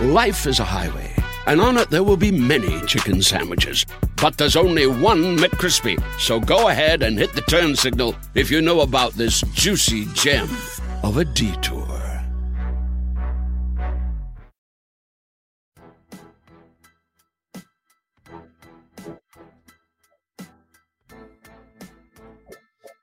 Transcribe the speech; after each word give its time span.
Life 0.00 0.46
is 0.46 0.60
a 0.60 0.64
highway, 0.64 1.12
and 1.48 1.60
on 1.60 1.76
it 1.76 1.90
there 1.90 2.04
will 2.04 2.16
be 2.16 2.30
many 2.30 2.80
chicken 2.86 3.20
sandwiches. 3.20 3.84
But 4.22 4.38
there's 4.38 4.54
only 4.54 4.86
one 4.86 5.36
McCrispy. 5.36 6.00
So 6.20 6.38
go 6.38 6.68
ahead 6.68 7.02
and 7.02 7.18
hit 7.18 7.32
the 7.32 7.40
turn 7.40 7.74
signal 7.74 8.14
if 8.36 8.48
you 8.48 8.62
know 8.62 8.82
about 8.82 9.14
this 9.14 9.40
juicy 9.54 10.04
gem 10.14 10.48
of 11.02 11.16
a 11.16 11.24
detour. 11.24 11.84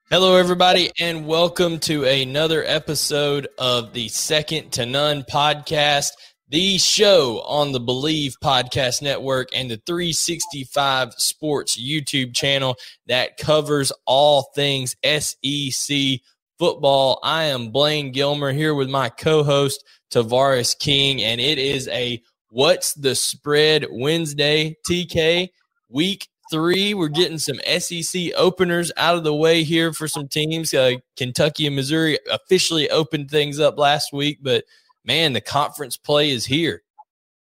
Hello, 0.10 0.38
everybody, 0.38 0.92
and 0.98 1.28
welcome 1.28 1.80
to 1.80 2.06
another 2.06 2.64
episode 2.66 3.50
of 3.58 3.92
the 3.92 4.08
Second 4.08 4.72
to 4.72 4.86
None 4.86 5.24
podcast, 5.24 6.12
the 6.50 6.78
show 6.78 7.42
on 7.42 7.72
the 7.72 7.80
Bleav 7.80 8.36
Podcast 8.44 9.02
Network 9.02 9.50
and 9.56 9.70
the 9.70 9.82
365 9.88 11.14
Sports 11.14 11.80
YouTube 11.82 12.36
channel 12.36 12.76
that 13.08 13.38
covers 13.38 13.92
all 14.06 14.52
things 14.56 14.96
SEC 15.04 16.20
football. 16.60 17.20
I 17.24 17.46
am 17.46 17.72
Blaine 17.72 18.12
Gilmer 18.12 18.54
here 18.54 18.76
with 18.76 18.90
my 18.90 19.10
co 19.10 19.44
host, 19.44 19.84
Tavarres 20.14 20.78
King, 20.78 21.24
and 21.24 21.42
it 21.42 21.58
is 21.58 21.88
a 21.88 22.22
What's 22.50 22.94
the 22.94 23.16
Spread 23.16 23.88
Wednesday, 23.90 24.78
TK, 24.88 25.50
week 25.90 26.28
three. 26.52 26.94
We're 26.94 27.08
getting 27.08 27.40
some 27.40 27.60
SEC 27.80 28.32
openers 28.38 28.92
out 28.98 29.18
of 29.18 29.24
the 29.24 29.36
way 29.36 29.64
here 29.64 29.94
for 29.94 30.08
some 30.08 30.28
teams. 30.28 30.76
Uh, 30.76 30.98
Kentucky 31.18 31.66
and 31.66 31.76
Missouri 31.76 32.20
officially 32.30 32.88
opened 32.92 33.32
things 33.32 33.60
up 33.60 33.80
last 33.80 34.14
week, 34.14 34.40
but 34.44 34.64
man, 35.06 35.34
the 35.34 35.42
conference 35.42 35.98
play 35.98 36.32
is 36.32 36.46
here. 36.46 36.84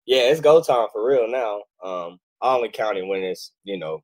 Yeah, 0.05 0.29
it's 0.29 0.41
go 0.41 0.61
time 0.61 0.87
for 0.93 1.05
real 1.05 1.27
now. 1.27 1.61
Um, 1.83 2.19
I 2.41 2.55
only 2.55 2.69
counting 2.69 3.07
when 3.07 3.23
it's 3.23 3.51
you 3.63 3.77
know 3.77 4.03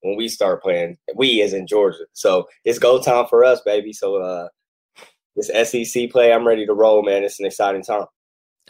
when 0.00 0.16
we 0.16 0.28
start 0.28 0.62
playing. 0.62 0.96
We 1.14 1.40
is 1.40 1.52
in 1.52 1.66
Georgia, 1.66 2.04
so 2.12 2.48
it's 2.64 2.78
go 2.78 3.00
time 3.00 3.26
for 3.28 3.44
us, 3.44 3.60
baby. 3.60 3.92
So 3.92 4.16
uh, 4.16 4.48
this 5.36 5.50
SEC 5.70 6.10
play, 6.10 6.32
I'm 6.32 6.46
ready 6.46 6.66
to 6.66 6.74
roll, 6.74 7.02
man. 7.02 7.24
It's 7.24 7.40
an 7.40 7.46
exciting 7.46 7.82
time. 7.82 8.06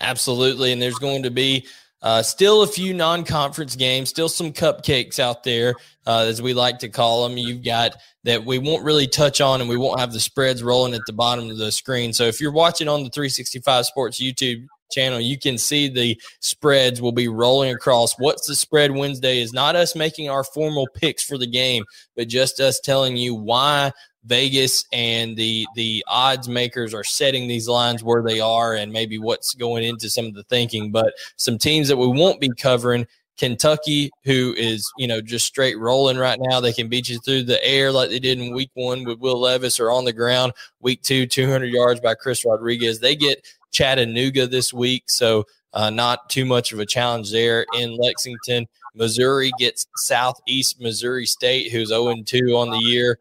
Absolutely, 0.00 0.72
and 0.72 0.82
there's 0.82 0.98
going 0.98 1.22
to 1.22 1.30
be 1.30 1.66
uh, 2.03 2.23
still 2.23 2.62
a 2.62 2.67
few 2.67 2.92
non-conference 2.92 3.77
games, 3.77 4.11
still 4.11 4.28
some 4.28 4.53
cupcakes 4.53 5.19
out 5.19 5.42
there, 5.42 5.75
uh, 6.06 6.27
as 6.28 6.42
we 6.42 6.53
like 6.53 6.78
to 6.81 6.89
call 6.89 7.27
them. 7.27 7.39
You've 7.39 7.64
got 7.64 7.97
that 8.25 8.45
we 8.45 8.59
won't 8.59 8.84
really 8.84 9.06
touch 9.06 9.41
on, 9.41 9.61
and 9.61 9.70
we 9.70 9.77
won't 9.77 10.01
have 10.01 10.12
the 10.12 10.20
spreads 10.20 10.62
rolling 10.62 10.95
at 10.95 11.01
the 11.06 11.12
bottom 11.12 11.51
of 11.51 11.56
the 11.56 11.73
screen. 11.73 12.12
So 12.12 12.25
if 12.25 12.41
you're 12.41 12.53
watching 12.53 12.89
on 12.89 13.05
the 13.05 13.11
365 13.11 13.86
Sports 13.86 14.20
YouTube 14.20 14.67
channel, 14.91 15.20
you 15.20 15.39
can 15.39 15.59
see 15.59 15.89
the 15.89 16.20
spreads 16.41 17.01
will 17.01 17.12
be 17.12 17.28
rolling 17.28 17.73
across. 17.73 18.14
What's 18.19 18.47
the 18.47 18.55
spread 18.55 18.92
Wednesday 18.92 19.41
is 19.41 19.53
not 19.53 19.77
us 19.77 19.97
making 19.97 20.29
our 20.31 20.45
formal 20.45 20.86
picks 20.95 21.25
for 21.25 21.39
the 21.39 21.47
game, 21.47 21.84
but 22.17 22.29
just 22.29 22.61
us 22.61 22.81
telling 22.81 23.17
you 23.17 23.34
why 23.34 23.92
Vegas 24.25 24.86
and 24.92 25.36
the 25.36 25.67
the 25.74 26.05
odds 26.08 26.48
makers 26.48 26.95
are 26.95 27.05
setting 27.05 27.46
these 27.46 27.68
lines 27.68 28.02
where 28.02 28.23
they 28.23 28.40
are 28.40 28.74
and 28.74 28.92
maybe 28.92 29.18
what's 29.18 29.55
going 29.55 29.85
into 29.85 30.08
some 30.08 30.27
of 30.27 30.35
the 30.35 30.45
thinking. 30.45 30.90
But 30.90 31.14
some 31.36 31.58
teams 31.58 31.89
that 31.89 31.96
we 31.96 32.07
won't 32.07 32.40
be 32.40 32.51
covering. 32.51 33.07
Kentucky, 33.36 34.12
who 34.23 34.55
is 34.57 34.89
you 34.96 35.08
know 35.08 35.20
just 35.20 35.46
straight 35.46 35.77
rolling 35.79 36.17
right 36.17 36.39
now, 36.40 36.61
they 36.61 36.73
can 36.73 36.89
beat 36.89 37.08
you 37.08 37.18
through 37.18 37.42
the 37.42 37.62
air 37.64 37.90
like 37.90 38.08
they 38.08 38.20
did 38.20 38.39
in 38.39 38.55
Week 38.55 38.70
One 38.74 39.05
with 39.05 39.18
Will 39.18 39.40
Levis, 39.40 39.80
or 39.80 39.90
on 39.90 40.05
the 40.05 40.12
ground. 40.12 40.52
Week 40.80 41.02
Two, 41.02 41.27
200 41.27 41.67
yards 41.67 42.01
by 42.01 42.14
Chris 42.14 42.45
Rodriguez. 42.45 43.01
They 43.01 43.17
get 43.17 43.45
Chattanooga 43.73 44.46
this 44.46 44.73
week, 44.73 45.05
so 45.08 45.46
uh, 45.73 45.91
not 45.91 46.30
too 46.30 46.45
much 46.45 46.73
of 46.73 46.79
a 46.79 46.86
challenge 46.86 47.33
there 47.33 47.67
in 47.74 47.96
Lexington. 47.96 48.68
Missouri 48.95 49.51
gets 49.58 49.89
Southeast 49.96 50.80
Missouri 50.80 51.27
State, 51.27 51.73
who's 51.73 51.89
0 51.89 52.14
2 52.24 52.56
on 52.56 52.70
the 52.70 52.79
year 52.79 53.18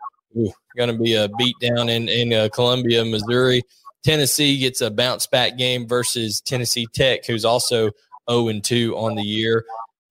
going 0.75 0.89
to 0.89 0.97
be 0.97 1.15
a 1.15 1.29
beat 1.37 1.55
down 1.59 1.89
in, 1.89 2.09
in 2.09 2.33
uh, 2.33 2.49
Columbia, 2.53 3.03
Missouri. 3.05 3.63
Tennessee 4.03 4.59
gets 4.59 4.81
a 4.81 4.91
bounce 4.91 5.27
back 5.27 5.57
game 5.57 5.87
versus 5.87 6.41
Tennessee 6.41 6.87
Tech, 6.93 7.25
who's 7.25 7.45
also 7.45 7.91
0 8.29 8.59
2 8.59 8.97
on 8.97 9.15
the 9.15 9.23
year. 9.23 9.65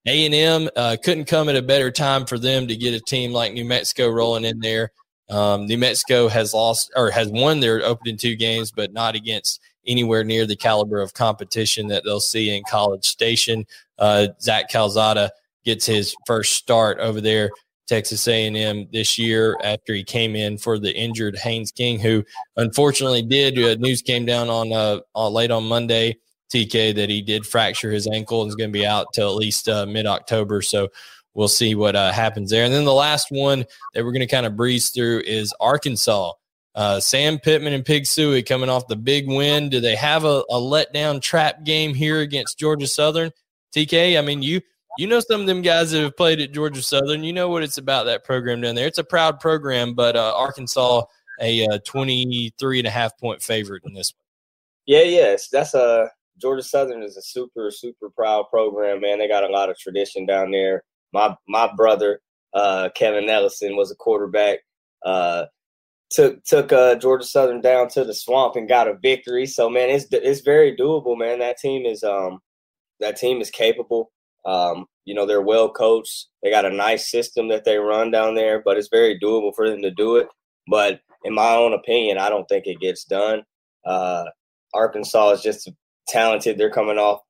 A&M 0.07 0.69
uh, 0.75 0.97
couldn't 1.03 1.27
come 1.27 1.49
at 1.49 1.57
a 1.57 1.63
better 1.63 1.91
time 1.91 2.27
for 2.27 2.39
them 2.39 2.67
to 2.67 2.77
get 2.77 2.95
a 2.95 3.01
team 3.01 3.33
like 3.33 3.53
New 3.53 3.65
Mexico 3.65 4.09
rolling 4.09 4.45
in 4.45 4.59
there. 4.59 4.91
Um, 5.29 5.67
New 5.67 5.79
Mexico 5.79 6.29
has 6.29 6.53
lost 6.53 6.91
or 6.97 7.11
has 7.11 7.29
won 7.29 7.61
their 7.61 7.85
opening 7.85 8.17
two 8.17 8.35
games, 8.35 8.73
but 8.73 8.93
not 8.93 9.15
against 9.15 9.61
anywhere 9.87 10.25
near 10.25 10.47
the 10.47 10.57
caliber 10.57 11.01
of 11.01 11.15
competition 11.15 11.89
that 11.89 12.05
they'll 12.05 12.21
see 12.21 12.55
in 12.55 12.63
College 12.69 13.05
Station. 13.05 13.65
Uh, 13.99 14.29
Zach 14.41 14.69
Calzada 14.69 15.31
gets 15.65 15.87
his 15.87 16.15
first 16.27 16.55
start 16.55 16.99
over 16.99 17.21
there 17.21 17.51
Texas 17.87 18.27
A&M 18.29 18.89
this 18.93 19.19
year 19.19 19.57
after 19.63 19.95
he 19.95 20.05
came 20.05 20.37
in 20.37 20.59
for 20.59 20.79
the 20.79 20.95
injured 20.95 21.37
Haynes 21.37 21.73
King, 21.73 21.99
who 21.99 22.25
unfortunately 22.57 23.23
did. 23.23 23.59
Uh, 23.59 23.75
news 23.81 24.03
came 24.03 24.25
down 24.25 24.49
on 24.49 24.73
uh, 24.73 25.01
on 25.15 25.33
late 25.33 25.51
on 25.51 25.65
Monday, 25.65 26.19
TK, 26.53 26.95
that 26.95 27.11
he 27.11 27.23
did 27.23 27.47
fracture 27.47 27.91
his 27.91 28.07
ankle 28.07 28.43
and 28.43 28.49
is 28.49 28.55
going 28.55 28.71
to 28.71 28.79
be 28.79 28.87
out 28.87 29.09
till 29.13 29.29
at 29.29 29.37
least 29.37 29.69
uh, 29.69 29.87
mid 29.87 30.07
October. 30.07 30.63
So 30.63 30.89
we'll 31.35 31.49
see 31.49 31.75
what 31.75 31.97
uh, 31.97 32.13
happens 32.13 32.51
there. 32.51 32.65
And 32.65 32.73
then 32.73 32.85
the 32.85 32.93
last 32.93 33.29
one 33.31 33.65
that 33.95 34.05
we're 34.05 34.13
going 34.13 34.21
to 34.21 34.27
kind 34.27 34.47
of 34.47 34.57
breeze 34.57 34.91
through 34.91 35.21
is 35.21 35.55
Arkansas. 35.61 36.33
Uh, 36.75 37.01
Sam 37.01 37.39
Pittman 37.39 37.75
and 37.75 37.85
Pig 37.85 38.05
Sooie 38.05 38.47
coming 38.47 38.71
off 38.71 38.89
the 38.89 38.97
big 38.97 39.29
win. 39.29 39.69
Do 39.69 39.81
they 39.81 39.95
have 39.95 40.25
a, 40.25 40.43
a 40.49 40.55
letdown 40.55 41.21
trap 41.21 41.65
game 41.65 41.93
here 41.93 42.21
against 42.21 42.59
Georgia 42.59 42.87
Southern? 42.87 43.31
TK, 43.75 44.19
I 44.19 44.23
mean, 44.23 44.43
you 44.43 44.61
you 44.99 45.07
know 45.07 45.21
some 45.21 45.41
of 45.41 45.47
them 45.47 45.63
guys 45.63 45.91
that 45.91 46.03
have 46.03 46.17
played 46.17 46.41
at 46.41 46.53
Georgia 46.53 46.83
Southern. 46.83 47.25
You 47.25 47.33
know 47.33 47.49
what 47.49 47.63
it's 47.63 47.79
about 47.79 48.05
that 48.05 48.25
program 48.25 48.61
down 48.61 48.75
there. 48.75 48.87
It's 48.87 48.99
a 48.99 49.05
proud 49.05 49.41
program, 49.41 49.95
but 49.95 50.17
uh, 50.17 50.35
Arkansas 50.37 51.03
a 51.41 51.67
uh, 51.67 51.79
23 51.85 52.79
and 52.79 52.87
a 52.87 52.91
half 52.91 53.19
point 53.19 53.43
favorite 53.43 53.83
in 53.85 53.95
this 53.95 54.13
one. 54.15 54.25
Yeah, 54.87 55.03
yes, 55.03 55.49
that's 55.49 55.75
a 55.75 56.11
Georgia 56.39 56.63
Southern 56.63 57.03
is 57.03 57.17
a 57.17 57.23
super 57.23 57.71
super 57.71 58.11
proud 58.11 58.45
program, 58.51 59.01
man. 59.01 59.19
They 59.19 59.29
got 59.29 59.45
a 59.45 59.53
lot 59.53 59.71
of 59.71 59.79
tradition 59.79 60.27
down 60.27 60.51
there. 60.51 60.83
My 61.13 61.37
my 61.47 61.71
brother 61.77 62.21
uh, 62.55 62.89
Kevin 62.95 63.29
Ellison 63.29 63.77
was 63.77 63.91
a 63.91 63.97
quarterback. 63.97 64.61
Uh, 65.05 65.47
took 66.11 66.43
took 66.45 66.73
uh, 66.73 66.97
Georgia 66.97 67.25
Southern 67.25 67.61
down 67.61 67.89
to 67.91 68.05
the 68.05 68.15
swamp 68.15 68.57
and 68.57 68.69
got 68.69 68.89
a 68.89 68.95
victory. 68.95 69.47
So 69.47 69.71
man, 69.71 69.89
it's 69.89 70.07
it's 70.11 70.41
very 70.41 70.77
doable, 70.77 71.19
man. 71.19 71.39
That 71.39 71.59
team 71.59 71.87
is 71.87 72.03
um 72.03 72.41
that 73.01 73.17
team 73.17 73.41
is 73.41 73.51
capable. 73.51 74.11
Um, 74.45 74.87
you 75.05 75.15
know, 75.15 75.27
they're 75.27 75.43
well 75.43 75.71
coached. 75.71 76.29
They 76.43 76.51
got 76.51 76.65
a 76.65 76.71
nice 76.71 77.11
system 77.11 77.49
that 77.49 77.65
they 77.65 77.79
run 77.79 78.11
down 78.11 78.35
there, 78.35 78.63
but 78.65 78.77
it's 78.77 78.89
very 78.91 79.19
doable 79.19 79.55
for 79.55 79.69
them 79.69 79.83
to 79.83 79.91
do 79.91 80.17
it. 80.17 80.29
But 80.69 81.01
in 81.25 81.35
my 81.35 81.55
own 81.55 81.73
opinion, 81.73 82.19
I 82.19 82.29
don't 82.29 82.47
think 82.49 82.67
it 82.67 82.81
gets 82.81 83.05
done. 83.05 83.43
Uh, 83.85 84.25
Arkansas 84.75 85.33
is 85.33 85.43
just 85.43 85.71
talented. 86.09 86.59
They're 86.59 86.71
coming 86.71 86.99
off 86.99 87.21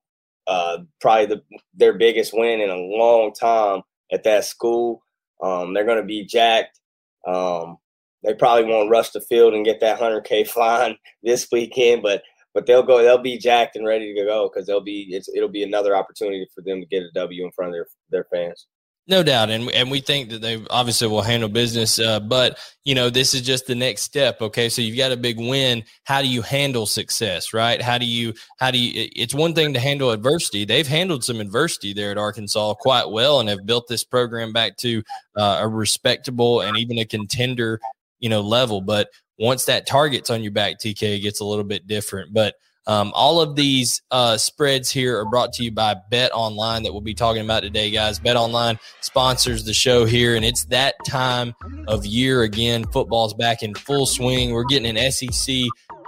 uh, 0.47 0.79
probably 1.01 1.27
the, 1.27 1.43
their 1.75 1.93
biggest 1.95 2.33
win 2.35 2.61
in 2.61 2.71
a 2.71 2.77
long 2.77 3.33
time 3.33 3.83
at 4.13 4.25
that 4.25 4.45
school. 4.45 5.03
Um, 5.43 5.75
they're 5.75 5.85
going 5.85 6.01
to 6.01 6.05
be 6.05 6.25
jacked. 6.25 6.79
Um, 7.27 7.79
they 8.25 8.35
probably 8.35 8.65
won't 8.65 8.91
rush 8.91 9.11
the 9.11 9.21
field 9.21 9.55
and 9.55 9.65
get 9.65 9.81
that 9.81 9.99
100K 9.99 10.47
flying 10.47 10.97
this 11.23 11.49
weekend, 11.51 12.03
but 12.03 12.23
but 12.55 12.67
they'll 12.67 12.83
go. 12.83 13.03
They'll 13.03 13.19
be 13.19 13.39
jacked 13.39 13.77
and 13.77 13.87
ready 13.87 14.15
to 14.15 14.25
go 14.25 14.49
because 14.49 14.67
they'll 14.67 14.81
be. 14.81 15.09
It's, 15.11 15.29
it'll 15.35 15.49
be 15.49 15.63
another 15.63 15.97
opportunity 15.97 16.47
for 16.55 16.63
them 16.63 16.81
to 16.81 16.87
get 16.87 17.03
a 17.03 17.11
W 17.15 17.45
in 17.45 17.53
front 17.53 17.71
of 17.71 17.75
their 17.75 17.87
their 18.11 18.25
fans. 18.33 18.67
No 19.09 19.25
doubt, 19.25 19.51
and 19.51 19.69
and 19.73 19.91
we 19.91 19.99
think 19.99 20.31
that 20.31 20.43
they 20.43 20.65
obviously 20.71 21.09
will 21.09 21.23
handle 21.23 21.49
business. 21.49 21.99
Uh, 21.99 22.21
but 22.21 22.57
you 22.85 22.95
know, 22.95 23.11
this 23.11 23.35
is 23.35 23.43
just 23.43 23.67
the 23.67 23.75
next 23.75 24.03
step. 24.03 24.41
Okay, 24.41 24.69
so 24.69 24.81
you've 24.81 24.97
got 24.97 25.11
a 25.11 25.17
big 25.17 25.41
win. 25.41 25.83
How 26.05 26.23
do 26.23 26.29
you 26.29 26.41
handle 26.41 26.87
success? 26.87 27.53
Right? 27.53 27.83
How 27.83 27.99
do 27.99 28.07
you 28.07 28.33
how 28.61 28.71
do 28.71 28.79
you? 28.79 29.09
It's 29.17 29.35
one 29.35 29.55
thing 29.55 29.75
to 29.75 29.81
handle 29.81 30.13
adversity. 30.13 30.65
They've 30.65 30.87
handled 30.87 31.25
some 31.25 31.41
adversity 31.41 31.93
there 31.93 32.13
at 32.13 32.19
Arkansas 32.19 32.75
quite 32.75 33.11
well, 33.11 33.41
and 33.41 33.49
have 33.49 33.67
built 33.67 33.89
this 33.89 34.05
program 34.05 34.53
back 34.53 34.77
to 34.79 35.03
uh, 35.37 35.59
a 35.63 35.69
respectable 35.69 36.61
and 36.61 36.77
even 36.77 36.99
a 36.99 37.05
contender, 37.05 37.81
you 38.21 38.29
know, 38.29 38.41
level. 38.41 38.81
But 38.81 39.09
once 39.39 39.65
that 39.67 39.87
target's 39.87 40.31
on 40.31 40.43
your 40.43 40.53
back, 40.53 40.79
TK 40.79 41.21
gets 41.23 41.41
a 41.41 41.45
little 41.45 41.65
bit 41.65 41.87
different. 41.87 42.33
But 42.33 42.55
Um, 42.85 43.13
all 43.15 43.41
of 43.41 43.55
these 43.55 44.03
uh, 44.11 44.37
spreads 44.37 44.91
here 44.91 45.17
are 45.21 45.25
brought 45.25 45.53
to 45.53 45.63
you 45.63 45.71
by 45.71 45.95
Bet 46.11 46.33
Online 46.35 46.83
that 46.83 46.91
we'll 46.93 47.01
be 47.01 47.15
talking 47.15 47.45
about 47.45 47.63
today, 47.63 47.93
guys. 47.93 48.19
Bet 48.19 48.35
Online 48.37 48.77
sponsors 49.01 49.65
the 49.65 49.73
show 49.73 50.05
here, 50.05 50.35
and 50.35 50.45
it's 50.45 50.65
that 50.65 50.97
time 51.07 51.55
of 51.87 52.05
year 52.05 52.43
again. 52.43 52.85
Football's 52.93 53.35
back 53.35 53.63
in 53.63 53.73
full 53.77 54.05
swing. 54.05 54.51
We're 54.53 54.65
getting 54.65 54.97
an 54.97 55.13
SEC 55.13 55.63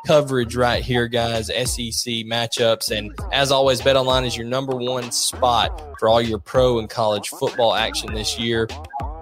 coverage 0.04 0.56
right 0.56 0.82
here, 0.82 1.06
guys. 1.06 1.46
SEC 1.46 2.26
matchups. 2.26 2.90
And 2.90 3.14
as 3.32 3.52
always, 3.52 3.80
Bet 3.80 3.94
Online 3.94 4.24
is 4.24 4.36
your 4.36 4.46
number 4.46 4.74
one 4.74 5.12
spot 5.12 5.80
for 6.00 6.08
all 6.08 6.20
your 6.20 6.40
pro 6.40 6.80
and 6.80 6.90
college 6.90 7.28
football 7.28 7.74
action 7.74 8.12
this 8.14 8.36
year. 8.36 8.66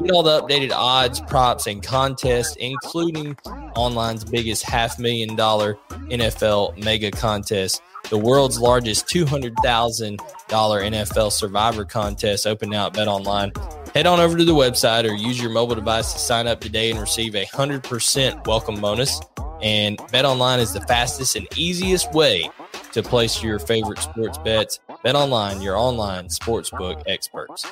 Get 0.03 0.11
all 0.11 0.25
the 0.25 0.43
updated 0.43 0.73
odds, 0.73 1.21
props, 1.21 1.69
and 1.69 1.81
contests, 1.81 2.57
including 2.57 3.37
online's 3.77 4.25
biggest 4.25 4.65
half 4.65 4.99
million 4.99 5.37
dollar 5.37 5.79
NFL 6.11 6.83
mega 6.83 7.13
contest, 7.13 7.81
the 8.11 8.19
world's 8.19 8.59
largest 8.59 9.07
$200,000 9.07 10.19
NFL 10.49 11.31
survivor 11.31 11.85
contest 11.85 12.49
open 12.49 12.71
now 12.71 12.87
at 12.87 12.95
Bet 12.95 13.07
Online. 13.07 13.53
Head 13.95 14.07
on 14.07 14.19
over 14.19 14.37
to 14.37 14.45
the 14.45 14.55
website 14.55 15.09
or 15.09 15.15
use 15.15 15.41
your 15.41 15.51
mobile 15.51 15.77
device 15.77 16.13
to 16.15 16.19
sign 16.19 16.49
up 16.49 16.61
today 16.61 16.91
and 16.91 16.99
receive 16.99 17.37
a 17.37 17.47
100% 17.47 18.47
welcome 18.47 18.81
bonus. 18.81 19.21
And 19.63 20.01
Bet 20.11 20.25
Online 20.25 20.59
is 20.59 20.73
the 20.73 20.81
fastest 20.81 21.37
and 21.37 21.47
easiest 21.57 22.13
way 22.13 22.51
to 22.93 23.03
place 23.03 23.41
your 23.41 23.61
favorite 23.61 24.01
sports 24.01 24.39
bets. 24.39 24.81
Bet 25.03 25.17
Online, 25.17 25.61
your 25.61 25.77
online 25.77 26.29
sportsbook 26.29 27.03
experts. 27.07 27.67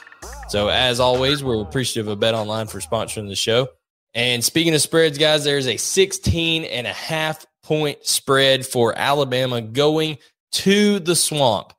So, 0.49 0.69
as 0.69 0.99
always, 0.99 1.45
we're 1.45 1.63
appreciative 1.63 2.09
of 2.09 2.19
Bet 2.19 2.35
Online 2.35 2.67
for 2.67 2.81
sponsoring 2.81 3.29
the 3.29 3.37
show. 3.37 3.69
And 4.15 4.43
speaking 4.43 4.75
of 4.75 4.81
spreads, 4.81 5.17
guys, 5.17 5.45
there's 5.45 5.69
a 5.69 5.77
16 5.77 6.65
and 6.65 6.87
a 6.89 6.93
half 6.93 7.47
point 7.63 8.05
spread 8.05 8.67
for 8.67 8.97
Alabama 8.99 9.61
going 9.61 10.19
to 10.53 10.99
the 10.99 11.15
swamp. 11.15 11.73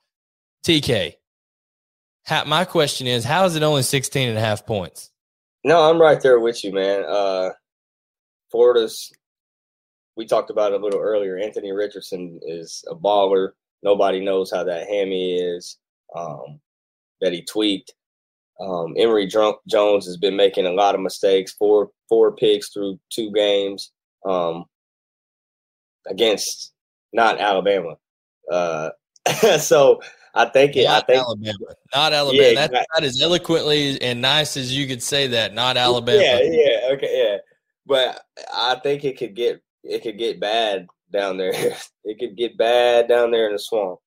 TK, 0.65 1.15
how, 2.23 2.45
my 2.45 2.63
question 2.63 3.07
is, 3.07 3.25
how 3.25 3.43
is 3.45 3.55
it 3.57 3.63
only 3.63 3.83
16 3.83 4.29
and 4.29 4.37
a 4.37 4.41
half 4.41 4.65
points? 4.65 5.11
No, 5.65 5.89
I'm 5.89 5.99
right 5.99 6.21
there 6.21 6.39
with 6.39 6.63
you, 6.63 6.71
man. 6.71 7.03
Uh, 7.03 7.49
Florida's, 8.51 9.11
we 10.15 10.25
talked 10.25 10.49
about 10.49 10.71
it 10.71 10.79
a 10.79 10.83
little 10.83 11.01
earlier. 11.01 11.37
Anthony 11.37 11.73
Richardson 11.73 12.39
is 12.43 12.85
a 12.89 12.95
baller. 12.95 13.49
Nobody 13.83 14.19
knows 14.19 14.51
how 14.51 14.63
that 14.63 14.87
hammy 14.87 15.35
is 15.35 15.77
um, 16.15 16.59
that 17.21 17.33
he 17.33 17.43
tweaked. 17.43 17.93
Um, 18.59 18.93
Emory 18.97 19.25
Jones 19.25 20.05
has 20.05 20.17
been 20.17 20.35
making 20.35 20.67
a 20.67 20.71
lot 20.71 20.93
of 20.93 21.01
mistakes. 21.01 21.53
Four 21.53 21.89
four 22.07 22.35
picks 22.35 22.69
through 22.69 22.99
two 23.11 23.31
games 23.31 23.91
um, 24.27 24.65
against 26.07 26.73
not 27.13 27.39
Alabama. 27.39 27.95
Uh, 28.51 28.89
so 29.59 29.99
I 30.35 30.45
think 30.45 30.75
it. 30.75 30.85
Not 30.85 31.03
I 31.03 31.05
think 31.05 31.23
Alabama, 31.23 31.57
not 31.93 32.13
Alabama. 32.13 32.43
Yeah, 32.43 32.67
That's 32.67 32.87
not 32.93 33.03
as 33.03 33.21
eloquently 33.21 33.99
and 34.01 34.21
nice 34.21 34.57
as 34.57 34.75
you 34.75 34.87
could 34.87 35.01
say 35.01 35.27
that. 35.27 35.53
Not 35.53 35.77
Alabama. 35.77 36.21
Yeah, 36.21 36.39
yeah, 36.41 36.89
okay, 36.93 37.23
yeah. 37.23 37.37
But 37.85 38.21
I 38.53 38.75
think 38.75 39.03
it 39.03 39.17
could 39.17 39.35
get 39.35 39.61
it 39.83 40.03
could 40.03 40.17
get 40.17 40.39
bad 40.39 40.87
down 41.11 41.37
there. 41.37 41.51
it 42.03 42.19
could 42.19 42.37
get 42.37 42.57
bad 42.57 43.07
down 43.07 43.31
there 43.31 43.47
in 43.47 43.53
the 43.53 43.59
swamp. 43.59 43.99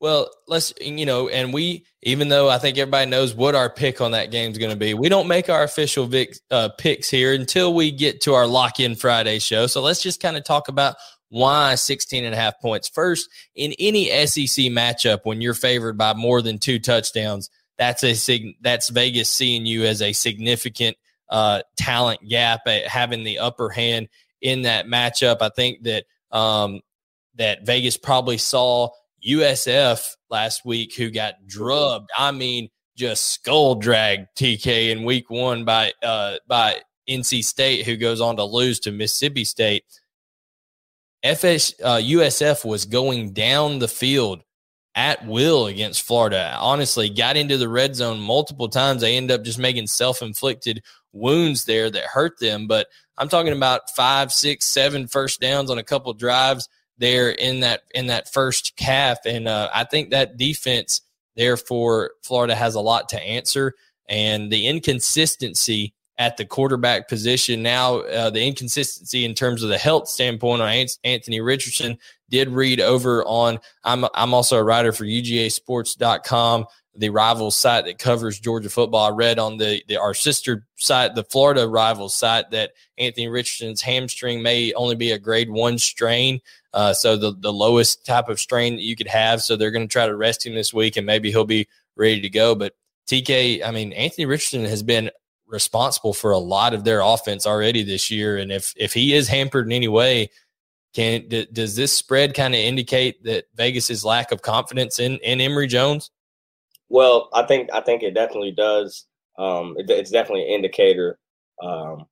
Well, 0.00 0.30
let's 0.46 0.72
you 0.80 1.06
know, 1.06 1.28
and 1.28 1.52
we 1.52 1.84
even 2.02 2.28
though 2.28 2.48
I 2.48 2.58
think 2.58 2.78
everybody 2.78 3.10
knows 3.10 3.34
what 3.34 3.56
our 3.56 3.68
pick 3.68 4.00
on 4.00 4.12
that 4.12 4.30
game 4.30 4.52
is 4.52 4.58
going 4.58 4.70
to 4.70 4.76
be, 4.76 4.94
we 4.94 5.08
don't 5.08 5.26
make 5.26 5.50
our 5.50 5.64
official 5.64 6.06
Vic, 6.06 6.36
uh, 6.52 6.68
picks 6.78 7.10
here 7.10 7.34
until 7.34 7.74
we 7.74 7.90
get 7.90 8.20
to 8.22 8.34
our 8.34 8.46
lock 8.46 8.78
in 8.78 8.94
Friday 8.94 9.40
show. 9.40 9.66
So 9.66 9.82
let's 9.82 10.00
just 10.00 10.22
kind 10.22 10.36
of 10.36 10.44
talk 10.44 10.68
about 10.68 10.94
why 11.30 11.74
16 11.74 12.24
and 12.24 12.32
a 12.32 12.38
half 12.38 12.60
points. 12.60 12.88
First, 12.88 13.28
in 13.56 13.74
any 13.78 14.06
SEC 14.26 14.66
matchup, 14.66 15.20
when 15.24 15.40
you're 15.40 15.52
favored 15.52 15.98
by 15.98 16.14
more 16.14 16.42
than 16.42 16.58
two 16.58 16.78
touchdowns, 16.78 17.50
that's 17.76 18.04
a 18.04 18.14
sig- 18.14 18.56
that's 18.60 18.90
Vegas 18.90 19.30
seeing 19.30 19.66
you 19.66 19.84
as 19.84 20.00
a 20.00 20.12
significant 20.12 20.96
uh, 21.28 21.62
talent 21.76 22.20
gap 22.28 22.60
at 22.66 22.86
having 22.86 23.24
the 23.24 23.40
upper 23.40 23.68
hand 23.68 24.08
in 24.40 24.62
that 24.62 24.86
matchup. 24.86 25.38
I 25.40 25.50
think 25.50 25.82
that 25.82 26.04
um, 26.30 26.80
that 27.36 27.64
Vegas 27.64 27.96
probably 27.96 28.38
saw 28.38 28.88
USF 29.26 30.04
last 30.30 30.64
week, 30.64 30.94
who 30.94 31.10
got 31.10 31.34
drubbed. 31.46 32.10
I 32.16 32.32
mean, 32.32 32.68
just 32.96 33.32
skull 33.32 33.76
dragged 33.76 34.26
TK 34.36 34.90
in 34.90 35.04
week 35.04 35.30
one 35.30 35.64
by 35.64 35.92
uh, 36.02 36.36
by 36.46 36.80
NC 37.08 37.44
State, 37.44 37.86
who 37.86 37.96
goes 37.96 38.20
on 38.20 38.36
to 38.36 38.44
lose 38.44 38.80
to 38.80 38.92
Mississippi 38.92 39.44
State. 39.44 39.84
FS 41.22 41.74
uh, 41.82 41.96
USF 41.96 42.64
was 42.64 42.84
going 42.84 43.32
down 43.32 43.78
the 43.78 43.88
field 43.88 44.42
at 44.98 45.24
will 45.24 45.68
against 45.68 46.02
Florida. 46.02 46.56
Honestly, 46.58 47.08
got 47.08 47.36
into 47.36 47.56
the 47.56 47.68
red 47.68 47.94
zone 47.94 48.18
multiple 48.18 48.68
times. 48.68 49.00
They 49.00 49.16
end 49.16 49.30
up 49.30 49.44
just 49.44 49.58
making 49.58 49.86
self 49.86 50.22
inflicted 50.22 50.82
wounds 51.12 51.66
there 51.66 51.88
that 51.88 52.02
hurt 52.02 52.40
them. 52.40 52.66
But 52.66 52.88
I'm 53.16 53.28
talking 53.28 53.52
about 53.52 53.90
five, 53.94 54.32
six, 54.32 54.66
seven 54.66 55.06
first 55.06 55.40
downs 55.40 55.70
on 55.70 55.78
a 55.78 55.84
couple 55.84 56.12
drives 56.14 56.68
there 56.98 57.30
in 57.30 57.60
that 57.60 57.82
in 57.94 58.08
that 58.08 58.32
first 58.32 58.72
half, 58.80 59.18
and 59.24 59.46
uh, 59.46 59.70
I 59.72 59.84
think 59.84 60.10
that 60.10 60.36
defense 60.36 61.00
therefore 61.36 62.10
Florida 62.24 62.56
has 62.56 62.74
a 62.74 62.80
lot 62.80 63.10
to 63.10 63.22
answer, 63.22 63.74
and 64.08 64.50
the 64.50 64.66
inconsistency 64.66 65.94
at 66.18 66.36
the 66.36 66.44
quarterback 66.44 67.06
position 67.06 67.62
now, 67.62 67.98
uh, 67.98 68.30
the 68.30 68.44
inconsistency 68.44 69.24
in 69.24 69.34
terms 69.34 69.62
of 69.62 69.68
the 69.68 69.78
health 69.78 70.08
standpoint 70.08 70.60
on 70.60 70.86
Anthony 71.04 71.40
Richardson 71.40 71.98
did 72.28 72.48
read 72.50 72.80
over 72.80 73.24
on. 73.24 73.58
I'm 73.84 74.06
I'm 74.14 74.34
also 74.34 74.56
a 74.56 74.64
writer 74.64 74.92
for 74.92 75.04
UGASports.com 75.04 76.66
the 76.98 77.10
rivals 77.10 77.56
site 77.56 77.84
that 77.84 77.98
covers 77.98 78.40
Georgia 78.40 78.68
football. 78.68 79.06
I 79.06 79.14
read 79.14 79.38
on 79.38 79.56
the, 79.56 79.82
the 79.86 79.96
our 79.96 80.14
sister 80.14 80.66
site, 80.76 81.14
the 81.14 81.22
Florida 81.22 81.68
rivals 81.68 82.16
site, 82.16 82.50
that 82.50 82.72
Anthony 82.98 83.28
Richardson's 83.28 83.80
hamstring 83.80 84.42
may 84.42 84.72
only 84.74 84.96
be 84.96 85.12
a 85.12 85.18
grade 85.18 85.48
one 85.48 85.78
strain. 85.78 86.40
Uh, 86.74 86.92
so 86.92 87.16
the, 87.16 87.34
the 87.38 87.52
lowest 87.52 88.04
type 88.04 88.28
of 88.28 88.40
strain 88.40 88.74
that 88.74 88.82
you 88.82 88.96
could 88.96 89.06
have. 89.06 89.42
So 89.42 89.56
they're 89.56 89.70
going 89.70 89.86
to 89.86 89.92
try 89.92 90.06
to 90.06 90.16
rest 90.16 90.44
him 90.44 90.54
this 90.54 90.74
week 90.74 90.96
and 90.96 91.06
maybe 91.06 91.30
he'll 91.30 91.44
be 91.44 91.68
ready 91.96 92.20
to 92.20 92.28
go. 92.28 92.54
But 92.54 92.74
TK, 93.08 93.64
I 93.64 93.70
mean, 93.70 93.92
Anthony 93.92 94.26
Richardson 94.26 94.64
has 94.64 94.82
been 94.82 95.10
responsible 95.46 96.12
for 96.12 96.32
a 96.32 96.38
lot 96.38 96.74
of 96.74 96.84
their 96.84 97.00
offense 97.00 97.46
already 97.46 97.84
this 97.84 98.10
year. 98.10 98.36
And 98.36 98.50
if, 98.50 98.74
if 98.76 98.92
he 98.92 99.14
is 99.14 99.28
hampered 99.28 99.66
in 99.66 99.72
any 99.72 99.88
way, 99.88 100.30
can 100.98 101.28
d- 101.28 101.46
does 101.52 101.76
this 101.76 101.96
spread 101.96 102.34
kind 102.34 102.54
of 102.54 102.58
indicate 102.60 103.22
that 103.22 103.44
Vegas's 103.54 104.04
lack 104.04 104.32
of 104.32 104.42
confidence 104.42 104.98
in, 104.98 105.18
in 105.18 105.40
Emory 105.40 105.68
Jones? 105.68 106.10
Well, 106.88 107.28
I 107.32 107.44
think 107.44 107.70
I 107.72 107.82
think 107.82 108.02
it 108.02 108.14
definitely 108.14 108.50
does. 108.50 109.06
Um, 109.38 109.76
it, 109.78 109.88
it's 109.88 110.10
definitely 110.10 110.42
an 110.42 110.54
indicator 110.54 111.20
um, 111.62 112.06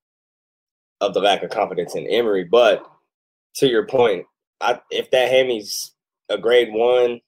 of 1.00 1.14
the 1.14 1.20
lack 1.20 1.42
of 1.42 1.50
confidence 1.50 1.96
in 1.96 2.06
Emory. 2.06 2.44
But 2.44 2.84
to 3.56 3.66
your 3.66 3.86
point, 3.86 4.26
I, 4.60 4.80
if 4.92 5.10
that 5.10 5.32
Hammy's 5.32 5.92
a 6.28 6.38
grade 6.38 6.68
one, 6.70 7.20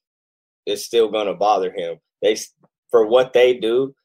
it's 0.64 0.84
still 0.84 1.08
going 1.08 1.26
to 1.26 1.34
bother 1.34 1.72
him. 1.72 1.96
They 2.22 2.36
for 2.92 3.04
what 3.04 3.32
they 3.32 3.54
do, 3.54 3.96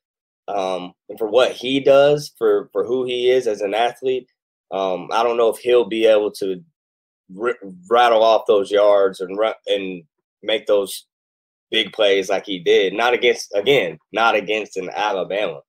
um, 0.47 0.93
and 1.07 1.19
for 1.19 1.29
what 1.29 1.51
he 1.51 1.81
does, 1.81 2.33
for 2.35 2.71
for 2.71 2.83
who 2.83 3.05
he 3.05 3.29
is 3.29 3.45
as 3.45 3.61
an 3.61 3.75
athlete. 3.75 4.27
Um, 4.71 5.09
I 5.13 5.21
don't 5.21 5.37
know 5.37 5.49
if 5.49 5.59
he'll 5.59 5.85
be 5.85 6.07
able 6.07 6.31
to 6.31 6.63
r- 7.39 7.57
rattle 7.89 8.23
off 8.23 8.43
those 8.47 8.71
yards 8.71 9.19
and 9.19 9.37
and 9.67 10.03
make 10.41 10.65
those 10.65 11.05
big 11.71 11.91
plays 11.93 12.29
like 12.29 12.45
he 12.45 12.59
did. 12.59 12.93
Not 12.93 13.13
against 13.13 13.53
again, 13.55 13.97
not 14.11 14.35
against 14.35 14.77
an 14.77 14.89
Alabama. 14.93 15.61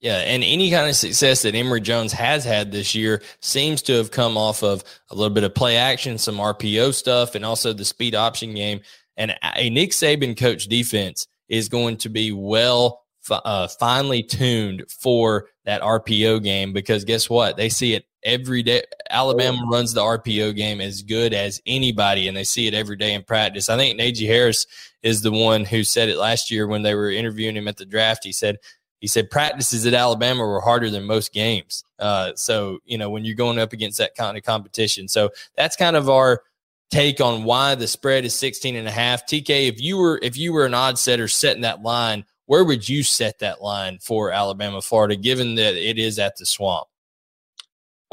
Yeah, 0.00 0.18
and 0.18 0.44
any 0.44 0.70
kind 0.70 0.88
of 0.88 0.96
success 0.96 1.42
that 1.42 1.54
Emory 1.54 1.80
Jones 1.80 2.12
has 2.12 2.44
had 2.44 2.70
this 2.70 2.94
year 2.94 3.22
seems 3.40 3.80
to 3.82 3.94
have 3.94 4.10
come 4.10 4.36
off 4.36 4.62
of 4.62 4.84
a 5.10 5.14
little 5.14 5.32
bit 5.32 5.44
of 5.44 5.54
play 5.54 5.78
action, 5.78 6.18
some 6.18 6.36
RPO 6.36 6.92
stuff, 6.92 7.34
and 7.34 7.44
also 7.44 7.72
the 7.72 7.86
speed 7.86 8.14
option 8.14 8.52
game. 8.52 8.80
And 9.16 9.34
a 9.56 9.70
Nick 9.70 9.92
Saban 9.92 10.36
coach 10.36 10.66
defense 10.66 11.26
is 11.48 11.68
going 11.70 11.96
to 11.98 12.10
be 12.10 12.32
well 12.32 13.04
uh, 13.30 13.68
finely 13.68 14.22
tuned 14.22 14.84
for 14.90 15.48
that 15.64 15.80
RPO 15.80 16.42
game 16.42 16.72
because 16.72 17.04
guess 17.04 17.30
what? 17.30 17.56
They 17.56 17.68
see 17.68 17.94
it 17.94 18.04
every 18.24 18.62
day. 18.62 18.82
Alabama 19.10 19.62
runs 19.70 19.92
the 19.92 20.00
RPO 20.00 20.56
game 20.56 20.80
as 20.80 21.02
good 21.02 21.34
as 21.34 21.60
anybody, 21.66 22.28
and 22.28 22.36
they 22.36 22.44
see 22.44 22.66
it 22.66 22.74
every 22.74 22.96
day 22.96 23.14
in 23.14 23.22
practice. 23.22 23.68
I 23.68 23.76
think 23.76 23.98
Najee 23.98 24.26
Harris 24.26 24.66
is 25.02 25.22
the 25.22 25.32
one 25.32 25.64
who 25.64 25.84
said 25.84 26.08
it 26.08 26.16
last 26.16 26.50
year 26.50 26.66
when 26.66 26.82
they 26.82 26.94
were 26.94 27.10
interviewing 27.10 27.56
him 27.56 27.68
at 27.68 27.76
the 27.76 27.84
draft. 27.84 28.24
He 28.24 28.32
said, 28.32 28.58
he 29.00 29.06
said 29.06 29.30
practices 29.30 29.84
at 29.84 29.92
Alabama 29.92 30.46
were 30.46 30.62
harder 30.62 30.88
than 30.88 31.04
most 31.04 31.32
games. 31.32 31.84
Uh, 31.98 32.32
so 32.36 32.78
you 32.84 32.96
know 32.96 33.10
when 33.10 33.24
you're 33.24 33.36
going 33.36 33.58
up 33.58 33.72
against 33.72 33.98
that 33.98 34.14
kind 34.14 34.36
of 34.36 34.42
competition. 34.42 35.08
So 35.08 35.30
that's 35.56 35.76
kind 35.76 35.96
of 35.96 36.08
our 36.08 36.42
take 36.90 37.20
on 37.20 37.44
why 37.44 37.74
the 37.74 37.86
spread 37.86 38.24
is 38.24 38.34
16 38.34 38.76
and 38.76 38.88
a 38.88 38.90
half. 38.90 39.26
TK, 39.26 39.68
if 39.68 39.80
you 39.80 39.98
were 39.98 40.18
if 40.22 40.36
you 40.36 40.52
were 40.52 40.64
an 40.64 40.74
odd 40.74 40.98
setter 40.98 41.28
setting 41.28 41.62
that 41.62 41.82
line, 41.82 42.24
where 42.46 42.64
would 42.64 42.88
you 42.88 43.02
set 43.02 43.40
that 43.40 43.60
line 43.60 43.98
for 44.00 44.30
Alabama, 44.30 44.80
Florida, 44.80 45.16
given 45.16 45.54
that 45.56 45.74
it 45.74 45.98
is 45.98 46.18
at 46.18 46.36
the 46.36 46.46
swamp? 46.46 46.88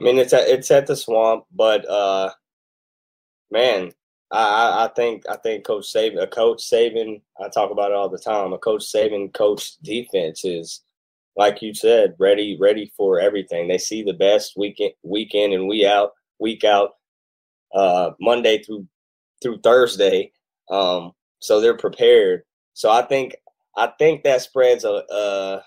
I 0.01 0.03
mean, 0.03 0.17
it's 0.17 0.33
at 0.33 0.47
it's 0.47 0.71
at 0.71 0.87
the 0.87 0.95
swamp, 0.95 1.45
but 1.53 1.87
uh, 1.87 2.31
man, 3.51 3.91
I, 4.31 4.85
I 4.85 4.87
think 4.95 5.23
I 5.29 5.35
think 5.37 5.63
Coach 5.63 5.85
Saban, 5.93 6.21
a 6.21 6.25
coach 6.25 6.59
Saban, 6.63 7.21
I 7.39 7.49
talk 7.49 7.69
about 7.69 7.91
it 7.91 7.97
all 7.97 8.09
the 8.09 8.17
time. 8.17 8.51
A 8.51 8.57
coach 8.57 8.81
Saban 8.81 9.31
coach 9.33 9.77
defense 9.83 10.43
is, 10.43 10.81
like 11.35 11.61
you 11.61 11.75
said, 11.75 12.15
ready 12.17 12.57
ready 12.59 12.91
for 12.97 13.19
everything. 13.19 13.67
They 13.67 13.77
see 13.77 14.01
the 14.01 14.13
best 14.13 14.53
week 14.57 14.79
in, 14.79 14.89
week 15.03 15.35
in 15.35 15.53
and 15.53 15.67
week 15.67 15.85
out, 15.85 16.13
week 16.39 16.63
out, 16.63 16.91
uh, 17.75 18.11
Monday 18.19 18.63
through 18.63 18.87
through 19.43 19.59
Thursday. 19.61 20.31
Um, 20.71 21.11
so 21.39 21.61
they're 21.61 21.77
prepared. 21.77 22.41
So 22.73 22.89
I 22.89 23.03
think 23.03 23.35
I 23.77 23.91
think 23.99 24.23
that 24.23 24.41
spreads 24.41 24.83
a, 24.83 25.03
a 25.11 25.63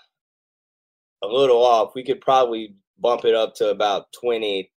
a 1.23 1.27
little 1.27 1.63
off. 1.63 1.95
We 1.95 2.03
could 2.03 2.19
probably 2.19 2.75
bump 2.99 3.25
it 3.25 3.35
up 3.35 3.55
to 3.55 3.69
about 3.69 4.07
twenty 4.19 4.71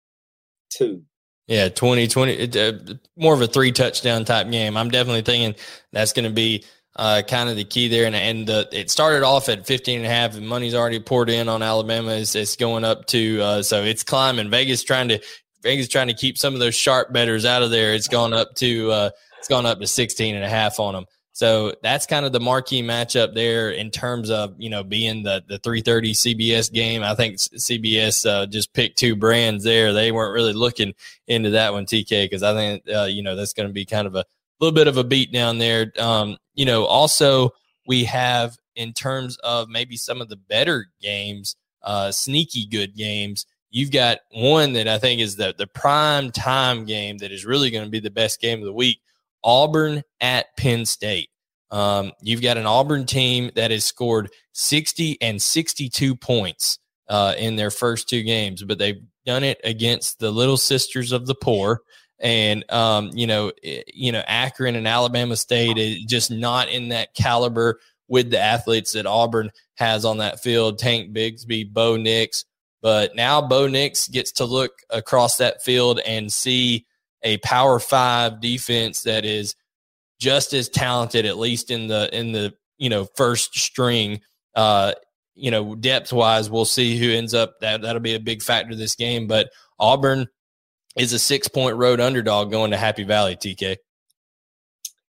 two. 0.70 1.02
Yeah, 1.48 1.70
2020, 1.70 2.58
uh, 2.60 2.72
more 3.16 3.32
of 3.32 3.40
a 3.40 3.46
three 3.46 3.72
touchdown 3.72 4.26
type 4.26 4.50
game. 4.50 4.76
I'm 4.76 4.90
definitely 4.90 5.22
thinking 5.22 5.58
that's 5.92 6.12
going 6.12 6.28
to 6.28 6.34
be 6.34 6.62
uh, 6.94 7.22
kind 7.26 7.48
of 7.48 7.56
the 7.56 7.64
key 7.64 7.88
there. 7.88 8.04
And, 8.04 8.14
and 8.14 8.46
the, 8.46 8.68
it 8.70 8.90
started 8.90 9.22
off 9.22 9.48
at 9.48 9.66
15 9.66 10.00
and 10.00 10.06
a 10.06 10.10
half, 10.10 10.36
and 10.36 10.46
money's 10.46 10.74
already 10.74 11.00
poured 11.00 11.30
in 11.30 11.48
on 11.48 11.62
Alabama. 11.62 12.10
It's, 12.10 12.34
it's 12.34 12.56
going 12.56 12.84
up 12.84 13.06
to, 13.06 13.40
uh, 13.40 13.62
so 13.62 13.82
it's 13.82 14.02
climbing. 14.02 14.50
Vegas 14.50 14.84
trying 14.84 15.08
to, 15.08 15.20
Vegas 15.62 15.88
trying 15.88 16.08
to 16.08 16.14
keep 16.14 16.36
some 16.36 16.52
of 16.52 16.60
those 16.60 16.74
sharp 16.74 17.14
bettors 17.14 17.46
out 17.46 17.62
of 17.62 17.70
there. 17.70 17.94
It's 17.94 18.08
gone 18.08 18.34
up 18.34 18.54
to, 18.56 18.90
uh, 18.90 19.10
it's 19.38 19.48
gone 19.48 19.64
up 19.64 19.80
to 19.80 19.86
16 19.86 20.34
and 20.34 20.44
a 20.44 20.48
half 20.50 20.78
on 20.78 20.92
them. 20.92 21.06
So 21.38 21.72
that's 21.84 22.04
kind 22.04 22.26
of 22.26 22.32
the 22.32 22.40
marquee 22.40 22.82
matchup 22.82 23.32
there 23.32 23.70
in 23.70 23.92
terms 23.92 24.28
of 24.28 24.56
you 24.58 24.68
know 24.68 24.82
being 24.82 25.22
the 25.22 25.44
the 25.46 25.60
3:30 25.60 26.10
CBS 26.10 26.72
game. 26.72 27.04
I 27.04 27.14
think 27.14 27.36
CBS 27.36 28.28
uh, 28.28 28.46
just 28.46 28.72
picked 28.72 28.98
two 28.98 29.14
brands 29.14 29.62
there. 29.62 29.92
They 29.92 30.10
weren't 30.10 30.34
really 30.34 30.52
looking 30.52 30.94
into 31.28 31.50
that 31.50 31.72
one, 31.72 31.86
TK, 31.86 32.24
because 32.24 32.42
I 32.42 32.54
think 32.54 32.82
uh, 32.92 33.04
you 33.04 33.22
know 33.22 33.36
that's 33.36 33.52
going 33.52 33.68
to 33.68 33.72
be 33.72 33.84
kind 33.84 34.08
of 34.08 34.16
a 34.16 34.24
little 34.58 34.74
bit 34.74 34.88
of 34.88 34.96
a 34.96 35.04
beat 35.04 35.32
down 35.32 35.58
there. 35.58 35.92
Um, 35.96 36.38
you 36.54 36.64
know, 36.64 36.86
also 36.86 37.50
we 37.86 38.02
have 38.02 38.56
in 38.74 38.92
terms 38.92 39.36
of 39.44 39.68
maybe 39.68 39.96
some 39.96 40.20
of 40.20 40.28
the 40.28 40.36
better 40.36 40.86
games, 41.00 41.54
uh, 41.84 42.10
sneaky 42.10 42.66
good 42.66 42.96
games. 42.96 43.46
You've 43.70 43.92
got 43.92 44.18
one 44.32 44.72
that 44.72 44.88
I 44.88 44.98
think 44.98 45.20
is 45.20 45.36
the 45.36 45.54
the 45.56 45.68
prime 45.68 46.32
time 46.32 46.84
game 46.84 47.18
that 47.18 47.30
is 47.30 47.46
really 47.46 47.70
going 47.70 47.84
to 47.84 47.90
be 47.90 48.00
the 48.00 48.10
best 48.10 48.40
game 48.40 48.58
of 48.58 48.64
the 48.64 48.72
week 48.72 48.98
Auburn 49.42 50.02
at 50.20 50.56
Penn 50.56 50.86
State. 50.86 51.28
Um, 51.70 52.12
you've 52.22 52.42
got 52.42 52.56
an 52.56 52.66
Auburn 52.66 53.06
team 53.06 53.50
that 53.54 53.70
has 53.70 53.84
scored 53.84 54.30
60 54.52 55.18
and 55.20 55.40
62 55.40 56.16
points 56.16 56.78
uh, 57.08 57.34
in 57.38 57.56
their 57.56 57.70
first 57.70 58.08
two 58.08 58.22
games, 58.22 58.62
but 58.62 58.78
they've 58.78 59.02
done 59.26 59.44
it 59.44 59.60
against 59.64 60.18
the 60.18 60.30
little 60.30 60.56
sisters 60.56 61.12
of 61.12 61.26
the 61.26 61.34
poor. 61.34 61.82
And 62.18 62.70
um, 62.72 63.10
you 63.14 63.26
know, 63.26 63.52
eh, 63.62 63.82
you 63.92 64.12
know, 64.12 64.22
Akron 64.26 64.76
and 64.76 64.88
Alabama 64.88 65.36
State 65.36 65.78
is 65.78 66.04
just 66.04 66.30
not 66.30 66.68
in 66.68 66.88
that 66.88 67.14
caliber 67.14 67.78
with 68.08 68.30
the 68.30 68.40
athletes 68.40 68.92
that 68.92 69.06
Auburn 69.06 69.50
has 69.76 70.04
on 70.04 70.18
that 70.18 70.40
field. 70.40 70.78
Tank 70.78 71.12
Bigsby, 71.12 71.72
Bo 71.72 71.96
Nix, 71.96 72.44
but 72.82 73.14
now 73.14 73.40
Bo 73.40 73.68
Nix 73.68 74.08
gets 74.08 74.32
to 74.32 74.44
look 74.44 74.72
across 74.90 75.36
that 75.36 75.62
field 75.62 76.00
and 76.00 76.32
see 76.32 76.86
a 77.22 77.38
power 77.38 77.78
five 77.78 78.40
defense 78.40 79.02
that 79.02 79.24
is 79.24 79.54
just 80.20 80.52
as 80.52 80.68
talented, 80.68 81.26
at 81.26 81.38
least 81.38 81.70
in 81.70 81.86
the 81.86 82.08
in 82.16 82.32
the 82.32 82.54
you 82.78 82.88
know 82.88 83.06
first 83.16 83.56
string. 83.58 84.20
Uh, 84.54 84.92
you 85.34 85.52
know, 85.52 85.76
depth 85.76 86.12
wise, 86.12 86.50
we'll 86.50 86.64
see 86.64 86.98
who 86.98 87.10
ends 87.10 87.32
up. 87.32 87.60
That 87.60 87.82
that'll 87.82 88.00
be 88.00 88.14
a 88.14 88.20
big 88.20 88.42
factor 88.42 88.74
this 88.74 88.96
game. 88.96 89.26
But 89.26 89.50
Auburn 89.78 90.26
is 90.96 91.12
a 91.12 91.18
six 91.18 91.48
point 91.48 91.76
road 91.76 92.00
underdog 92.00 92.50
going 92.50 92.72
to 92.72 92.76
Happy 92.76 93.04
Valley. 93.04 93.36
TK. 93.36 93.76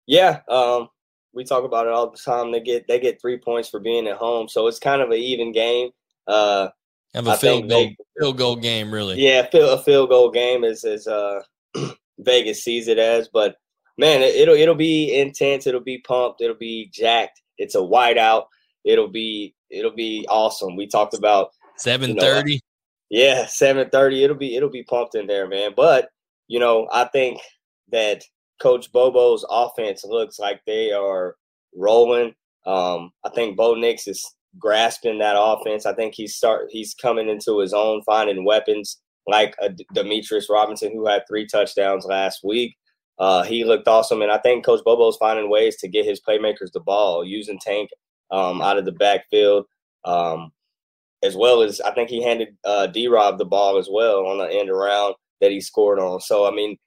Yeah, 0.08 0.42
um, 0.50 0.90
we 1.34 1.44
talk 1.44 1.64
about 1.64 1.86
it 1.86 1.94
all 1.94 2.10
the 2.10 2.18
time. 2.18 2.52
They 2.52 2.60
get 2.60 2.88
they 2.88 3.00
get 3.00 3.22
three 3.22 3.38
points 3.38 3.70
for 3.70 3.80
being 3.80 4.08
at 4.08 4.18
home, 4.18 4.50
so 4.50 4.68
it's 4.68 4.80
kind 4.80 5.02
of 5.02 5.10
an 5.12 5.18
even 5.18 5.52
game. 5.52 5.92
Uh, 6.28 6.70
have 7.14 7.28
a 7.28 7.38
field 7.38 7.70
goal, 7.70 7.86
they, 7.86 7.98
field 8.20 8.38
goal 8.38 8.56
game, 8.56 8.94
really. 8.94 9.20
Yeah, 9.20 9.48
a 9.54 9.78
field 9.82 10.10
goal 10.10 10.32
game 10.32 10.64
is 10.64 10.84
is 10.84 11.08
uh 11.08 11.42
Vegas 12.20 12.64
sees 12.64 12.88
it 12.88 13.00
as. 13.00 13.30
But 13.32 13.56
man, 13.98 14.22
it, 14.22 14.48
will 14.48 14.56
it'll 14.56 14.76
be 14.76 15.16
intense. 15.16 15.68
It'll 15.68 15.82
be 15.82 16.00
pumped. 16.00 16.42
It'll 16.42 16.56
be 16.56 16.90
jacked. 16.94 17.42
It's 17.58 17.76
a 17.76 17.80
whiteout. 17.80 18.46
It'll 18.86 19.10
be 19.10 19.56
it'll 19.70 19.96
be 19.96 20.26
awesome. 20.30 20.76
We 20.76 20.88
talked 20.88 21.14
about 21.14 21.52
seven 21.78 22.18
thirty. 22.18 22.54
You 22.54 22.58
know, 22.58 23.26
yeah, 23.26 23.46
seven 23.46 23.90
thirty. 23.90 24.24
It'll 24.24 24.38
be 24.38 24.56
it'll 24.56 24.70
be 24.70 24.84
pumped 24.84 25.16
in 25.16 25.28
there, 25.28 25.48
man. 25.48 25.72
But 25.76 26.10
you 26.48 26.60
know, 26.60 26.88
I 26.92 27.06
think 27.06 27.40
that 27.92 28.24
Coach 28.62 28.92
Bobo's 28.92 29.46
offense 29.50 30.04
looks 30.04 30.40
like 30.40 30.62
they 30.66 30.92
are 30.92 31.36
rolling. 31.76 32.34
Um, 32.66 33.12
I 33.26 33.30
think 33.30 33.58
Bo 33.58 33.76
Nix 33.76 34.08
is 34.08 34.26
grasping 34.58 35.20
that 35.20 35.36
offense. 35.38 35.86
I 35.86 35.94
think 35.94 36.14
he's 36.16 36.36
start 36.36 36.68
he's 36.70 36.94
coming 36.94 37.30
into 37.30 37.60
his 37.60 37.74
own, 37.74 38.02
finding 38.04 38.46
weapons 38.46 39.00
like 39.30 39.56
a 39.62 39.70
Demetris 39.94 40.50
Robinson, 40.50 40.92
who 40.92 41.08
had 41.08 41.24
three 41.28 41.46
touchdowns 41.48 42.06
last 42.06 42.42
week. 42.44 42.76
Uh, 43.18 43.44
he 43.44 43.66
looked 43.66 43.88
awesome, 43.88 44.22
and 44.22 44.32
I 44.32 44.38
think 44.38 44.66
Coach 44.66 44.84
Bobo's 44.84 45.18
finding 45.18 45.50
ways 45.50 45.76
to 45.78 45.88
get 45.88 46.06
his 46.06 46.22
playmakers 46.22 46.72
the 46.74 46.80
ball, 46.80 47.26
using 47.26 47.60
Tank 47.60 47.90
um, 48.32 48.62
out 48.62 48.78
of 48.78 48.86
the 48.86 48.94
backfield, 48.94 49.66
um, 50.06 50.52
as 51.22 51.36
well 51.36 51.62
as 51.62 51.82
I 51.82 51.94
think 51.94 52.10
he 52.10 52.24
handed 52.24 52.56
uh, 52.64 52.88
D 52.88 53.08
Rob 53.08 53.38
the 53.38 53.46
ball 53.46 53.78
as 53.78 53.90
well 53.92 54.26
on 54.26 54.38
the 54.38 54.50
end 54.50 54.70
around 54.70 55.16
that 55.42 55.52
he 55.52 55.60
scored 55.60 56.00
on. 56.00 56.22
So 56.22 56.48
I 56.48 56.52
mean, 56.52 56.78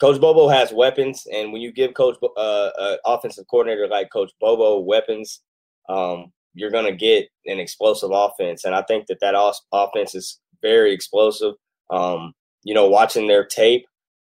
Coach 0.00 0.20
Bobo 0.20 0.48
has 0.48 0.72
weapons, 0.72 1.26
and 1.32 1.52
when 1.52 1.60
you 1.60 1.72
give 1.72 1.92
Coach 1.92 2.16
uh, 2.22 2.40
uh, 2.40 2.96
offensive 3.04 3.46
coordinator 3.50 3.86
like 3.88 4.10
Coach 4.10 4.30
Bobo 4.40 4.80
weapons, 4.80 5.42
um, 5.88 6.32
you're 6.54 6.70
going 6.70 6.84
to 6.84 6.96
get 6.96 7.28
an 7.46 7.58
explosive 7.58 8.10
offense. 8.12 8.64
And 8.64 8.74
I 8.74 8.82
think 8.82 9.06
that 9.06 9.20
that 9.20 9.34
offense 9.72 10.14
is 10.14 10.40
very 10.62 10.92
explosive. 10.92 11.54
Um, 11.90 12.32
you 12.64 12.74
know, 12.74 12.88
watching 12.88 13.28
their 13.28 13.44
tape, 13.44 13.86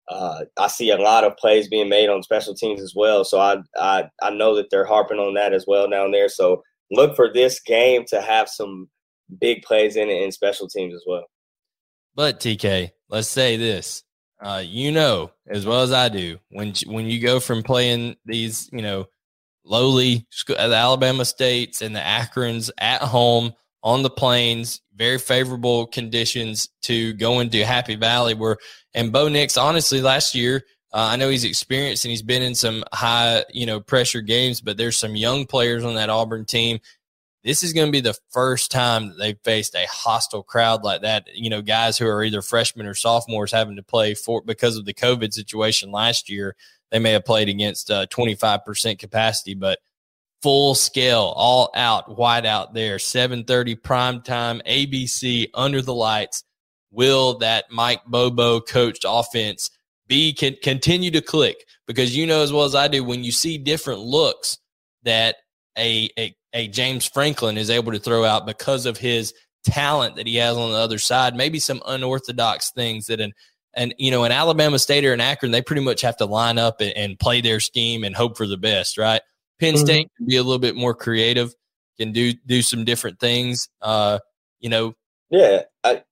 uh, 0.09 0.45
I 0.57 0.67
see 0.67 0.91
a 0.91 0.97
lot 0.97 1.23
of 1.23 1.37
plays 1.37 1.67
being 1.67 1.89
made 1.89 2.09
on 2.09 2.23
special 2.23 2.55
teams 2.55 2.81
as 2.81 2.93
well. 2.95 3.23
So 3.23 3.39
I, 3.39 3.57
I 3.77 4.09
I 4.21 4.31
know 4.31 4.55
that 4.55 4.69
they're 4.69 4.85
harping 4.85 5.19
on 5.19 5.35
that 5.35 5.53
as 5.53 5.65
well 5.67 5.89
down 5.89 6.11
there. 6.11 6.29
So 6.29 6.63
look 6.91 7.15
for 7.15 7.31
this 7.31 7.59
game 7.59 8.05
to 8.09 8.21
have 8.21 8.49
some 8.49 8.89
big 9.39 9.61
plays 9.61 9.95
in 9.95 10.09
it 10.09 10.23
in 10.23 10.31
special 10.31 10.67
teams 10.67 10.95
as 10.95 11.03
well. 11.05 11.25
But 12.15 12.39
TK, 12.39 12.91
let's 13.09 13.27
say 13.27 13.57
this. 13.57 14.03
Uh, 14.41 14.63
you 14.65 14.89
know 14.89 15.31
as 15.49 15.65
well 15.65 15.81
as 15.81 15.91
I 15.91 16.07
do 16.07 16.39
when 16.49 16.73
when 16.87 17.05
you 17.05 17.19
go 17.19 17.41
from 17.41 17.61
playing 17.61 18.15
these, 18.25 18.69
you 18.71 18.81
know, 18.81 19.07
lowly 19.65 20.25
the 20.47 20.57
Alabama 20.57 21.25
states 21.25 21.81
and 21.81 21.95
the 21.95 21.99
Akrons 21.99 22.69
at 22.77 23.01
home 23.01 23.53
on 23.83 24.01
the 24.03 24.09
plains, 24.09 24.81
very 24.99 25.17
favorable 25.17 25.87
conditions 25.87 26.69
to 26.83 27.13
go 27.13 27.39
into 27.39 27.65
Happy 27.65 27.95
Valley. 27.95 28.35
Where 28.35 28.57
and 28.93 29.11
Bo 29.11 29.29
Nix, 29.29 29.57
honestly, 29.57 30.01
last 30.01 30.35
year, 30.35 30.65
uh, 30.93 31.09
I 31.11 31.15
know 31.15 31.29
he's 31.29 31.45
experienced 31.45 32.03
and 32.03 32.11
he's 32.11 32.21
been 32.21 32.41
in 32.41 32.53
some 32.53 32.83
high, 32.93 33.45
you 33.49 33.65
know, 33.65 33.79
pressure 33.79 34.21
games, 34.21 34.59
but 34.59 34.77
there's 34.77 34.99
some 34.99 35.15
young 35.15 35.45
players 35.45 35.85
on 35.85 35.95
that 35.95 36.09
Auburn 36.09 36.45
team. 36.45 36.79
This 37.43 37.63
is 37.63 37.71
going 37.71 37.87
to 37.87 37.91
be 37.91 38.01
the 38.01 38.17
first 38.31 38.69
time 38.69 39.07
that 39.07 39.17
they've 39.17 39.39
faced 39.45 39.73
a 39.73 39.87
hostile 39.89 40.43
crowd 40.43 40.83
like 40.83 41.01
that. 41.03 41.27
You 41.33 41.49
know, 41.49 41.61
guys 41.61 41.97
who 41.97 42.05
are 42.05 42.23
either 42.23 42.41
freshmen 42.41 42.85
or 42.85 42.93
sophomores 42.93 43.53
having 43.53 43.77
to 43.77 43.83
play 43.83 44.13
for 44.13 44.41
because 44.41 44.75
of 44.75 44.83
the 44.83 44.93
COVID 44.93 45.31
situation 45.31 45.91
last 45.91 46.29
year. 46.29 46.55
They 46.91 46.99
may 46.99 47.11
have 47.11 47.23
played 47.23 47.47
against 47.47 47.89
uh, 47.89 48.07
25% 48.07 48.99
capacity, 48.99 49.53
but 49.53 49.79
full 50.41 50.75
scale, 50.75 51.33
all 51.35 51.69
out, 51.75 52.17
white 52.17 52.45
out 52.45 52.73
there, 52.73 52.97
7:30 52.97 53.75
prime 53.75 54.21
time, 54.21 54.61
ABC 54.65 55.47
under 55.53 55.81
the 55.81 55.93
lights. 55.93 56.43
Will 56.91 57.37
that 57.39 57.65
Mike 57.69 58.01
Bobo 58.07 58.59
coached 58.59 59.05
offense 59.07 59.69
be 60.07 60.33
can 60.33 60.55
continue 60.63 61.11
to 61.11 61.21
click? 61.21 61.65
Because 61.87 62.15
you 62.15 62.25
know 62.25 62.41
as 62.41 62.51
well 62.51 62.65
as 62.65 62.75
I 62.75 62.87
do, 62.87 63.03
when 63.03 63.23
you 63.23 63.31
see 63.31 63.57
different 63.57 64.01
looks 64.01 64.57
that 65.03 65.35
a, 65.77 66.09
a, 66.17 66.35
a 66.53 66.67
James 66.67 67.05
Franklin 67.05 67.57
is 67.57 67.69
able 67.69 67.91
to 67.91 67.99
throw 67.99 68.25
out 68.25 68.45
because 68.45 68.85
of 68.85 68.97
his 68.97 69.33
talent 69.63 70.15
that 70.15 70.27
he 70.27 70.37
has 70.37 70.57
on 70.57 70.71
the 70.71 70.77
other 70.77 70.99
side, 70.99 71.35
maybe 71.35 71.59
some 71.59 71.81
unorthodox 71.85 72.71
things 72.71 73.07
that 73.07 73.19
an 73.19 73.33
and 73.75 73.93
you 73.97 74.09
know, 74.11 74.23
in 74.23 74.31
Alabama 74.31 74.79
State 74.79 75.05
or 75.05 75.13
in 75.13 75.21
Akron, 75.21 75.51
they 75.51 75.61
pretty 75.61 75.83
much 75.83 76.01
have 76.01 76.17
to 76.17 76.25
line 76.25 76.57
up 76.57 76.81
and, 76.81 76.91
and 76.97 77.19
play 77.19 77.39
their 77.39 77.59
scheme 77.59 78.03
and 78.03 78.15
hope 78.15 78.35
for 78.35 78.47
the 78.47 78.57
best, 78.57 78.97
right? 78.97 79.21
Penn 79.59 79.75
mm-hmm. 79.75 79.85
State 79.85 80.11
can 80.17 80.25
be 80.25 80.37
a 80.37 80.43
little 80.43 80.59
bit 80.59 80.75
more 80.75 80.93
creative, 80.93 81.53
can 81.97 82.11
do 82.11 82.33
do 82.45 82.61
some 82.61 82.85
different 82.85 83.19
things. 83.19 83.69
Uh, 83.81 84.19
you 84.59 84.69
know. 84.69 84.93
Yeah, 85.29 85.63
I, 85.83 86.03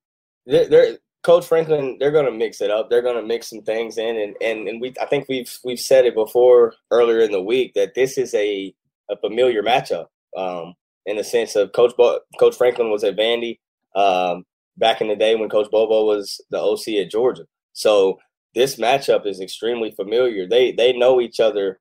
they're, 0.46 0.68
they're 0.68 0.98
Coach 1.24 1.46
Franklin. 1.46 1.98
They're 2.00 2.12
going 2.12 2.26
to 2.26 2.32
mix 2.32 2.62
it 2.62 2.72
up. 2.72 2.90
They're 2.90 3.02
going 3.02 3.20
to 3.20 3.28
mix 3.28 3.50
some 3.50 3.62
things 3.62 3.98
in, 3.98 4.18
and 4.18 4.36
and 4.42 4.68
and 4.68 4.82
we. 4.82 4.94
I 5.02 5.06
think 5.06 5.28
we've 5.28 5.58
we've 5.64 5.80
said 5.80 6.06
it 6.06 6.16
before 6.16 6.74
earlier 6.92 7.20
in 7.20 7.32
the 7.32 7.42
week 7.42 7.74
that 7.74 7.96
this 7.96 8.18
is 8.18 8.34
a 8.34 8.74
a 9.10 9.18
familiar 9.18 9.64
matchup. 9.64 10.08
Um, 10.36 10.76
in 11.08 11.16
the 11.16 11.24
sense 11.24 11.56
of 11.56 11.72
Coach 11.72 11.94
Bo- 11.98 12.20
Coach 12.40 12.56
Franklin 12.56 12.92
was 12.92 13.04
at 13.04 13.16
Vandy 13.16 13.60
um, 13.96 14.44
back 14.78 15.02
in 15.02 15.08
the 15.08 15.16
day 15.16 15.36
when 15.36 15.50
Coach 15.50 15.72
Bobo 15.72 16.06
was 16.06 16.40
the 16.52 16.60
OC 16.60 17.02
at 17.02 17.10
Georgia. 17.10 17.46
So 17.74 18.20
this 18.54 18.76
matchup 18.76 19.26
is 19.26 19.40
extremely 19.40 19.92
familiar. 19.92 20.48
They 20.48 20.72
they 20.74 20.94
know 20.94 21.20
each 21.20 21.40
other 21.40 21.80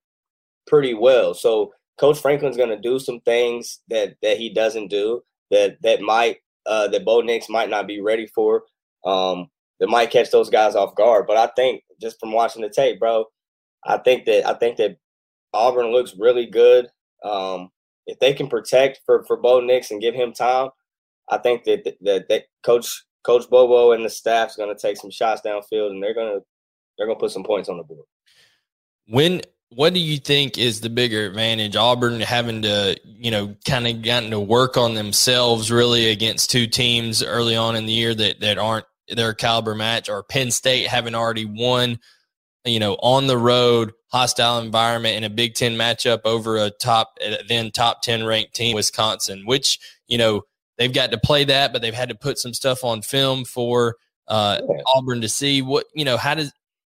pretty 0.67 0.95
well. 0.95 1.35
So 1.35 1.73
Coach 1.99 2.21
Franklin's 2.21 2.57
going 2.57 2.71
to 2.71 2.81
do 2.81 2.99
some 2.99 3.21
things 3.21 3.81
that 3.89 4.15
that 4.23 4.37
he 4.37 4.53
doesn't 4.53 4.89
do 4.89 5.23
that 5.51 5.77
that 5.83 6.01
might 6.01 6.39
uh, 6.67 6.89
that 6.89 7.05
Bo 7.05 7.21
Nix 7.21 7.49
might 7.49 7.71
not 7.71 7.87
be 7.87 8.01
ready 8.01 8.27
for. 8.27 8.65
Um, 9.05 9.49
that 9.81 9.89
might 9.89 10.11
catch 10.11 10.31
those 10.31 10.51
guys 10.51 10.75
off 10.75 10.95
guard. 10.95 11.27
But 11.27 11.37
I 11.37 11.49
think 11.55 11.83
just 12.01 12.19
from 12.19 12.33
watching 12.33 12.63
the 12.63 12.71
tape, 12.71 12.99
bro, 12.99 13.27
I 13.85 13.99
think 13.99 14.25
that 14.27 14.47
I 14.47 14.55
think 14.55 14.77
that 14.79 14.97
Auburn 15.53 15.93
looks 15.93 16.15
really 16.19 16.47
good. 16.47 16.89
Um, 17.25 17.71
if 18.07 18.19
they 18.19 18.35
can 18.35 18.49
protect 18.49 19.01
for 19.07 19.25
for 19.25 19.37
Bo 19.37 19.61
Nix 19.61 19.91
and 19.91 20.01
give 20.01 20.15
him 20.15 20.33
time, 20.33 20.71
I 21.31 21.39
think 21.39 21.65
that 21.65 21.97
that, 22.03 22.29
that 22.29 22.45
Coach 22.63 23.05
Coach 23.25 23.49
Bobo 23.51 23.93
and 23.93 24.05
the 24.05 24.11
staff's 24.11 24.57
going 24.57 24.75
to 24.75 24.81
take 24.81 24.97
some 24.97 25.11
shots 25.11 25.43
downfield, 25.45 25.91
and 25.91 26.03
they're 26.03 26.15
going 26.15 26.39
to 26.39 26.45
they're 26.97 27.07
going 27.07 27.19
to 27.19 27.21
put 27.21 27.33
some 27.33 27.45
points 27.45 27.69
on 27.69 27.77
the 27.77 27.85
board. 27.85 28.07
When 29.09 29.43
what 29.77 29.93
do 29.93 30.01
you 30.01 30.17
think 30.17 30.57
is 30.57 30.81
the 30.81 30.89
bigger 30.89 31.27
advantage? 31.27 31.77
Auburn 31.77 32.23
having 32.23 32.63
to, 32.63 32.99
you 33.05 33.31
know, 33.31 33.55
kind 33.67 33.87
of 33.87 34.01
gotten 34.01 34.31
to 34.31 34.41
work 34.41 34.79
on 34.79 34.95
themselves 34.95 35.71
really 35.71 36.09
against 36.09 36.51
two 36.51 36.67
teams 36.67 37.23
early 37.23 37.57
on 37.57 37.77
in 37.77 37.85
the 37.85 37.93
year 37.93 38.15
that 38.15 38.41
that 38.41 38.57
aren't 38.57 38.87
their 39.09 39.35
caliber 39.35 39.75
match, 39.75 40.09
or 40.09 40.23
Penn 40.23 40.51
State 40.51 40.87
having 40.87 41.15
already 41.15 41.45
won, 41.45 42.01
you 42.65 42.81
know, 42.81 42.95
on 42.95 43.27
the 43.27 43.37
road, 43.37 43.93
hostile 44.11 44.61
environment 44.61 45.19
in 45.19 45.25
a 45.25 45.31
Big 45.31 45.53
Ten 45.53 45.77
matchup 45.77 46.23
over 46.25 46.57
a 46.57 46.71
top 46.71 47.19
then 47.47 47.71
top 47.71 48.01
ten 48.01 48.25
ranked 48.25 48.55
team, 48.55 48.75
Wisconsin, 48.75 49.43
which 49.45 49.79
you 50.09 50.17
know 50.17 50.41
they've 50.79 50.95
got 50.95 51.11
to 51.11 51.19
play 51.19 51.45
that, 51.45 51.75
but 51.75 51.83
they've 51.83 51.93
had 51.93 52.09
to 52.09 52.15
put 52.15 52.39
some 52.39 52.55
stuff 52.55 52.83
on 52.83 53.03
film 53.03 53.45
for 53.45 53.97
uh, 54.27 54.59
Auburn 54.87 55.21
to 55.21 55.29
see 55.29 55.61
what 55.61 55.85
you 55.95 56.07
know. 56.07 56.17
How 56.17 56.35
does 56.35 56.51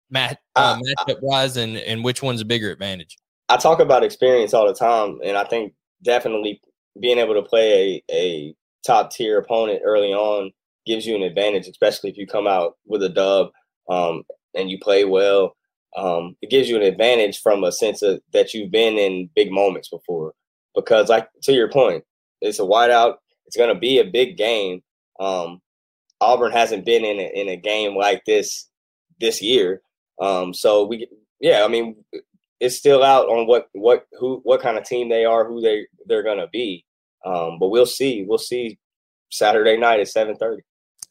match 0.09 0.37
uh, 0.55 0.77
matchup 0.77 1.21
wise, 1.21 1.57
and 1.57 1.77
and 1.77 2.03
which 2.03 2.21
one's 2.21 2.41
a 2.41 2.45
bigger 2.45 2.71
advantage? 2.71 3.17
I 3.49 3.57
talk 3.57 3.79
about 3.79 4.03
experience 4.03 4.53
all 4.53 4.67
the 4.67 4.73
time, 4.73 5.19
and 5.23 5.37
I 5.37 5.43
think 5.43 5.73
definitely 6.03 6.61
being 6.99 7.17
able 7.17 7.33
to 7.35 7.43
play 7.43 8.03
a, 8.09 8.15
a 8.15 8.55
top 8.85 9.11
tier 9.11 9.37
opponent 9.37 9.81
early 9.83 10.13
on 10.13 10.51
gives 10.85 11.05
you 11.05 11.15
an 11.15 11.23
advantage, 11.23 11.67
especially 11.67 12.09
if 12.09 12.17
you 12.17 12.27
come 12.27 12.47
out 12.47 12.75
with 12.85 13.03
a 13.03 13.09
dub 13.09 13.49
um, 13.89 14.23
and 14.53 14.69
you 14.69 14.79
play 14.79 15.05
well. 15.05 15.55
Um, 15.97 16.35
it 16.41 16.49
gives 16.49 16.69
you 16.69 16.75
an 16.75 16.81
advantage 16.81 17.39
from 17.41 17.63
a 17.63 17.71
sense 17.71 18.01
of 18.01 18.21
that 18.33 18.53
you've 18.53 18.71
been 18.71 18.97
in 18.97 19.29
big 19.35 19.51
moments 19.51 19.89
before. 19.89 20.33
Because, 20.75 21.09
like 21.09 21.29
to 21.43 21.53
your 21.53 21.69
point, 21.69 22.03
it's 22.41 22.59
a 22.59 22.63
whiteout. 22.63 23.15
It's 23.45 23.55
going 23.55 23.73
to 23.73 23.79
be 23.79 23.99
a 23.99 24.05
big 24.05 24.37
game. 24.37 24.81
Um, 25.19 25.61
Auburn 26.19 26.51
hasn't 26.51 26.85
been 26.85 27.05
in 27.05 27.19
a, 27.19 27.41
in 27.41 27.49
a 27.49 27.55
game 27.55 27.95
like 27.95 28.23
this 28.25 28.69
this 29.19 29.41
year, 29.41 29.81
um, 30.21 30.53
so 30.53 30.85
we, 30.85 31.07
yeah, 31.39 31.63
I 31.63 31.67
mean, 31.67 32.03
it's 32.59 32.77
still 32.77 33.03
out 33.03 33.27
on 33.27 33.47
what 33.47 33.67
what 33.73 34.05
who 34.19 34.39
what 34.43 34.61
kind 34.61 34.77
of 34.77 34.85
team 34.85 35.09
they 35.09 35.25
are, 35.25 35.45
who 35.45 35.61
they 35.61 35.87
they're 36.05 36.23
gonna 36.23 36.47
be. 36.47 36.85
Um, 37.25 37.57
but 37.59 37.69
we'll 37.69 37.85
see. 37.85 38.23
We'll 38.23 38.37
see 38.37 38.77
Saturday 39.31 39.77
night 39.77 39.99
at 39.99 40.07
seven 40.07 40.35
thirty. 40.35 40.63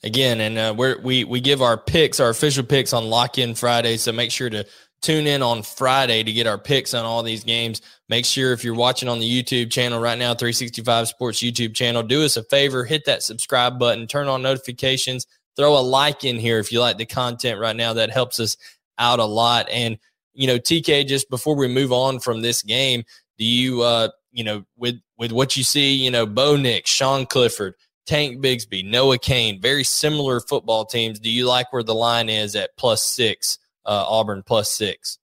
Again, 0.02 0.40
and 0.40 0.58
uh, 0.58 0.74
we 0.76 0.94
we 0.96 1.24
we 1.24 1.40
give 1.40 1.62
our 1.62 1.76
picks, 1.76 2.20
our 2.20 2.30
official 2.30 2.64
picks 2.64 2.92
on 2.92 3.04
Lock 3.04 3.38
In 3.38 3.54
Friday. 3.54 3.96
So 3.96 4.12
make 4.12 4.30
sure 4.30 4.50
to 4.50 4.66
tune 5.04 5.26
in 5.26 5.42
on 5.42 5.62
Friday 5.62 6.22
to 6.22 6.32
get 6.32 6.46
our 6.46 6.58
picks 6.58 6.94
on 6.94 7.04
all 7.04 7.22
these 7.22 7.44
games. 7.44 7.82
Make 8.08 8.24
sure 8.24 8.52
if 8.52 8.64
you're 8.64 8.74
watching 8.74 9.08
on 9.08 9.20
the 9.20 9.42
YouTube 9.42 9.70
channel 9.70 10.00
right 10.00 10.18
now, 10.18 10.34
365 10.34 11.08
Sports 11.08 11.42
YouTube 11.42 11.74
channel, 11.74 12.02
do 12.02 12.24
us 12.24 12.38
a 12.38 12.42
favor, 12.44 12.84
hit 12.84 13.04
that 13.04 13.22
subscribe 13.22 13.78
button, 13.78 14.06
turn 14.06 14.28
on 14.28 14.40
notifications, 14.40 15.26
throw 15.56 15.78
a 15.78 15.80
like 15.80 16.24
in 16.24 16.38
here 16.38 16.58
if 16.58 16.72
you 16.72 16.80
like 16.80 16.96
the 16.96 17.06
content 17.06 17.60
right 17.60 17.76
now. 17.76 17.92
That 17.92 18.10
helps 18.10 18.40
us 18.40 18.56
out 18.98 19.18
a 19.18 19.24
lot. 19.24 19.68
And, 19.70 19.98
you 20.32 20.46
know, 20.46 20.58
TK, 20.58 21.06
just 21.06 21.30
before 21.30 21.56
we 21.56 21.68
move 21.68 21.92
on 21.92 22.20
from 22.20 22.42
this 22.42 22.62
game, 22.62 23.04
do 23.38 23.44
you, 23.44 23.82
uh, 23.82 24.08
you 24.32 24.44
know, 24.44 24.64
with, 24.76 24.96
with 25.18 25.32
what 25.32 25.56
you 25.56 25.64
see, 25.64 25.94
you 25.94 26.10
know, 26.10 26.26
Bo 26.26 26.56
Nix, 26.56 26.90
Sean 26.90 27.26
Clifford, 27.26 27.74
Tank 28.06 28.42
Bigsby, 28.42 28.84
Noah 28.84 29.18
Cain, 29.18 29.60
very 29.60 29.84
similar 29.84 30.40
football 30.40 30.84
teams. 30.84 31.18
Do 31.18 31.30
you 31.30 31.46
like 31.46 31.72
where 31.72 31.82
the 31.82 31.94
line 31.94 32.28
is 32.28 32.54
at 32.56 32.76
plus 32.76 33.02
six, 33.02 33.58
uh, 33.86 34.04
Auburn 34.06 34.42
plus 34.44 34.72
six? 34.72 35.18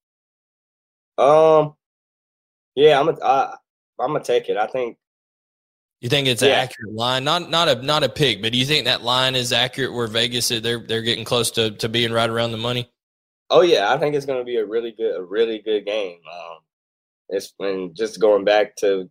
Um, 1.17 1.75
yeah, 2.75 2.99
I'm 2.99 3.09
a, 3.09 3.17
I, 3.23 3.55
I'm 3.99 4.13
gonna 4.13 4.23
take 4.23 4.49
it. 4.49 4.57
I 4.57 4.67
think. 4.67 4.97
You 5.99 6.09
think 6.09 6.27
it's 6.27 6.41
yeah. 6.41 6.49
an 6.49 6.55
accurate 6.55 6.95
line? 6.95 7.23
Not 7.23 7.49
not 7.49 7.69
a 7.69 7.75
not 7.75 8.03
a 8.03 8.09
pick, 8.09 8.41
but 8.41 8.51
do 8.51 8.57
you 8.57 8.65
think 8.65 8.85
that 8.85 9.03
line 9.03 9.35
is 9.35 9.53
accurate 9.53 9.93
where 9.93 10.07
Vegas 10.07 10.47
they're 10.47 10.79
they're 10.79 11.03
getting 11.03 11.25
close 11.25 11.51
to 11.51 11.71
to 11.71 11.89
being 11.89 12.11
right 12.11 12.29
around 12.29 12.51
the 12.51 12.57
money? 12.57 12.89
Oh 13.51 13.61
yeah, 13.61 13.93
I 13.93 13.97
think 13.97 14.15
it's 14.15 14.25
going 14.25 14.39
to 14.39 14.45
be 14.45 14.57
a 14.57 14.65
really 14.65 14.91
good, 14.91 15.15
a 15.15 15.23
really 15.23 15.59
good 15.59 15.85
game. 15.85 16.19
Um, 16.31 16.57
it's 17.29 17.53
when 17.57 17.93
just 17.93 18.19
going 18.19 18.45
back 18.45 18.75
to 18.77 19.09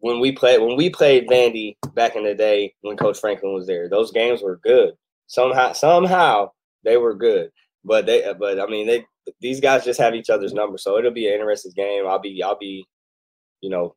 when 0.00 0.18
we 0.18 0.32
played 0.32 0.60
when 0.60 0.76
we 0.76 0.90
played 0.90 1.28
Vandy 1.28 1.76
back 1.94 2.16
in 2.16 2.24
the 2.24 2.34
day 2.34 2.74
when 2.80 2.96
Coach 2.96 3.20
Franklin 3.20 3.54
was 3.54 3.66
there. 3.66 3.88
Those 3.88 4.12
games 4.12 4.42
were 4.42 4.56
good. 4.62 4.94
Somehow, 5.26 5.72
somehow 5.72 6.50
they 6.84 6.96
were 6.96 7.14
good. 7.14 7.50
But 7.84 8.06
they, 8.06 8.32
but 8.38 8.58
I 8.58 8.66
mean, 8.66 8.86
they 8.86 9.04
these 9.40 9.60
guys 9.60 9.84
just 9.84 10.00
have 10.00 10.14
each 10.14 10.30
other's 10.30 10.54
number, 10.54 10.78
so 10.78 10.98
it'll 10.98 11.10
be 11.10 11.28
an 11.28 11.34
interesting 11.34 11.72
game. 11.76 12.06
I'll 12.06 12.18
be, 12.18 12.42
I'll 12.42 12.58
be, 12.58 12.84
you 13.60 13.70
know, 13.70 13.94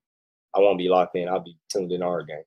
I 0.55 0.59
won't 0.59 0.77
be 0.77 0.89
locked 0.89 1.15
in. 1.15 1.29
I'll 1.29 1.39
be 1.43 1.57
tuned 1.69 1.91
in 1.91 2.03
our 2.03 2.23
game. 2.23 2.43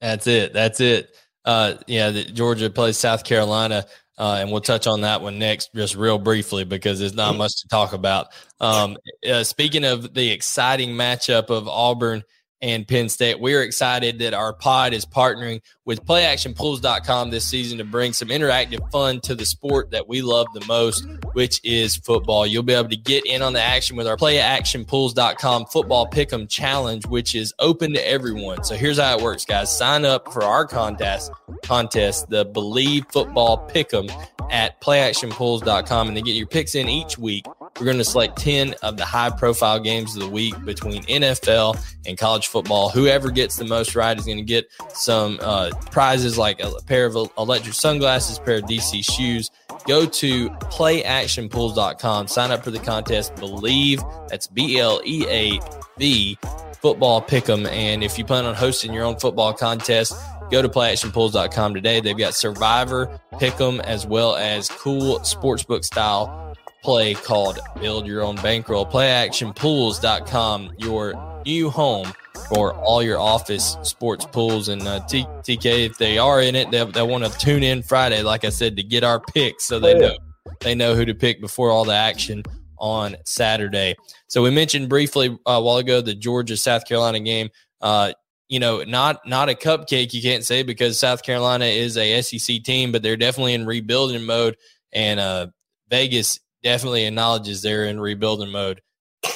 That's 0.00 0.26
it. 0.26 0.52
That's 0.52 0.80
it. 0.80 1.14
Uh, 1.44 1.74
yeah, 1.86 2.10
the, 2.10 2.24
Georgia 2.24 2.70
plays 2.70 2.98
South 2.98 3.24
Carolina. 3.24 3.86
Uh, 4.20 4.36
and 4.38 4.52
we'll 4.52 4.60
touch 4.60 4.86
on 4.86 5.00
that 5.00 5.22
one 5.22 5.38
next, 5.38 5.74
just 5.74 5.96
real 5.96 6.18
briefly, 6.18 6.62
because 6.62 7.00
there's 7.00 7.14
not 7.14 7.34
much 7.36 7.62
to 7.62 7.68
talk 7.68 7.94
about. 7.94 8.26
Um, 8.60 8.98
uh, 9.26 9.42
speaking 9.44 9.82
of 9.82 10.12
the 10.12 10.30
exciting 10.30 10.90
matchup 10.90 11.48
of 11.48 11.66
Auburn 11.66 12.22
and 12.62 12.86
Penn 12.86 13.08
State. 13.08 13.40
We're 13.40 13.62
excited 13.62 14.18
that 14.18 14.34
our 14.34 14.52
pod 14.52 14.92
is 14.92 15.04
partnering 15.06 15.60
with 15.84 16.04
playactionpools.com 16.04 17.30
this 17.30 17.46
season 17.46 17.78
to 17.78 17.84
bring 17.84 18.12
some 18.12 18.28
interactive 18.28 18.90
fun 18.90 19.20
to 19.22 19.34
the 19.34 19.46
sport 19.46 19.90
that 19.90 20.08
we 20.08 20.22
love 20.22 20.46
the 20.54 20.64
most, 20.66 21.06
which 21.32 21.60
is 21.64 21.96
football. 21.96 22.46
You'll 22.46 22.62
be 22.62 22.74
able 22.74 22.90
to 22.90 22.96
get 22.96 23.24
in 23.26 23.42
on 23.42 23.52
the 23.52 23.62
action 23.62 23.96
with 23.96 24.06
our 24.06 24.16
playactionpools.com 24.16 25.66
football 25.66 26.06
pick'em 26.08 26.48
challenge, 26.48 27.06
which 27.06 27.34
is 27.34 27.54
open 27.58 27.92
to 27.94 28.08
everyone. 28.08 28.62
So 28.64 28.74
here's 28.74 28.98
how 28.98 29.16
it 29.16 29.22
works, 29.22 29.44
guys. 29.44 29.76
Sign 29.76 30.04
up 30.04 30.32
for 30.32 30.44
our 30.44 30.66
contest, 30.66 31.32
contest, 31.62 32.28
the 32.28 32.46
Bleav 32.46 33.10
Football 33.12 33.68
Pick'em 33.68 34.10
at 34.50 34.80
playactionpools.com 34.80 36.08
and 36.08 36.16
then 36.16 36.24
get 36.24 36.34
your 36.34 36.46
picks 36.46 36.74
in 36.74 36.88
each 36.88 37.18
week. 37.18 37.46
We're 37.78 37.86
going 37.86 37.98
to 37.98 38.04
select 38.04 38.36
10 38.38 38.74
of 38.82 38.96
the 38.96 39.04
high 39.04 39.30
profile 39.30 39.80
games 39.80 40.14
of 40.14 40.22
the 40.22 40.28
week 40.28 40.54
between 40.64 41.02
NFL 41.04 41.82
and 42.06 42.18
college 42.18 42.48
football. 42.48 42.90
Whoever 42.90 43.30
gets 43.30 43.56
the 43.56 43.64
most 43.64 43.96
right 43.96 44.18
is 44.18 44.26
going 44.26 44.38
to 44.38 44.44
get 44.44 44.70
some 44.92 45.38
uh, 45.40 45.70
prizes 45.90 46.36
like 46.36 46.60
a 46.62 46.70
pair 46.86 47.06
of 47.06 47.30
electric 47.38 47.74
sunglasses, 47.74 48.38
pair 48.38 48.56
of 48.56 48.64
DC 48.64 49.04
shoes. 49.04 49.50
Go 49.86 50.04
to 50.04 50.50
playactionpools.com, 50.50 52.28
sign 52.28 52.50
up 52.50 52.62
for 52.62 52.70
the 52.70 52.78
contest. 52.78 53.34
Bleav 53.36 54.28
that's 54.28 54.46
B 54.46 54.78
L 54.78 55.00
E 55.06 55.26
A 55.28 55.60
V 55.98 56.38
football 56.80 57.22
pick'em. 57.22 57.66
And 57.68 58.02
if 58.02 58.18
you 58.18 58.24
plan 58.24 58.44
on 58.44 58.54
hosting 58.54 58.92
your 58.92 59.04
own 59.04 59.16
football 59.18 59.52
contest, 59.52 60.14
go 60.50 60.62
to 60.62 60.68
playactionpools.com 60.68 61.74
today. 61.74 62.00
They've 62.00 62.16
got 62.16 62.34
Survivor, 62.34 63.20
Pick'em, 63.34 63.80
as 63.80 64.06
well 64.06 64.36
as 64.36 64.68
cool 64.68 65.20
sportsbook 65.20 65.84
style 65.84 66.54
play 66.82 67.14
called 67.14 67.58
Build 67.80 68.06
Your 68.06 68.22
Own 68.22 68.36
Bankroll. 68.36 68.86
Playactionpools.com, 68.86 70.72
your 70.78 71.42
new 71.44 71.70
home 71.70 72.12
for 72.48 72.74
all 72.74 73.02
your 73.02 73.18
office 73.18 73.76
sports 73.82 74.26
pools. 74.26 74.68
And 74.68 74.82
uh, 74.86 75.00
T- 75.06 75.26
TK, 75.42 75.86
if 75.86 75.98
they 75.98 76.18
are 76.18 76.40
in 76.40 76.56
it, 76.56 76.70
they, 76.70 76.84
they 76.84 77.02
want 77.02 77.24
to 77.24 77.38
tune 77.38 77.62
in 77.62 77.82
Friday, 77.82 78.22
like 78.22 78.44
I 78.44 78.50
said, 78.50 78.76
to 78.76 78.82
get 78.82 79.04
our 79.04 79.20
picks 79.20 79.64
so 79.64 79.78
they 79.78 79.94
know 79.94 80.16
they 80.60 80.74
know 80.74 80.94
who 80.94 81.04
to 81.04 81.14
pick 81.14 81.40
before 81.40 81.70
all 81.70 81.84
the 81.84 81.94
action 81.94 82.42
on 82.78 83.16
Saturday. 83.24 83.94
So 84.26 84.42
we 84.42 84.50
mentioned 84.50 84.88
briefly 84.88 85.38
uh, 85.46 85.52
a 85.52 85.62
while 85.62 85.78
ago 85.78 86.00
the 86.00 86.14
Georgia 86.14 86.56
South 86.56 86.86
Carolina 86.86 87.20
game. 87.20 87.50
Uh, 87.80 88.12
you 88.48 88.58
know, 88.58 88.82
not 88.82 89.20
not 89.26 89.48
a 89.48 89.54
cupcake, 89.54 90.12
you 90.12 90.20
can't 90.20 90.44
say 90.44 90.62
because 90.62 90.98
South 90.98 91.22
Carolina 91.22 91.66
is 91.66 91.96
a 91.96 92.20
SEC 92.20 92.62
team, 92.62 92.90
but 92.90 93.02
they're 93.02 93.16
definitely 93.16 93.54
in 93.54 93.64
rebuilding 93.64 94.24
mode. 94.24 94.56
And 94.92 95.20
uh, 95.20 95.48
Vegas 95.88 96.40
definitely 96.62 97.06
acknowledges 97.06 97.62
they're 97.62 97.86
in 97.86 98.00
rebuilding 98.00 98.50
mode. 98.50 98.80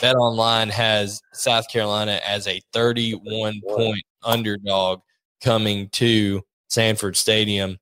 Bet 0.01 0.17
Online 0.17 0.71
has 0.71 1.21
South 1.33 1.69
Carolina 1.69 2.21
as 2.27 2.47
a 2.47 2.61
31 2.73 3.61
point 3.69 4.03
underdog 4.23 5.01
coming 5.43 5.89
to 5.91 6.43
Sanford 6.69 7.17
Stadium. 7.17 7.79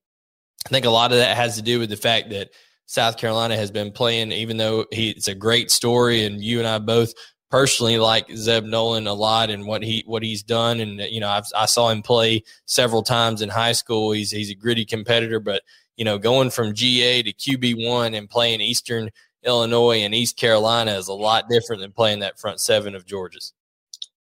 I 0.67 0.69
think 0.69 0.85
a 0.85 0.91
lot 0.91 1.13
of 1.13 1.19
that 1.19 1.37
has 1.37 1.57
to 1.57 1.63
do 1.63 1.79
with 1.79 1.91
the 1.91 1.97
fact 1.97 2.31
that 2.31 2.51
South 2.87 3.17
Carolina 3.17 3.57
has 3.57 3.71
been 3.71 3.91
playing, 3.91 4.33
even 4.33 4.57
though 4.57 4.85
he, 4.93 5.11
it's 5.11 5.29
a 5.29 5.35
great 5.35 5.71
story, 5.71 6.25
and 6.25 6.43
you 6.43 6.59
and 6.59 6.69
I 6.69 6.79
both 6.79 7.15
personally 7.51 7.99
like 7.99 8.31
Zeb 8.35 8.65
Noland 8.65 9.07
a 9.07 9.13
lot 9.13 9.51
and 9.51 9.67
what 9.67 9.83
he 9.83 10.03
what 10.07 10.23
he's 10.23 10.43
done. 10.43 10.81
And 10.81 11.01
you 11.01 11.21
know, 11.21 11.29
I've, 11.29 11.47
I 11.57 11.67
saw 11.67 11.91
him 11.91 12.03
play 12.03 12.43
several 12.67 13.03
times 13.03 13.43
in 13.43 13.49
high 13.49 13.73
school. 13.73 14.13
He's 14.13 14.31
he's 14.31 14.51
a 14.51 14.55
gritty 14.55 14.85
competitor, 14.85 15.41
but 15.41 15.63
you 15.97 16.05
know, 16.05 16.19
going 16.19 16.51
from 16.51 16.75
GA 16.75 17.23
to 17.23 17.33
QB 17.33 17.87
one 17.87 18.15
and 18.15 18.29
playing 18.29 18.61
Eastern 18.61 19.11
Illinois 19.45 20.03
and 20.03 20.15
East 20.15 20.37
Carolina 20.37 20.93
is 20.93 21.09
a 21.09 21.13
lot 21.13 21.49
different 21.49 21.83
than 21.83 21.93
playing 21.93 22.21
that 22.21 22.39
front 22.39 22.61
seven 22.61 22.95
of 22.95 23.07
Georgia's. 23.07 23.53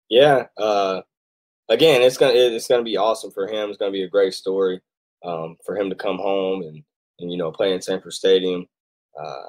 Yeah. 0.09 0.47
Uh, 0.57 1.03
again, 1.69 2.03
it's 2.03 2.17
gonna 2.17 2.35
it's 2.35 2.69
gonna 2.69 2.83
be 2.83 2.97
awesome 2.97 3.31
for 3.31 3.47
him. 3.47 3.71
It's 3.71 3.79
gonna 3.79 3.93
be 3.93 4.03
a 4.03 4.09
great 4.09 4.35
story 4.35 4.81
um, 5.25 5.57
for 5.65 5.77
him 5.77 5.89
to 5.91 5.97
come 5.97 6.19
home 6.19 6.63
and 6.63 6.83
and 7.21 7.31
you 7.31 7.39
know 7.39 7.51
play 7.53 7.73
in 7.73 7.81
Sanford 7.81 8.13
Stadium. 8.13 8.67
Uh, 9.21 9.47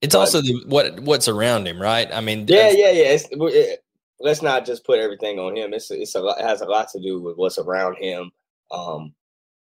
it's 0.00 0.14
also 0.14 0.40
the, 0.40 0.64
what 0.66 0.98
what's 1.00 1.28
around 1.28 1.66
him, 1.66 1.80
right? 1.80 2.08
I 2.12 2.20
mean, 2.20 2.46
yeah, 2.48 2.70
yeah, 2.70 2.90
yeah. 2.90 3.18
It, 3.30 3.84
let's 4.18 4.42
not 4.42 4.64
just 4.64 4.84
put 4.84 4.98
everything 4.98 5.38
on 5.38 5.56
him. 5.56 5.72
It's 5.74 5.90
it's 5.90 6.14
a, 6.14 6.24
it 6.24 6.42
has 6.42 6.60
a 6.60 6.66
lot 6.66 6.88
to 6.90 7.00
do 7.00 7.20
with 7.20 7.36
what's 7.36 7.58
around 7.58 7.96
him. 7.96 8.30
Um, 8.70 9.14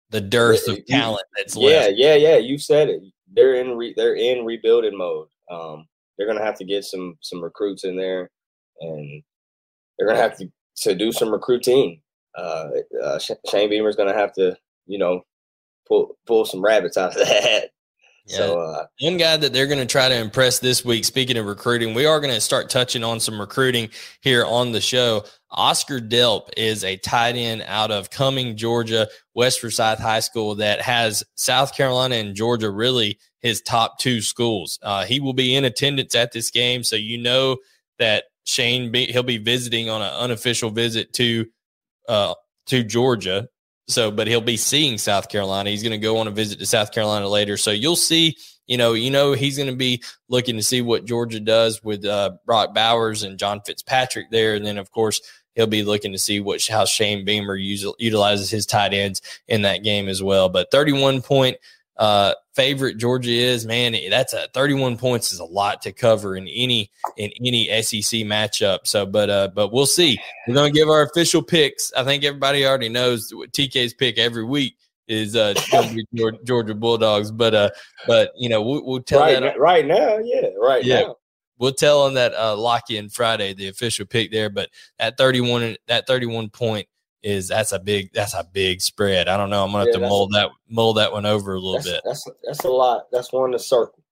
the 0.09 0.21
dearth 0.21 0.67
of 0.67 0.85
talent 0.85 1.25
that's 1.35 1.55
yeah, 1.55 1.67
left. 1.67 1.93
Yeah, 1.95 2.15
yeah, 2.15 2.37
You 2.37 2.57
said 2.57 2.89
it. 2.89 3.01
They're 3.33 3.55
in 3.55 3.77
re, 3.77 3.93
they're 3.95 4.15
in 4.15 4.45
rebuilding 4.45 4.97
mode. 4.97 5.27
Um, 5.51 5.87
they're 6.17 6.27
gonna 6.27 6.43
have 6.43 6.57
to 6.59 6.65
get 6.65 6.83
some 6.85 7.17
some 7.21 7.43
recruits 7.43 7.83
in 7.83 7.95
there, 7.97 8.29
and 8.81 9.23
they're 9.97 10.07
gonna 10.07 10.21
have 10.21 10.37
to 10.37 10.49
to 10.77 10.95
do 10.95 11.11
some 11.11 11.31
recruiting. 11.31 12.01
Uh, 12.37 12.69
uh, 13.01 13.19
Shane 13.19 13.69
Beamer's 13.69 13.95
gonna 13.95 14.13
have 14.13 14.33
to, 14.33 14.55
you 14.87 14.97
know, 14.97 15.21
pull 15.87 16.17
pull 16.25 16.45
some 16.45 16.63
rabbits 16.63 16.97
out 16.97 17.11
of 17.19 17.27
that. 17.27 17.71
Yeah. 18.25 18.37
So 18.37 18.59
uh, 18.59 18.85
one 19.01 19.17
guy 19.17 19.37
that 19.37 19.53
they're 19.53 19.67
going 19.67 19.79
to 19.79 19.85
try 19.85 20.09
to 20.09 20.15
impress 20.15 20.59
this 20.59 20.83
week. 20.83 21.05
Speaking 21.05 21.37
of 21.37 21.45
recruiting, 21.45 21.93
we 21.93 22.05
are 22.05 22.19
going 22.19 22.33
to 22.33 22.41
start 22.41 22.69
touching 22.69 23.03
on 23.03 23.19
some 23.19 23.39
recruiting 23.39 23.89
here 24.21 24.43
on 24.45 24.71
the 24.71 24.81
show. 24.81 25.25
Oscar 25.51 25.99
Delp 25.99 26.49
is 26.57 26.83
a 26.83 26.97
tight 26.97 27.35
end 27.35 27.63
out 27.67 27.91
of 27.91 28.09
Cumming, 28.09 28.57
Georgia, 28.57 29.07
West 29.35 29.61
Forsyth 29.61 29.99
High 29.99 30.19
School 30.19 30.55
that 30.55 30.81
has 30.81 31.23
South 31.35 31.75
Carolina 31.75 32.15
and 32.15 32.35
Georgia 32.35 32.69
really 32.71 33.19
his 33.41 33.61
top 33.61 33.99
two 33.99 34.21
schools. 34.21 34.79
Uh, 34.81 35.05
he 35.05 35.19
will 35.19 35.33
be 35.33 35.55
in 35.55 35.63
attendance 35.63 36.15
at 36.15 36.31
this 36.31 36.49
game, 36.49 36.83
so 36.83 36.95
you 36.95 37.19
know 37.19 37.57
that 37.99 38.25
Shane 38.43 38.91
be, 38.91 39.05
he'll 39.05 39.23
be 39.23 39.37
visiting 39.37 39.89
on 39.89 40.01
an 40.01 40.11
unofficial 40.13 40.71
visit 40.71 41.13
to 41.13 41.45
uh, 42.09 42.33
to 42.67 42.83
Georgia 42.83 43.47
so, 43.87 44.11
but 44.11 44.27
he'll 44.27 44.41
be 44.41 44.57
seeing 44.57 44.97
South 44.97 45.29
Carolina. 45.29 45.69
He's 45.69 45.83
going 45.83 45.91
to 45.91 45.97
go 45.97 46.17
on 46.17 46.27
a 46.27 46.31
visit 46.31 46.59
to 46.59 46.65
South 46.65 46.91
Carolina 46.91 47.27
later. 47.27 47.57
So 47.57 47.71
you'll 47.71 47.95
see, 47.95 48.37
you 48.67 48.77
know, 48.77 48.93
you 48.93 49.11
know, 49.11 49.33
he's 49.33 49.57
going 49.57 49.69
to 49.69 49.75
be 49.75 50.01
looking 50.27 50.55
to 50.57 50.63
see 50.63 50.81
what 50.81 51.05
Georgia 51.05 51.39
does 51.39 51.83
with 51.83 52.03
uh, 52.05 52.31
Brock 52.45 52.73
Bowers 52.73 53.23
and 53.23 53.37
John 53.37 53.61
Fitzpatrick 53.65 54.31
there. 54.31 54.55
And 54.55 54.65
then, 54.65 54.77
of 54.77 54.91
course, 54.91 55.21
he'll 55.53 55.67
be 55.67 55.83
looking 55.83 56.11
to 56.13 56.17
see 56.17 56.39
what 56.39 56.65
how 56.65 56.85
Shane 56.85 57.25
Beamer 57.25 57.55
use, 57.55 57.85
utilizes 57.99 58.49
his 58.49 58.65
tight 58.65 58.93
ends 58.93 59.21
in 59.47 59.61
that 59.63 59.83
game 59.83 60.07
as 60.07 60.21
well. 60.23 60.49
But 60.49 60.71
31 60.71 61.21
point 61.21 61.57
uh, 61.97 62.33
favorite 62.53 62.97
Georgia 62.97 63.31
is, 63.31 63.65
man, 63.65 63.95
that's 64.09 64.33
a 64.33 64.47
31 64.53 64.97
points 64.97 65.31
is 65.31 65.39
a 65.39 65.45
lot 65.45 65.81
to 65.83 65.91
cover 65.91 66.35
in 66.35 66.47
any 66.47 66.91
in 67.17 67.31
any 67.43 67.67
SEC 67.81 68.21
matchup. 68.21 68.79
So, 68.83 69.05
but 69.05 69.29
uh, 69.29 69.49
but 69.53 69.71
we'll 69.71 69.85
see. 69.85 70.19
We're 70.47 70.55
gonna 70.55 70.71
give 70.71 70.89
our 70.89 71.03
official 71.03 71.41
picks. 71.41 71.93
I 71.93 72.03
think 72.03 72.23
everybody 72.23 72.65
already 72.65 72.89
knows 72.89 73.31
what 73.33 73.51
TK's 73.51 73.93
pick 73.93 74.17
every 74.17 74.43
week 74.43 74.77
is 75.07 75.35
uh 75.35 75.53
Georgia, 76.15 76.37
Georgia 76.43 76.75
Bulldogs. 76.75 77.31
But 77.31 77.53
uh, 77.53 77.69
but 78.07 78.31
you 78.35 78.49
know 78.49 78.61
we'll, 78.61 78.85
we'll 78.85 79.03
tell 79.03 79.21
right, 79.21 79.39
that 79.39 79.59
right 79.59 79.85
now, 79.85 80.17
yeah, 80.17 80.47
right 80.59 80.83
yeah. 80.83 81.01
now. 81.01 81.15
We'll 81.57 81.71
tell 81.71 82.01
on 82.01 82.15
that 82.15 82.33
uh, 82.33 82.57
lock 82.57 82.89
in 82.89 83.07
Friday, 83.07 83.53
the 83.53 83.69
official 83.69 84.05
pick 84.05 84.29
there. 84.29 84.49
But 84.49 84.69
at 84.99 85.17
31, 85.17 85.77
that 85.87 86.05
31 86.05 86.49
point 86.49 86.85
is 87.23 87.47
that's 87.47 87.71
a 87.71 87.79
big 87.79 88.11
that's 88.13 88.33
a 88.33 88.47
big 88.51 88.81
spread. 88.81 89.27
I 89.27 89.37
don't 89.37 89.49
know. 89.49 89.63
I'm 89.63 89.71
gonna 89.71 89.85
have 89.85 89.93
to 89.93 89.99
mold 89.99 90.33
that 90.33 90.49
mold 90.69 90.97
that 90.97 91.11
one 91.11 91.25
over 91.25 91.53
a 91.53 91.59
little 91.59 91.73
that's, 91.73 91.89
bit. 91.89 92.01
That's 92.05 92.29
that's 92.43 92.63
a 92.63 92.69
lot. 92.69 93.07
That's 93.11 93.31
one 93.33 93.51
to 93.51 93.59
circle. 93.59 94.03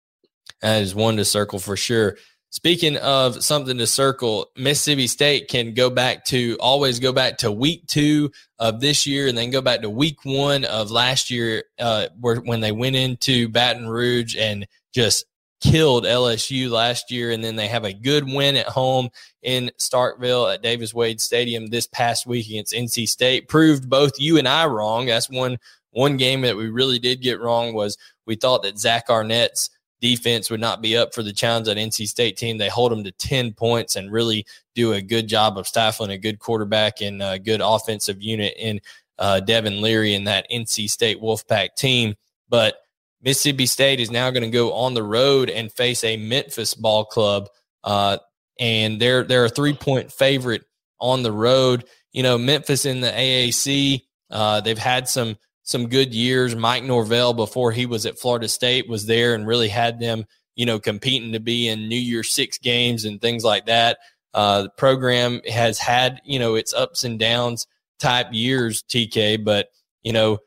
That 0.61 0.81
is 0.81 0.95
one 0.95 1.17
to 1.17 1.25
circle 1.25 1.59
for 1.59 1.77
sure. 1.77 2.17
Speaking 2.49 2.97
of 2.97 3.43
something 3.43 3.79
to 3.79 3.87
circle, 3.87 4.51
Mississippi 4.55 5.07
State 5.07 5.47
can 5.47 5.73
go 5.73 5.89
back 5.89 6.23
to 6.25 6.55
always 6.59 6.99
go 6.99 7.11
back 7.11 7.39
to 7.39 7.51
week 7.51 7.87
two 7.87 8.31
of 8.59 8.79
this 8.79 9.07
year 9.07 9.27
and 9.27 9.35
then 9.35 9.49
go 9.49 9.59
back 9.59 9.81
to 9.81 9.89
week 9.89 10.23
one 10.23 10.63
of 10.65 10.91
last 10.91 11.31
year, 11.31 11.63
uh, 11.79 12.09
where 12.19 12.35
when 12.37 12.61
they 12.61 12.71
went 12.71 12.95
into 12.95 13.49
Baton 13.49 13.87
Rouge 13.87 14.35
and 14.37 14.67
just 14.93 15.25
killed 15.63 16.03
LSU 16.03 16.69
last 16.69 17.09
year, 17.09 17.31
and 17.31 17.43
then 17.43 17.55
they 17.55 17.67
have 17.67 17.85
a 17.85 17.93
good 17.93 18.25
win 18.25 18.57
at 18.57 18.67
home 18.67 19.09
in 19.41 19.71
Starkville 19.79 20.53
at 20.53 20.61
Davis 20.61 20.93
Wade 20.93 21.21
Stadium 21.21 21.67
this 21.67 21.87
past 21.87 22.27
week 22.27 22.47
against 22.47 22.73
NC 22.73 23.07
State. 23.07 23.47
Proved 23.47 23.89
both 23.89 24.19
you 24.19 24.37
and 24.37 24.47
I 24.47 24.65
wrong. 24.65 25.05
That's 25.05 25.29
one 25.29 25.57
one 25.91 26.17
game 26.17 26.41
that 26.41 26.57
we 26.57 26.69
really 26.69 26.99
did 26.99 27.21
get 27.21 27.39
wrong 27.39 27.73
was 27.73 27.97
we 28.25 28.35
thought 28.35 28.63
that 28.63 28.79
Zach 28.79 29.05
Arnett's 29.09 29.69
defense 30.01 30.49
would 30.49 30.59
not 30.59 30.81
be 30.81 30.97
up 30.97 31.13
for 31.13 31.23
the 31.23 31.31
challenge 31.31 31.67
at 31.69 31.77
NC 31.77 32.07
State 32.07 32.35
team. 32.35 32.57
They 32.57 32.67
hold 32.67 32.91
them 32.91 33.03
to 33.05 33.11
10 33.13 33.53
points 33.53 33.95
and 33.95 34.11
really 34.11 34.45
do 34.75 34.93
a 34.93 35.01
good 35.01 35.27
job 35.27 35.57
of 35.57 35.67
stifling 35.67 36.11
a 36.11 36.17
good 36.17 36.39
quarterback 36.39 36.99
and 37.01 37.21
a 37.21 37.39
good 37.39 37.61
offensive 37.63 38.21
unit 38.21 38.53
in 38.57 38.81
uh, 39.19 39.39
Devin 39.39 39.81
Leary 39.81 40.15
and 40.15 40.27
that 40.27 40.47
NC 40.51 40.89
State 40.89 41.21
Wolfpack 41.21 41.75
team. 41.75 42.15
But 42.49 42.75
Mississippi 43.23 43.65
State 43.65 43.99
is 43.99 44.11
now 44.11 44.29
going 44.31 44.43
to 44.43 44.49
go 44.49 44.73
on 44.73 44.93
the 44.93 45.03
road 45.03 45.49
and 45.49 45.71
face 45.71 46.03
a 46.03 46.17
Memphis 46.17 46.73
ball 46.73 47.05
club. 47.05 47.47
Uh, 47.83 48.17
and 48.59 48.99
they're 48.99 49.23
they're 49.23 49.45
a 49.45 49.49
three 49.49 49.73
point 49.73 50.11
favorite 50.11 50.63
on 50.99 51.23
the 51.23 51.31
road. 51.31 51.85
You 52.11 52.23
know, 52.23 52.37
Memphis 52.37 52.85
in 52.85 53.01
the 53.01 53.09
AAC, 53.09 54.03
uh, 54.29 54.61
they've 54.61 54.77
had 54.77 55.07
some 55.07 55.37
some 55.63 55.89
good 55.89 56.13
years. 56.13 56.55
Mike 56.55 56.83
Norvell, 56.83 57.33
before 57.33 57.71
he 57.71 57.85
was 57.85 58.05
at 58.05 58.19
Florida 58.19 58.47
State, 58.47 58.87
was 58.87 59.05
there 59.05 59.33
and 59.33 59.47
really 59.47 59.69
had 59.69 59.99
them, 59.99 60.25
you 60.55 60.65
know, 60.65 60.79
competing 60.79 61.31
to 61.31 61.39
be 61.39 61.67
in 61.67 61.87
New 61.87 61.99
Year 61.99 62.23
Six 62.23 62.57
games 62.57 63.05
and 63.05 63.21
things 63.21 63.43
like 63.43 63.65
that. 63.65 63.97
Uh, 64.33 64.63
the 64.63 64.69
program 64.69 65.41
has 65.47 65.79
had, 65.79 66.21
you 66.25 66.39
know, 66.39 66.55
its 66.55 66.73
ups 66.73 67.03
and 67.03 67.19
downs 67.19 67.67
type 67.99 68.27
years, 68.31 68.83
TK, 68.83 69.43
but 69.43 69.69
you 70.03 70.11
know, 70.11 70.39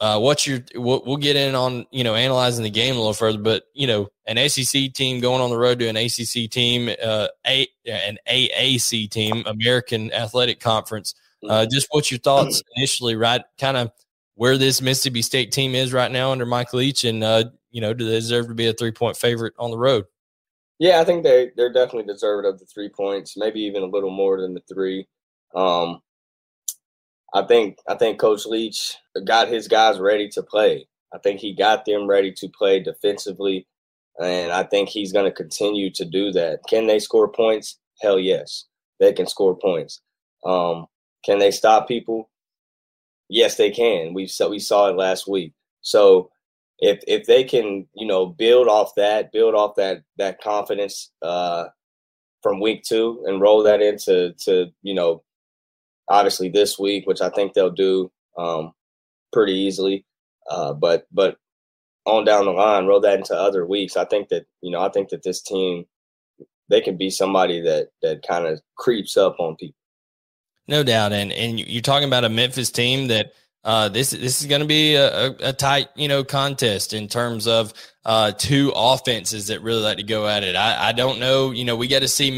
uh, 0.00 0.18
what's 0.18 0.46
your 0.46 0.60
we'll, 0.74 1.02
we'll, 1.04 1.18
get 1.18 1.36
in 1.36 1.54
on 1.54 1.84
you 1.90 2.02
know 2.02 2.14
analyzing 2.14 2.64
the 2.64 2.70
game 2.70 2.94
a 2.94 2.98
little 2.98 3.12
further, 3.12 3.38
but 3.38 3.64
you 3.74 3.86
know 3.86 4.08
an 4.26 4.38
ACC 4.38 4.92
team 4.94 5.20
going 5.20 5.42
on 5.42 5.50
the 5.50 5.58
road 5.58 5.78
to 5.78 5.88
an 5.88 5.96
ACC 5.96 6.50
team, 6.50 6.88
uh, 7.02 7.28
a 7.46 7.68
an 7.84 8.16
AAC 8.26 9.10
team, 9.10 9.42
American 9.44 10.10
Athletic 10.12 10.58
Conference. 10.58 11.14
Uh, 11.46 11.66
just 11.70 11.86
what's 11.90 12.10
your 12.10 12.20
thoughts 12.20 12.62
initially, 12.76 13.14
right? 13.14 13.42
Kind 13.58 13.76
of 13.76 13.90
where 14.36 14.56
this 14.56 14.80
Mississippi 14.80 15.20
State 15.20 15.52
team 15.52 15.74
is 15.74 15.92
right 15.92 16.10
now 16.10 16.32
under 16.32 16.46
Mike 16.46 16.72
Leach, 16.72 17.04
and 17.04 17.22
uh, 17.22 17.44
you 17.70 17.82
know 17.82 17.92
do 17.92 18.06
they 18.06 18.12
deserve 18.12 18.48
to 18.48 18.54
be 18.54 18.68
a 18.68 18.72
three 18.72 18.92
point 18.92 19.18
favorite 19.18 19.52
on 19.58 19.70
the 19.70 19.78
road? 19.78 20.06
Yeah, 20.78 21.00
I 21.00 21.04
think 21.04 21.24
they 21.24 21.50
they're 21.56 21.72
definitely 21.72 22.10
deserved 22.10 22.46
of 22.46 22.58
the 22.58 22.64
three 22.64 22.88
points, 22.88 23.36
maybe 23.36 23.60
even 23.60 23.82
a 23.82 23.86
little 23.86 24.10
more 24.10 24.40
than 24.40 24.54
the 24.54 24.62
three. 24.66 25.06
Um, 25.54 26.00
I 27.34 27.42
think 27.42 27.78
I 27.88 27.94
think 27.94 28.18
Coach 28.18 28.46
Leach 28.46 28.96
got 29.24 29.48
his 29.48 29.68
guys 29.68 29.98
ready 29.98 30.28
to 30.30 30.42
play. 30.42 30.88
I 31.14 31.18
think 31.18 31.40
he 31.40 31.54
got 31.54 31.84
them 31.84 32.06
ready 32.08 32.32
to 32.32 32.48
play 32.48 32.80
defensively, 32.80 33.66
and 34.20 34.52
I 34.52 34.64
think 34.64 34.88
he's 34.88 35.12
going 35.12 35.26
to 35.26 35.32
continue 35.32 35.90
to 35.92 36.04
do 36.04 36.32
that. 36.32 36.60
Can 36.68 36.86
they 36.86 36.98
score 36.98 37.30
points? 37.30 37.78
Hell 38.00 38.18
yes, 38.18 38.66
they 38.98 39.12
can 39.12 39.26
score 39.26 39.56
points. 39.56 40.00
Um, 40.44 40.86
can 41.24 41.38
they 41.38 41.50
stop 41.50 41.86
people? 41.86 42.30
Yes, 43.28 43.56
they 43.56 43.70
can. 43.70 44.14
We 44.14 44.26
saw 44.26 44.48
we 44.48 44.58
saw 44.58 44.88
it 44.88 44.96
last 44.96 45.28
week. 45.28 45.52
So 45.82 46.30
if 46.80 47.00
if 47.06 47.26
they 47.26 47.44
can, 47.44 47.86
you 47.94 48.06
know, 48.06 48.26
build 48.26 48.66
off 48.68 48.94
that, 48.96 49.32
build 49.32 49.54
off 49.54 49.76
that 49.76 50.02
that 50.18 50.40
confidence 50.40 51.10
uh, 51.22 51.66
from 52.42 52.60
week 52.60 52.82
two, 52.82 53.22
and 53.26 53.40
roll 53.40 53.62
that 53.62 53.82
into 53.82 54.34
to 54.44 54.66
you 54.82 54.94
know 54.94 55.22
obviously 56.10 56.50
this 56.50 56.78
week, 56.78 57.06
which 57.06 57.22
I 57.22 57.30
think 57.30 57.54
they'll 57.54 57.70
do 57.70 58.10
um, 58.36 58.72
pretty 59.32 59.54
easily. 59.54 60.04
Uh, 60.50 60.74
but 60.74 61.06
but 61.12 61.38
on 62.04 62.24
down 62.24 62.44
the 62.44 62.50
line, 62.50 62.86
roll 62.86 63.00
that 63.00 63.18
into 63.18 63.34
other 63.34 63.64
weeks. 63.64 63.96
I 63.96 64.04
think 64.04 64.28
that 64.28 64.46
you 64.60 64.70
know 64.70 64.82
I 64.82 64.90
think 64.90 65.08
that 65.10 65.22
this 65.22 65.40
team 65.40 65.86
they 66.68 66.80
can 66.80 66.96
be 66.96 67.08
somebody 67.08 67.60
that 67.60 67.88
that 68.02 68.26
kind 68.26 68.46
of 68.46 68.60
creeps 68.76 69.16
up 69.16 69.36
on 69.38 69.56
people. 69.56 69.76
No 70.68 70.82
doubt, 70.82 71.12
and 71.12 71.32
and 71.32 71.58
you're 71.58 71.82
talking 71.82 72.08
about 72.08 72.24
a 72.24 72.28
Memphis 72.28 72.70
team 72.70 73.08
that 73.08 73.32
uh, 73.64 73.88
this 73.88 74.10
this 74.10 74.40
is 74.40 74.46
going 74.46 74.62
to 74.62 74.66
be 74.66 74.94
a, 74.94 75.34
a, 75.40 75.52
tight 75.52 75.88
you 75.94 76.08
know 76.08 76.24
contest 76.24 76.94
in 76.94 77.08
terms 77.08 77.46
of 77.46 77.74
uh, 78.04 78.32
two 78.32 78.72
offenses 78.74 79.48
that 79.48 79.62
really 79.62 79.82
like 79.82 79.98
to 79.98 80.02
go 80.02 80.26
at 80.26 80.42
it. 80.44 80.56
I, 80.56 80.88
I 80.88 80.92
don't 80.92 81.20
know, 81.20 81.50
you 81.50 81.64
know, 81.64 81.76
we 81.76 81.86
got 81.86 82.00
to 82.00 82.08
see 82.08 82.30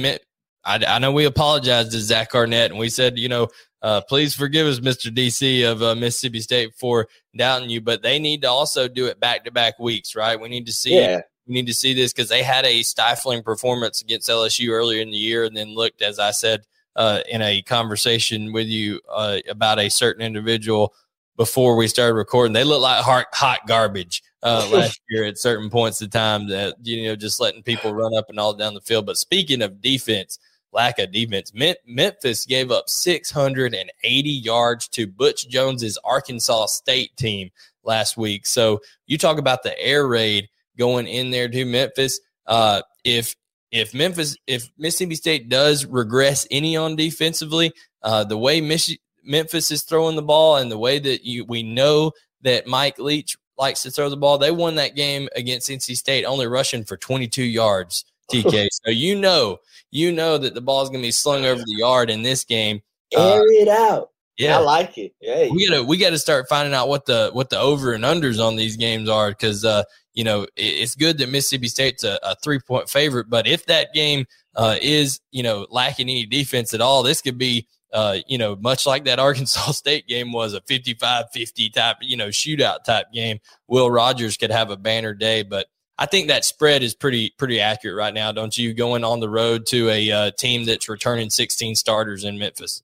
I, 0.65 0.83
I 0.87 0.99
know 0.99 1.13
we 1.13 1.25
apologized 1.25 1.93
to 1.93 2.01
Zach 2.01 2.35
Arnett 2.35 2.71
and 2.71 2.79
we 2.79 2.89
said, 2.89 3.19
you 3.19 3.29
know, 3.29 3.49
uh, 3.83 4.01
please 4.01 4.35
forgive 4.35 4.67
us, 4.67 4.79
Mr. 4.79 5.13
DC 5.13 5.69
of 5.71 5.83
uh, 5.83 5.95
Mississippi 5.95 6.41
State, 6.41 6.73
for 6.77 7.09
doubting 7.37 7.69
you, 7.69 7.81
but 7.81 8.03
they 8.03 8.19
need 8.19 8.43
to 8.43 8.49
also 8.49 8.87
do 8.87 9.07
it 9.07 9.19
back 9.19 9.45
to 9.45 9.51
back 9.51 9.79
weeks, 9.81 10.15
right? 10.15 10.41
We 10.41 10.49
need 10.49 10.67
to 10.67 10.73
see, 10.73 10.95
yeah. 10.95 11.23
we 11.49 11.55
need 11.55 11.67
to 11.67 11.75
see 11.75 11.93
this 11.93 12.13
because 12.13 12.29
they 12.29 12.45
had 12.45 12.65
a 12.65 12.85
stifling 12.85 13.43
performance 13.43 14.01
against 14.01 14.29
LSU 14.29 14.71
earlier 14.71 15.03
in 15.03 15.11
the 15.11 15.17
year, 15.17 15.45
and 15.45 15.57
then 15.57 15.75
looked, 15.75 16.01
as 16.01 16.21
I 16.21 16.31
said 16.31 16.65
uh, 16.97 17.21
in 17.29 17.43
a 17.43 17.63
conversation 17.63 18.53
with 18.53 18.67
you 18.67 19.01
uh, 19.11 19.39
about 19.49 19.79
a 19.79 19.89
certain 19.89 20.23
individual 20.23 20.95
before 21.37 21.77
we 21.77 21.89
started 21.89 22.15
recording. 22.15 22.53
They 22.53 22.65
looked 22.65 22.83
like 22.83 23.03
hot, 23.03 23.27
hot 23.33 23.61
garbage 23.67 24.23
uh, 24.43 24.69
last 24.73 25.01
year 25.09 25.25
at 25.25 25.39
certain 25.39 25.71
points 25.71 26.01
of 26.03 26.11
time 26.11 26.49
that, 26.49 26.77
you 26.83 27.05
know, 27.05 27.17
just 27.17 27.41
letting 27.41 27.63
people 27.63 27.95
run 27.95 28.15
up 28.15 28.27
and 28.29 28.39
all 28.39 28.55
down 28.55 28.75
the 28.75 28.81
field. 28.81 29.07
But 29.07 29.17
speaking 29.17 29.63
of 29.63 29.81
defense, 29.81 30.39
lack 30.73 30.99
of 30.99 31.13
defense, 31.13 31.53
Memphis 31.87 32.47
gave 32.47 32.71
up 32.71 32.89
680 32.89 34.31
yards 34.31 34.89
to 34.89 35.07
Butch 35.07 35.49
Jones's 35.49 35.99
Arkansas 36.05 36.67
State 36.67 37.17
team 37.17 37.51
last 37.85 38.17
week. 38.17 38.47
So 38.47 38.81
you 39.07 39.19
talk 39.19 39.39
about 39.39 39.63
the 39.63 39.79
air 39.79 40.07
raid 40.07 40.49
going 40.79 41.07
in 41.07 41.31
there 41.31 41.49
to 41.49 41.65
Memphis. 41.65 42.21
Uh, 42.47 42.83
if 43.05 43.37
if 43.71 43.95
Memphis, 43.95 44.37
if 44.47 44.71
Mississippi 44.77 45.15
State 45.15 45.49
does 45.49 45.87
regress 45.87 46.47
any 46.51 46.77
on 46.77 46.95
defensively, 46.95 47.73
uh, 48.03 48.23
the 48.25 48.37
way 48.37 48.61
Mich- 48.61 48.99
Memphis 49.25 49.71
is 49.71 49.83
throwing 49.83 50.17
the 50.17 50.23
ball 50.23 50.57
and 50.57 50.71
the 50.71 50.79
way 50.79 50.99
that 50.99 51.25
you 51.25 51.45
we 51.45 51.63
know 51.63 52.13
that 52.43 52.67
Mike 52.67 52.99
Leach 52.99 53.37
likes 53.57 53.83
to 53.83 53.91
throw 53.91 54.09
the 54.09 54.17
ball, 54.17 54.39
they 54.39 54.51
won 54.51 54.75
that 54.75 54.97
game 54.97 55.29
against 55.37 55.71
NC 55.71 55.97
State, 55.97 56.25
only 56.25 56.47
rushing 56.47 56.85
for 56.85 56.97
22 56.97 57.43
yards. 57.43 58.05
TK, 58.31 58.69
so 58.73 58.91
you 58.91 59.17
know, 59.17 59.59
you 59.91 60.13
know 60.13 60.39
that 60.39 60.55
the 60.55 60.61
ball 60.61 60.83
is 60.83 60.89
going 60.89 61.03
to 61.03 61.07
be 61.07 61.13
slung 61.13 61.45
over 61.45 61.61
the 61.61 61.77
yard 61.77 62.11
in 62.11 62.23
this 62.23 62.45
game. 62.45 62.83
Uh, 63.17 63.41
it 63.43 63.69
out. 63.69 64.11
Yeah, 64.39 64.57
I 64.57 64.61
like 64.61 64.97
it. 64.97 65.13
Yeah, 65.21 65.49
we 65.51 65.69
gotta 65.69 65.83
we 65.83 65.99
gotta 65.99 66.19
start 66.19 66.49
finding 66.49 66.73
out 66.73 66.89
what 66.89 67.05
the 67.05 67.31
what 67.33 67.51
the 67.51 67.59
over 67.59 67.93
and 67.93 68.03
unders 68.03 68.43
on 68.45 68.57
these 68.57 68.77
games 68.77 69.09
are 69.09 69.29
because 69.29 69.65
uh, 69.65 69.85
you 70.15 70.25
know 70.25 70.47
it's 70.57 70.95
good 70.95 71.19
that 71.19 71.29
Mississippi 71.29 71.69
State's 71.69 72.03
a, 72.03 72.19
a 72.23 72.35
three 72.43 72.59
point 72.59 72.89
favorite, 72.89 73.29
but 73.29 73.47
if 73.47 73.67
that 73.67 73.93
game 73.93 74.25
uh, 74.57 74.77
is 74.81 75.21
you 75.33 75.43
know 75.43 75.67
lacking 75.71 76.09
any 76.09 76.25
defense 76.25 76.73
at 76.73 76.81
all, 76.81 77.03
this 77.03 77.21
could 77.21 77.37
be 77.37 77.67
uh, 77.93 78.19
you 78.27 78.39
know, 78.39 78.57
much 78.57 78.87
like 78.87 79.05
that 79.05 79.19
Arkansas 79.19 79.73
State 79.73 80.07
game 80.07 80.33
was 80.33 80.55
a 80.55 80.61
55 80.63 81.27
50 81.33 81.71
type, 81.71 81.97
you 82.01 82.17
know, 82.17 82.29
shootout 82.29 82.85
type 82.85 83.07
game. 83.13 83.39
Will 83.69 83.91
Rogers 83.91 84.37
could 84.37 84.51
have 84.51 84.71
a 84.71 84.77
banner 84.77 85.15
day, 85.15 85.43
but 85.43 85.67
I 86.03 86.07
think 86.07 86.27
that 86.27 86.45
spread 86.45 86.83
is 86.83 86.97
pretty 86.97 87.33
pretty 87.39 87.61
accurate 87.61 87.97
right 87.97 88.13
now, 88.13 88.33
don't 88.33 88.59
you? 88.59 88.75
Going 88.75 89.05
on 89.05 89.21
the 89.21 89.29
road 89.29 89.67
to 89.67 89.89
a 89.89 90.11
uh, 90.11 90.31
team 90.33 90.65
that's 90.65 90.89
returning 90.89 91.31
16 91.31 91.77
starters 91.77 92.25
in 92.25 92.41
Memphis. 92.41 92.83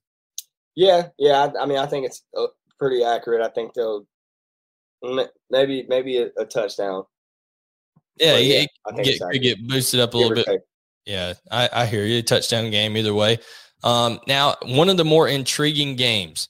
Yeah, 0.76 1.08
yeah. 1.18 1.48
I, 1.58 1.62
I, 1.62 1.66
mean, 1.66 1.78
I 1.78 1.86
think 1.86 2.06
it's 2.06 2.22
uh, 2.36 2.46
pretty 2.78 3.02
accurate. 3.02 3.42
I 3.42 3.48
think 3.48 3.74
they'll 3.74 4.06
maybe 5.50 5.84
maybe 5.88 6.18
a, 6.18 6.30
a 6.38 6.44
touchdown. 6.44 7.06
Yeah, 8.18 8.36
yeah, 8.36 8.66
yeah 8.96 9.02
get, 9.02 9.42
get 9.42 9.66
boosted 9.66 9.98
up 9.98 10.14
a 10.14 10.16
little 10.16 10.36
bit. 10.36 10.46
Take. 10.46 10.60
Yeah, 11.04 11.32
I, 11.50 11.68
I 11.72 11.86
hear 11.86 12.04
you. 12.04 12.22
Touchdown 12.22 12.70
game 12.70 12.96
either 12.96 13.14
way. 13.14 13.40
Um, 13.82 14.20
now, 14.28 14.54
one 14.62 14.88
of 14.88 14.96
the 14.96 15.04
more 15.04 15.26
intriguing 15.26 15.96
games, 15.96 16.48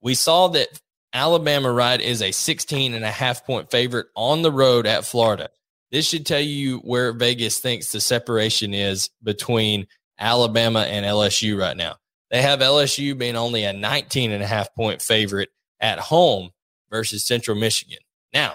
we 0.00 0.14
saw 0.14 0.46
that 0.46 0.68
Alabama 1.12 1.72
Ride 1.72 2.02
is 2.02 2.22
a 2.22 2.30
16 2.30 2.94
and 2.94 3.04
a 3.04 3.10
half 3.10 3.44
point 3.44 3.68
favorite 3.72 4.06
on 4.14 4.42
the 4.42 4.52
road 4.52 4.86
at 4.86 5.04
Florida. 5.04 5.50
This 5.92 6.08
should 6.08 6.24
tell 6.24 6.40
you 6.40 6.78
where 6.78 7.12
Vegas 7.12 7.58
thinks 7.58 7.92
the 7.92 8.00
separation 8.00 8.72
is 8.72 9.10
between 9.22 9.86
Alabama 10.18 10.80
and 10.80 11.04
LSU 11.04 11.58
right 11.58 11.76
now. 11.76 11.96
They 12.30 12.40
have 12.40 12.60
LSU 12.60 13.16
being 13.16 13.36
only 13.36 13.64
a 13.64 13.74
19 13.74 14.32
and 14.32 14.42
a 14.42 14.46
half 14.46 14.74
point 14.74 15.02
favorite 15.02 15.50
at 15.80 15.98
home 15.98 16.48
versus 16.90 17.26
Central 17.26 17.58
Michigan. 17.58 17.98
Now, 18.32 18.54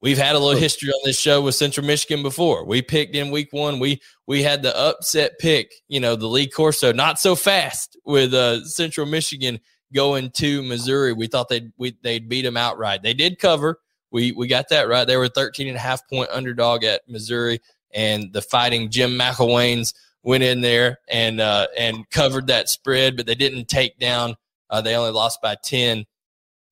we've 0.00 0.16
had 0.16 0.34
a 0.34 0.38
little 0.38 0.58
history 0.58 0.88
on 0.88 1.00
this 1.04 1.20
show 1.20 1.42
with 1.42 1.56
Central 1.56 1.86
Michigan 1.86 2.22
before. 2.22 2.64
We 2.64 2.80
picked 2.80 3.14
in 3.14 3.30
week 3.30 3.52
one. 3.52 3.78
We 3.78 4.00
we 4.26 4.42
had 4.42 4.62
the 4.62 4.74
upset 4.74 5.38
pick, 5.38 5.74
you 5.88 6.00
know, 6.00 6.16
the 6.16 6.26
Lee 6.26 6.48
Corso, 6.48 6.90
not 6.90 7.20
so 7.20 7.36
fast 7.36 7.98
with 8.06 8.32
uh, 8.32 8.64
Central 8.64 9.06
Michigan 9.06 9.60
going 9.92 10.30
to 10.30 10.62
Missouri. 10.62 11.12
We 11.12 11.26
thought 11.26 11.50
they'd 11.50 11.70
we, 11.76 11.98
they'd 12.02 12.30
beat 12.30 12.42
them 12.42 12.56
outright. 12.56 13.02
They 13.02 13.12
did 13.12 13.38
cover. 13.38 13.80
We 14.10 14.32
we 14.32 14.46
got 14.46 14.68
that 14.70 14.88
right. 14.88 15.06
They 15.06 15.16
were 15.16 15.28
13 15.28 15.68
and 15.68 15.76
a 15.76 15.80
half 15.80 16.08
point 16.08 16.30
underdog 16.30 16.84
at 16.84 17.08
Missouri, 17.08 17.60
and 17.92 18.32
the 18.32 18.42
fighting 18.42 18.90
Jim 18.90 19.12
McElwain's 19.12 19.94
went 20.22 20.42
in 20.42 20.60
there 20.60 20.98
and 21.08 21.40
uh, 21.40 21.68
and 21.76 22.08
covered 22.10 22.48
that 22.48 22.68
spread, 22.68 23.16
but 23.16 23.26
they 23.26 23.34
didn't 23.34 23.68
take 23.68 23.98
down. 23.98 24.36
Uh, 24.68 24.80
they 24.80 24.94
only 24.94 25.12
lost 25.12 25.40
by 25.42 25.56
ten. 25.64 26.04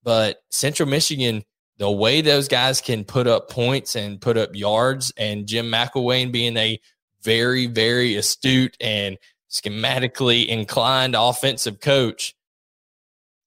But 0.03 0.39
Central 0.51 0.89
Michigan, 0.89 1.45
the 1.79 1.91
way 1.91 2.21
those 2.21 2.49
guys 2.49 2.81
can 2.81 3.05
put 3.05 3.27
up 3.27 3.51
points 3.51 3.97
and 3.97 4.21
put 4.21 4.37
up 4.37 4.55
yards, 4.55 5.13
and 5.17 5.47
Jim 5.47 5.71
McElwain 5.71 6.33
being 6.33 6.57
a 6.57 6.81
very 7.23 7.67
very 7.67 8.17
astute 8.17 8.77
and 8.81 9.17
schematically 9.51 10.47
inclined 10.47 11.15
offensive 11.17 11.81
coach, 11.81 12.35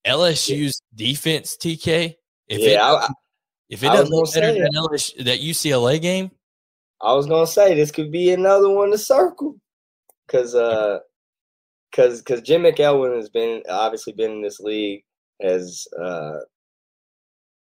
LSU's 0.05 0.81
defense, 0.95 1.57
TK. 1.57 2.15
If 2.47 2.59
yeah, 2.59 2.67
it, 2.67 2.79
I, 2.79 3.07
if 3.69 3.83
it 3.83 3.87
doesn't 3.87 4.09
look 4.09 4.33
better 4.33 4.53
than 4.53 4.71
LSU, 4.73 5.25
that 5.25 5.39
UCLA 5.39 6.01
game, 6.01 6.31
I 7.01 7.13
was 7.13 7.27
gonna 7.27 7.47
say 7.47 7.75
this 7.75 7.91
could 7.91 8.11
be 8.11 8.31
another 8.31 8.69
one 8.69 8.91
to 8.91 8.97
circle 8.97 9.55
because 10.25 10.55
uh, 10.55 10.99
because 11.91 12.21
because 12.21 12.41
Jim 12.41 12.63
McElwain 12.63 13.15
has 13.15 13.29
been 13.29 13.61
obviously 13.69 14.13
been 14.13 14.31
in 14.31 14.41
this 14.41 14.59
league 14.59 15.03
as 15.41 15.87
uh, 16.01 16.39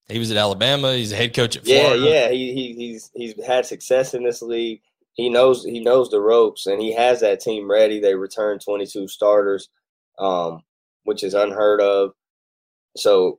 he 0.09 0.19
was 0.19 0.31
at 0.31 0.37
Alabama. 0.37 0.95
He's 0.95 1.13
a 1.13 1.17
head 1.17 1.35
coach 1.35 1.57
at 1.57 1.65
Florida. 1.65 1.99
Yeah, 1.99 2.11
yeah. 2.11 2.31
He, 2.31 2.53
he 2.55 2.75
he's 2.75 3.11
he's 3.15 3.45
had 3.45 3.67
success 3.67 4.15
in 4.15 4.25
this 4.25 4.43
league. 4.43 4.81
He 5.15 5.29
knows 5.29 5.65
he 5.65 5.81
knows 5.81 6.11
the 6.11 6.21
ropes, 6.21 6.67
and 6.67 6.81
he 6.81 6.93
has 6.95 7.21
that 7.21 7.41
team 7.41 7.71
ready. 7.71 8.01
They 8.01 8.15
returned 8.15 8.63
22 8.63 9.09
starters, 9.09 9.69
um, 10.19 10.63
which 11.05 11.23
is 11.23 11.35
unheard 11.35 11.81
of. 11.81 12.13
So 12.97 13.39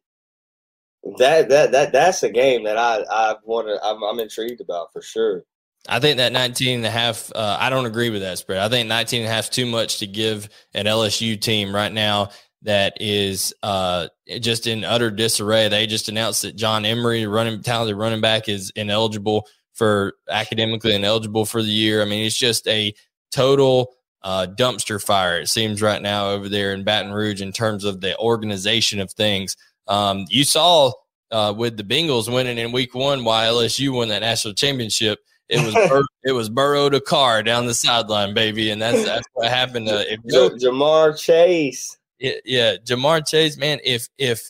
that 1.18 1.50
that 1.50 1.72
that 1.72 1.92
that's 1.92 2.24
a 2.24 2.30
game 2.30 2.64
that 2.64 2.78
I 2.78 3.04
I 3.10 3.36
want 3.44 3.68
to 3.68 3.84
I'm, 3.84 4.04
I'm 4.04 4.20
intrigued 4.20 4.62
about 4.62 4.94
for 4.94 5.02
sure. 5.02 5.44
I 5.90 6.00
think 6.00 6.18
that 6.18 6.32
19 6.32 6.78
and 6.78 6.86
a 6.86 6.92
half, 6.92 7.32
uh, 7.34 7.58
I 7.60 7.72
don't 7.72 7.88
agree 7.88 8.12
with 8.12 8.22
that 8.22 8.38
spread. 8.38 8.60
I 8.60 8.70
think 8.70 8.88
19 8.88 9.22
and 9.22 9.28
a 9.28 9.34
half 9.34 9.46
is 9.46 9.50
too 9.50 9.66
much 9.66 9.98
to 9.98 10.08
give 10.08 10.48
an 10.76 10.86
LSU 10.86 11.42
team 11.42 11.74
right 11.74 11.92
now 11.92 12.30
that 12.62 12.98
is 13.02 13.52
uh, 13.64 14.08
just 14.40 14.68
in 14.68 14.84
utter 14.84 15.10
disarray. 15.10 15.70
They 15.70 15.88
just 15.88 16.08
announced 16.08 16.44
that 16.44 16.56
John 16.56 16.86
Emery, 16.86 17.26
running 17.26 17.64
talented 17.64 17.98
running 17.98 18.22
back, 18.22 18.48
is 18.48 18.72
ineligible 18.76 19.48
for 19.74 20.14
academically 20.30 20.94
ineligible 20.94 21.46
for 21.46 21.64
the 21.64 21.70
year. 21.70 22.04
I 22.04 22.06
mean, 22.06 22.26
it's 22.26 22.38
just 22.38 22.68
a 22.68 22.94
total 23.32 23.96
uh, 24.24 24.48
dumpster 24.56 25.04
fire, 25.04 25.40
it 25.40 25.50
seems 25.50 25.82
right 25.82 26.02
now 26.02 26.30
over 26.30 26.48
there 26.48 26.74
in 26.74 26.84
Baton 26.84 27.12
Rouge 27.12 27.42
in 27.42 27.52
terms 27.52 27.84
of 27.84 28.02
the 28.02 28.18
organization 28.20 29.00
of 29.00 29.12
things. 29.12 29.58
Um, 29.92 30.26
you 30.30 30.44
saw 30.44 30.92
uh, 31.32 31.54
with 31.56 31.78
the 31.78 31.84
Bengals 31.84 32.34
winning 32.34 32.58
in 32.58 32.72
week 32.72 32.96
one 32.96 33.24
while 33.24 33.56
LSU 33.56 33.94
won 33.94 34.08
that 34.10 34.22
national 34.22 34.54
championship 34.54 35.20
it 35.52 35.66
was 35.66 35.74
Bur- 35.90 36.08
it 36.24 36.32
was 36.32 36.50
Burrow 36.50 36.90
to 36.90 37.00
Carr 37.02 37.44
down 37.44 37.68
the 37.68 37.74
sideline, 37.74 38.34
baby, 38.34 38.72
and 38.72 38.82
that's 38.82 39.04
that's 39.04 39.28
what 39.34 39.50
happened. 39.50 39.88
To, 39.88 40.12
if 40.12 40.20
Joe, 40.30 40.50
Ja'Marr 40.50 41.20
Chase, 41.20 41.98
it, 42.20 42.42
yeah, 42.46 42.78
Ja'Marr 42.78 43.28
Chase, 43.28 43.58
man. 43.58 43.80
If 43.84 44.08
if 44.18 44.50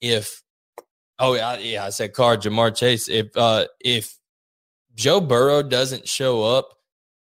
if 0.00 0.42
oh 1.18 1.34
yeah, 1.34 1.58
yeah, 1.58 1.84
I 1.84 1.90
said 1.90 2.14
Carr, 2.14 2.36
Ja'Marr 2.36 2.74
Chase. 2.74 3.08
If 3.08 3.36
uh 3.36 3.66
if 3.80 4.16
Joe 4.94 5.20
Burrow 5.20 5.62
doesn't 5.62 6.08
show 6.08 6.42
up, 6.42 6.70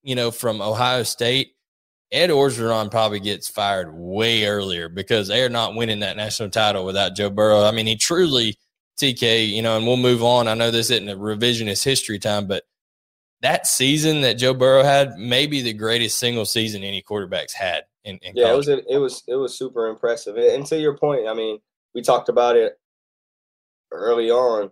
you 0.02 0.14
know, 0.14 0.30
from 0.30 0.62
Ohio 0.62 1.02
State, 1.02 1.52
Ed 2.10 2.30
Orgeron 2.30 2.90
probably 2.90 3.20
gets 3.20 3.48
fired 3.48 3.92
way 3.92 4.46
earlier 4.46 4.88
because 4.88 5.28
they 5.28 5.42
are 5.42 5.50
not 5.50 5.74
winning 5.74 6.00
that 6.00 6.16
national 6.16 6.48
title 6.48 6.84
without 6.84 7.14
Joe 7.14 7.30
Burrow. 7.30 7.64
I 7.64 7.70
mean, 7.70 7.86
he 7.86 7.96
truly 7.96 8.56
TK, 8.98 9.48
you 9.48 9.62
know, 9.62 9.76
and 9.76 9.86
we'll 9.86 9.96
move 9.96 10.22
on. 10.22 10.48
I 10.48 10.54
know 10.54 10.70
this 10.70 10.90
isn't 10.90 11.08
a 11.08 11.16
revisionist 11.16 11.84
history 11.84 12.18
time, 12.18 12.46
but 12.46 12.64
that 13.42 13.66
season 13.66 14.22
that 14.22 14.34
Joe 14.34 14.54
Burrow 14.54 14.82
had, 14.82 15.16
maybe 15.18 15.62
the 15.62 15.72
greatest 15.72 16.18
single 16.18 16.44
season 16.44 16.82
any 16.82 17.02
quarterbacks 17.02 17.52
had. 17.52 17.84
In, 18.04 18.18
in 18.22 18.32
yeah, 18.34 18.50
college. 18.50 18.68
it 18.68 18.76
was 18.76 18.84
it 18.88 18.96
was 18.98 19.22
it 19.28 19.34
was 19.34 19.58
super 19.58 19.88
impressive. 19.88 20.36
And 20.36 20.64
to 20.66 20.78
your 20.78 20.96
point, 20.96 21.28
I 21.28 21.34
mean, 21.34 21.58
we 21.94 22.00
talked 22.00 22.30
about 22.30 22.56
it 22.56 22.78
early 23.92 24.30
on. 24.30 24.70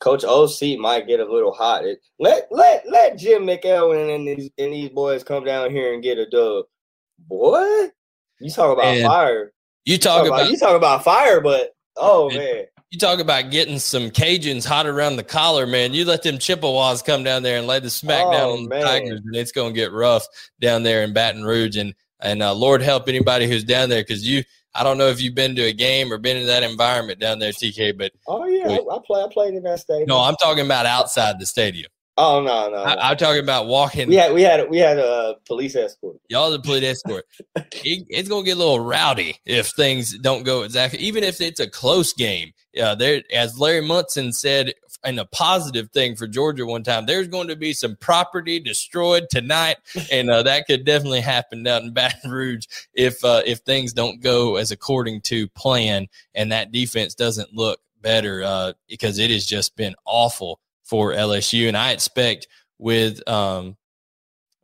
Coach 0.00 0.24
OC 0.24 0.78
might 0.78 1.06
get 1.06 1.20
a 1.20 1.24
little 1.24 1.52
hot. 1.52 1.84
It, 1.84 2.00
let 2.18 2.46
let 2.50 2.84
let 2.88 3.16
Jim 3.16 3.44
McElwain 3.44 4.14
and 4.14 4.28
these 4.28 4.50
and 4.58 4.72
these 4.72 4.90
boys 4.90 5.24
come 5.24 5.44
down 5.44 5.70
here 5.70 5.94
and 5.94 6.02
get 6.02 6.18
a 6.18 6.28
dub. 6.28 6.66
Boy, 7.18 7.88
you 8.40 8.50
talk 8.50 8.76
about 8.76 9.00
fire. 9.02 9.52
You 9.84 9.98
talk, 9.98 10.24
you 10.24 10.24
talk 10.24 10.26
about, 10.26 10.40
about, 10.40 10.50
you 10.50 10.58
talk 10.58 10.76
about 10.76 11.04
fire, 11.04 11.40
but 11.40 11.74
oh 11.96 12.28
man, 12.30 12.64
you 12.90 12.98
talk 12.98 13.20
about 13.20 13.50
getting 13.50 13.78
some 13.78 14.10
Cajuns 14.10 14.66
hot 14.66 14.86
around 14.86 15.16
the 15.16 15.24
collar, 15.24 15.66
man. 15.66 15.92
You 15.92 16.04
let 16.04 16.22
them 16.22 16.38
Chippewas 16.38 17.02
come 17.02 17.24
down 17.24 17.42
there 17.42 17.58
and 17.58 17.66
lay 17.66 17.80
the 17.80 17.90
smack 17.90 18.24
oh, 18.24 18.32
down 18.32 18.50
on 18.50 18.64
the 18.68 18.80
Tigers, 18.80 19.20
and 19.24 19.34
it's 19.34 19.52
going 19.52 19.72
to 19.72 19.78
get 19.78 19.92
rough 19.92 20.26
down 20.60 20.82
there 20.82 21.02
in 21.02 21.12
Baton 21.12 21.44
Rouge. 21.44 21.76
And 21.76 21.94
and 22.20 22.42
uh, 22.42 22.54
Lord 22.54 22.82
help 22.82 23.08
anybody 23.08 23.48
who's 23.48 23.64
down 23.64 23.88
there 23.88 24.02
because 24.02 24.26
you. 24.26 24.42
I 24.76 24.82
don't 24.82 24.98
know 24.98 25.08
if 25.08 25.20
you've 25.20 25.34
been 25.34 25.54
to 25.56 25.62
a 25.62 25.72
game 25.72 26.12
or 26.12 26.18
been 26.18 26.36
in 26.36 26.46
that 26.46 26.62
environment 26.62 27.20
down 27.20 27.38
there, 27.38 27.52
TK. 27.52 27.96
But 27.96 28.12
oh 28.26 28.46
yeah, 28.46 28.68
I, 28.68 28.96
I 28.96 28.98
play. 29.04 29.22
I 29.22 29.28
played 29.32 29.54
in 29.54 29.62
that 29.64 29.80
stadium. 29.80 30.08
No, 30.08 30.18
I'm 30.18 30.36
talking 30.36 30.64
about 30.64 30.86
outside 30.86 31.38
the 31.38 31.46
stadium. 31.46 31.90
Oh 32.18 32.40
no, 32.40 32.70
no. 32.70 32.76
no. 32.76 32.82
I, 32.82 33.10
am 33.10 33.16
talking 33.18 33.42
about 33.42 33.66
walking. 33.66 34.08
We 34.08 34.14
had 34.14 34.32
we 34.32 34.40
had 34.40 34.70
we 34.70 34.78
had 34.78 34.98
a 34.98 35.36
police 35.46 35.76
escort. 35.76 36.16
Y'all 36.30 36.50
the 36.50 36.58
police 36.58 36.82
escort. 36.82 37.26
it, 37.56 38.06
it's 38.08 38.28
gonna 38.28 38.42
get 38.42 38.56
a 38.56 38.58
little 38.58 38.80
rowdy 38.80 39.36
if 39.44 39.68
things 39.70 40.16
don't 40.18 40.42
go 40.42 40.62
exactly. 40.62 40.98
Even 41.00 41.24
if 41.24 41.40
it's 41.40 41.60
a 41.60 41.68
close 41.68 42.14
game. 42.14 42.52
Yeah, 42.72 42.94
there 42.94 43.22
as 43.34 43.58
Larry 43.58 43.82
Munson 43.82 44.32
said 44.32 44.72
in 45.06 45.18
a 45.18 45.24
positive 45.24 45.90
thing 45.90 46.16
for 46.16 46.26
Georgia 46.26 46.66
one 46.66 46.82
time. 46.82 47.06
There's 47.06 47.28
going 47.28 47.48
to 47.48 47.56
be 47.56 47.72
some 47.72 47.96
property 47.96 48.60
destroyed 48.60 49.28
tonight, 49.30 49.76
and 50.10 50.28
uh, 50.28 50.42
that 50.42 50.66
could 50.66 50.84
definitely 50.84 51.20
happen 51.20 51.62
down 51.62 51.84
in 51.84 51.92
Baton 51.92 52.30
Rouge 52.30 52.66
if 52.92 53.24
uh, 53.24 53.42
if 53.46 53.60
things 53.60 53.92
don't 53.92 54.20
go 54.20 54.56
as 54.56 54.70
according 54.70 55.22
to 55.22 55.48
plan, 55.48 56.08
and 56.34 56.52
that 56.52 56.72
defense 56.72 57.14
doesn't 57.14 57.54
look 57.54 57.80
better 58.00 58.42
uh, 58.42 58.72
because 58.88 59.18
it 59.18 59.30
has 59.30 59.46
just 59.46 59.76
been 59.76 59.94
awful 60.04 60.60
for 60.84 61.12
LSU, 61.12 61.68
and 61.68 61.76
I 61.76 61.92
expect 61.92 62.48
with 62.78 63.26
um, 63.28 63.76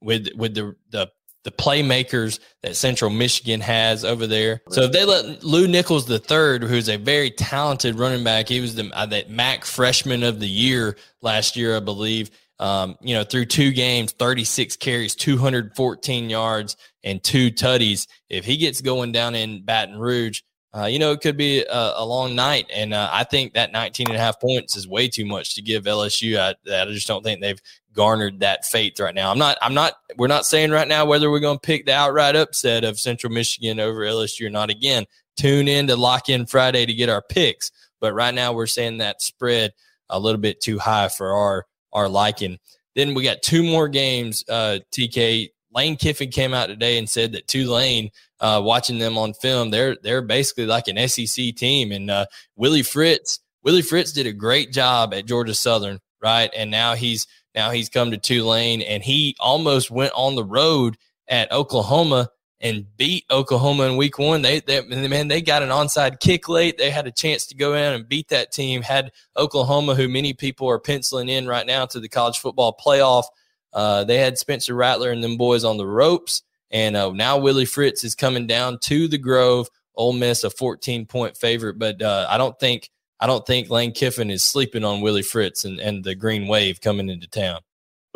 with 0.01 0.29
with 0.37 0.55
the 0.55 0.77
the 0.91 1.09
the 1.45 1.51
playmakers 1.51 2.39
that 2.63 2.77
Central 2.77 3.11
Michigan 3.11 3.61
has 3.61 4.05
over 4.05 4.27
there. 4.27 4.63
So 4.71 4.83
if 4.83 4.93
they 4.93 5.05
let 5.05 5.43
Lew 5.43 5.67
Nichols 5.67 6.07
the 6.07 6.19
third, 6.19 6.63
who's 6.63 6.89
a 6.89 6.97
very 6.97 7.31
talented 7.31 7.99
running 7.99 8.25
back, 8.25 8.49
he 8.49 8.61
was 8.61 8.75
the 8.75 8.91
uh, 8.93 9.07
that 9.07 9.31
MAC 9.31 9.65
freshman 9.65 10.23
of 10.23 10.41
the 10.41 10.49
year 10.49 10.97
last 11.21 11.57
year, 11.57 11.77
I 11.77 11.81
believe. 11.81 12.31
Um, 12.59 12.97
you 13.01 13.15
know, 13.15 13.25
through 13.25 13.47
two 13.47 13.73
games, 13.73 14.13
36 14.13 14.77
carries, 14.77 15.17
214 15.17 16.31
yards, 16.31 16.77
and 17.03 17.21
two 17.21 17.51
tutties. 17.51 18.07
If 18.31 18.45
he 18.45 18.57
gets 18.57 18.81
going 18.81 19.11
down 19.11 19.35
in 19.35 19.65
Baton 19.65 19.99
Rouge, 19.99 20.43
uh, 20.75 20.87
you 20.87 20.99
know, 20.99 21.13
it 21.13 21.21
could 21.21 21.37
be 21.37 21.65
a, 21.65 21.93
a 21.97 22.05
long 22.05 22.35
night. 22.35 22.71
And 22.73 22.95
uh, 22.95 23.09
I 23.13 23.25
think 23.25 23.55
that 23.55 23.73
19 23.73 24.09
and 24.09 24.17
a 24.17 24.21
half 24.21 24.41
points 24.41 24.77
is 24.77 24.89
way 24.89 25.09
too 25.09 25.27
much 25.27 25.55
to 25.57 25.63
give 25.63 25.85
LSU. 25.85 26.39
I, 26.39 26.55
I 26.73 26.85
just 26.87 27.07
don't 27.09 27.23
think 27.23 27.41
they've 27.41 27.61
garnered 27.95 28.41
that 28.41 28.65
faith 28.65 28.99
right 29.01 29.15
now. 29.15 29.31
I'm 29.31 29.39
not, 29.39 29.59
I'm 29.63 29.75
not, 29.75 29.95
we're 30.17 30.27
not 30.27 30.47
saying 30.47 30.71
right 30.71 30.89
now 30.89 31.05
whether 31.05 31.31
we're 31.31 31.41
going 31.41 31.59
to 31.59 31.67
pick 31.67 31.87
the 31.87 31.95
outright 31.95 32.37
upset 32.37 32.85
of 32.85 32.99
Central 32.99 33.33
Michigan 33.33 33.81
over 33.81 34.01
LSU 34.01 34.47
or 34.47 34.51
not. 34.51 34.71
Again, 34.71 35.05
tune 35.37 35.69
in 35.69 35.87
to 35.89 35.97
lock 35.97 36.29
in 36.29 36.47
Friday 36.47 36.87
to 36.87 36.95
get 36.95 37.09
our 37.09 37.23
picks. 37.23 37.71
But 38.01 38.15
right 38.15 38.35
now 38.35 38.53
we're 38.53 38.67
saying 38.67 38.99
that 38.99 39.23
spread 39.23 39.73
a 40.09 40.19
little 40.19 40.41
bit 40.41 40.61
too 40.61 40.79
high 40.79 41.09
for 41.09 41.33
our, 41.33 41.67
our 41.93 42.09
liking. 42.09 42.59
Then 42.95 43.15
we 43.15 43.23
got 43.23 43.43
two 43.43 43.63
more 43.63 43.89
games. 43.89 44.45
Uh, 44.49 44.81
TK 44.93 45.51
Lane 45.75 45.97
Kiffin 45.97 46.31
came 46.31 46.55
out 46.55 46.67
today 46.67 46.99
and 46.99 47.09
said 47.09 47.33
that 47.33 47.49
Tulane 47.49 48.11
uh, 48.41 48.61
watching 48.63 48.99
them 48.99 49.17
on 49.17 49.33
film, 49.35 49.71
they're 49.71 49.97
they're 50.03 50.23
basically 50.23 50.67
like 50.67 50.89
an 50.89 51.09
SEC 51.09 51.55
team. 51.55 51.93
And 51.93 52.11
uh, 52.11 52.27
Willie 52.57 52.83
Fritz, 52.83 53.41
Willie 53.63 53.83
Fritz 53.83 54.13
did 54.13 54.27
a 54.27 54.33
great 54.33 54.73
job 54.73 55.15
at 55.15 55.27
Georgia 55.27 55.55
Southern, 55.55 56.01
right? 56.23 56.51
And 56.57 56.71
now 56.71 56.95
he's 56.95 57.27
now 57.55 57.71
he's 57.71 57.89
come 57.89 58.11
to 58.11 58.19
Tulane, 58.19 58.83
and 58.83 59.03
he 59.03 59.37
almost 59.41 59.91
went 59.91 60.13
on 60.15 60.35
the 60.35 60.45
road 60.45 60.97
at 61.29 61.53
Oklahoma 61.53 62.31
and 62.61 62.87
beat 62.97 63.25
Oklahoma 63.31 63.85
in 63.85 63.97
Week 63.97 64.19
One. 64.19 64.43
They, 64.43 64.61
they 64.61 64.83
man, 64.83 65.29
they 65.29 65.43
got 65.43 65.63
an 65.63 65.71
onside 65.71 66.21
kick 66.21 66.49
late. 66.49 66.79
They 66.79 66.91
had 66.91 67.07
a 67.07 67.13
chance 67.13 67.47
to 67.47 67.57
go 67.57 67.75
in 67.75 67.95
and 67.95 68.09
beat 68.09 68.29
that 68.29 68.53
team. 68.53 68.83
Had 68.83 69.13
Oklahoma, 69.37 69.95
who 69.95 70.09
many 70.09 70.33
people 70.33 70.69
are 70.69 70.79
penciling 70.79 71.29
in 71.29 71.47
right 71.47 71.67
now 71.67 71.87
to 71.87 72.01
the 72.01 72.09
college 72.09 72.39
football 72.39 72.77
playoff. 72.77 73.25
Uh, 73.73 74.05
they 74.05 74.19
had 74.19 74.39
Spencer 74.39 74.75
Rattler 74.75 75.11
and 75.11 75.25
them 75.25 75.37
boys 75.37 75.65
on 75.65 75.77
the 75.77 75.87
ropes 75.87 76.43
and 76.73 76.97
uh, 76.97 77.11
now 77.11 77.39
Willie 77.39 77.67
Fritz 77.67 78.03
is 78.03 78.15
coming 78.15 78.47
down 78.47 78.79
to 78.85 79.07
the 79.07 79.19
Grove. 79.19 79.69
Ole 79.95 80.15
Miss 80.15 80.43
a 80.43 80.49
14 80.49 81.05
point 81.05 81.37
favorite, 81.37 81.79
but 81.79 82.01
uh, 82.01 82.27
I 82.29 82.39
don't 82.39 82.59
think 82.59 82.91
I 83.23 83.27
don't 83.27 83.47
think 83.47 83.71
Lane 83.71 83.93
Kiffin 83.93 84.33
is 84.33 84.43
sleeping 84.43 84.83
on 84.83 85.01
Willie 85.01 85.23
Fritz 85.23 85.65
and, 85.65 85.79
and 85.79 86.03
the 86.03 86.17
Green 86.17 86.49
Wave 86.49 86.81
coming 86.81 87.09
into 87.09 87.29
town. 87.29 87.61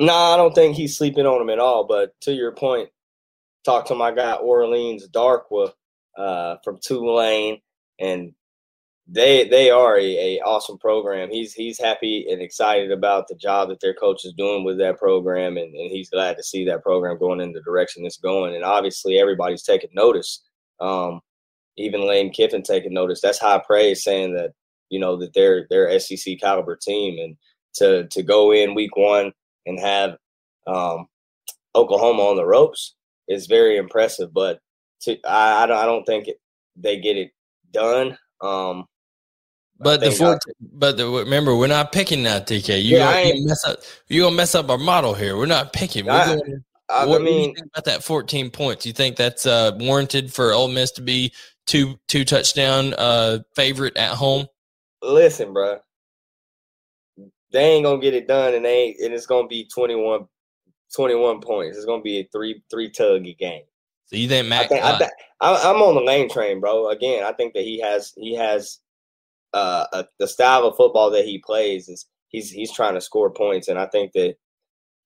No, 0.01 0.13
I 0.13 0.37
don't 0.37 0.53
think 0.53 0.75
he's 0.75 0.99
sleeping 0.99 1.27
on 1.27 1.41
him 1.41 1.49
at 1.49 1.61
all. 1.61 1.87
But 1.87 2.21
to 2.23 2.33
your 2.33 2.51
point, 2.51 2.89
talk 3.65 3.87
to 3.87 3.95
my 3.95 4.11
guy 4.11 4.33
Orleans 4.33 5.09
Darkwa 5.09 5.71
uh, 6.19 6.57
from 6.65 6.79
Tulane, 6.83 7.61
and 8.01 8.33
they 9.07 9.49
they 9.49 9.71
are 9.71 9.97
a, 9.97 10.39
a, 10.39 10.41
awesome 10.41 10.77
program. 10.77 11.31
He's 11.31 11.53
he's 11.53 11.79
happy 11.79 12.27
and 12.29 12.43
excited 12.43 12.91
about 12.91 13.29
the 13.29 13.37
job 13.37 13.69
that 13.69 13.79
their 13.81 13.95
coach 13.95 14.25
is 14.25 14.35
doing 14.37 14.65
with 14.65 14.77
that 14.79 14.99
program, 14.99 15.57
and, 15.57 15.73
and 15.73 15.91
he's 15.93 16.11
glad 16.11 16.37
to 16.37 16.43
see 16.43 16.65
that 16.65 16.83
program 16.83 17.17
going 17.17 17.41
in 17.41 17.53
the 17.53 17.63
direction 17.63 18.05
it's 18.05 18.19
going. 18.19 18.57
And 18.57 18.65
obviously, 18.65 19.21
everybody's 19.21 19.63
taking 19.63 19.91
notice. 19.95 20.43
Um, 20.81 21.21
even 21.77 22.09
Lane 22.09 22.33
Kiffin 22.33 22.65
taking 22.65 22.93
notice. 22.93 23.21
That's 23.21 23.39
high 23.39 23.63
praise, 23.65 24.03
saying 24.03 24.35
that 24.35 24.51
you 24.91 24.99
know 24.99 25.17
that 25.17 25.33
they're 25.35 25.67
they're 25.71 25.99
SEC 25.99 26.39
caliber 26.41 26.77
team, 26.77 27.19
and 27.19 27.37
to 27.75 28.07
to 28.09 28.23
go 28.23 28.53
in 28.53 28.75
week 28.75 28.97
one 28.97 29.33
and 29.67 29.79
have 29.81 30.17
um, 30.67 31.07
Oklahoma 31.75 32.23
on 32.23 32.37
the 32.37 32.47
ropes 32.47 32.95
is 33.29 33.47
very 33.47 33.77
impressive. 33.77 34.33
But 34.33 34.61
to, 35.03 35.19
I 35.25 35.65
I 35.65 35.67
don't, 35.67 35.77
I 35.77 35.87
don't 35.87 36.05
think 36.05 36.29
it, 36.29 36.37
they 36.77 37.01
get 37.01 37.17
it 37.17 37.31
done. 37.73 38.19
Um, 38.41 38.87
but 39.79 40.01
the 40.01 40.11
four, 40.11 40.39
but 40.61 40.97
the, 40.97 41.07
remember, 41.07 41.55
we're 41.55 41.67
not 41.67 41.93
picking 41.93 42.23
that 42.23 42.47
TK. 42.47 42.83
You 42.83 42.97
yeah, 42.97 43.13
gonna, 43.13 43.35
you 43.35 43.47
mess 43.47 43.65
up. 43.67 43.79
You 44.09 44.23
gonna 44.23 44.37
mess 44.37 44.55
up 44.55 44.71
our 44.71 44.79
model 44.79 45.13
here. 45.13 45.37
We're 45.37 45.47
not 45.47 45.73
picking. 45.73 46.07
We're 46.07 46.13
I, 46.13 46.27
going, 46.27 46.65
I, 46.89 47.05
what 47.05 47.21
I 47.21 47.25
mean, 47.25 47.55
about 47.59 47.85
that 47.85 48.03
14 48.03 48.51
points? 48.51 48.87
You 48.87 48.93
think 48.93 49.17
that's 49.17 49.45
uh, 49.45 49.73
warranted 49.79 50.33
for 50.33 50.53
Ole 50.53 50.69
Miss 50.69 50.93
to 50.93 51.03
be 51.03 51.33
two 51.67 51.99
two 52.09 52.25
touchdown 52.25 52.95
uh, 52.95 53.41
favorite 53.55 53.97
at 53.97 54.13
home? 54.13 54.47
Listen, 55.03 55.53
bro, 55.53 55.79
they 57.53 57.65
ain't 57.73 57.85
gonna 57.85 58.01
get 58.01 58.15
it 58.15 58.29
done, 58.29 58.55
and 58.55 58.65
they 58.65 58.83
ain't, 58.83 59.01
and 59.01 59.15
it's 59.15 59.27
gonna 59.27 59.49
be 59.49 59.69
21, 59.73 60.27
21 60.95 61.41
points. 61.41 61.77
It's 61.77 61.87
gonna 61.87 62.03
be 62.03 62.21
a 62.21 62.29
three 62.33 62.63
three 62.71 62.91
tuggy 62.91 63.37
game. 63.37 63.63
So 64.07 64.17
you 64.17 64.29
think 64.29 64.49
Mac? 64.49 64.67
I 64.67 64.69
think, 64.69 64.85
uh, 64.85 64.87
I 64.87 64.99
think, 64.99 65.11
I'm 65.41 65.83
on 65.83 65.95
the 65.95 66.01
lane 66.01 66.31
train, 66.31 66.61
bro. 66.61 66.91
Again, 66.91 67.25
I 67.25 67.33
think 67.33 67.55
that 67.55 67.65
he 67.65 67.81
has 67.81 68.13
he 68.17 68.35
has 68.35 68.79
uh, 69.53 69.87
a, 69.93 70.05
the 70.19 70.29
style 70.29 70.65
of 70.65 70.77
football 70.77 71.11
that 71.11 71.25
he 71.25 71.39
plays 71.39 71.89
is 71.89 72.07
he's 72.29 72.51
he's 72.51 72.73
trying 72.73 72.95
to 72.95 73.01
score 73.01 73.31
points, 73.31 73.69
and 73.69 73.79
I 73.79 73.87
think 73.87 74.13
that 74.13 74.37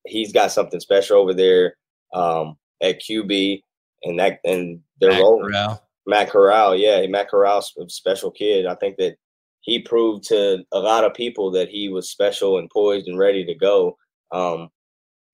he's 0.05 0.31
got 0.31 0.51
something 0.51 0.79
special 0.79 1.17
over 1.17 1.33
there 1.33 1.75
um, 2.13 2.57
at 2.81 3.01
QB, 3.01 3.63
and 4.03 4.19
that 4.19 4.39
and 4.43 4.81
they're 4.99 5.11
Matt 5.11 5.21
rolling. 5.21 5.45
Corral. 5.45 5.87
Matt 6.07 6.29
Corral, 6.29 6.75
yeah, 6.75 7.05
Matt 7.07 7.29
Corral's 7.29 7.73
a 7.79 7.87
special 7.89 8.31
kid. 8.31 8.65
I 8.65 8.75
think 8.75 8.97
that 8.97 9.15
he 9.61 9.79
proved 9.79 10.23
to 10.25 10.63
a 10.71 10.79
lot 10.79 11.03
of 11.03 11.13
people 11.13 11.51
that 11.51 11.69
he 11.69 11.89
was 11.89 12.09
special 12.09 12.57
and 12.57 12.69
poised 12.69 13.07
and 13.07 13.17
ready 13.17 13.45
to 13.45 13.55
go 13.55 13.97
um, 14.31 14.69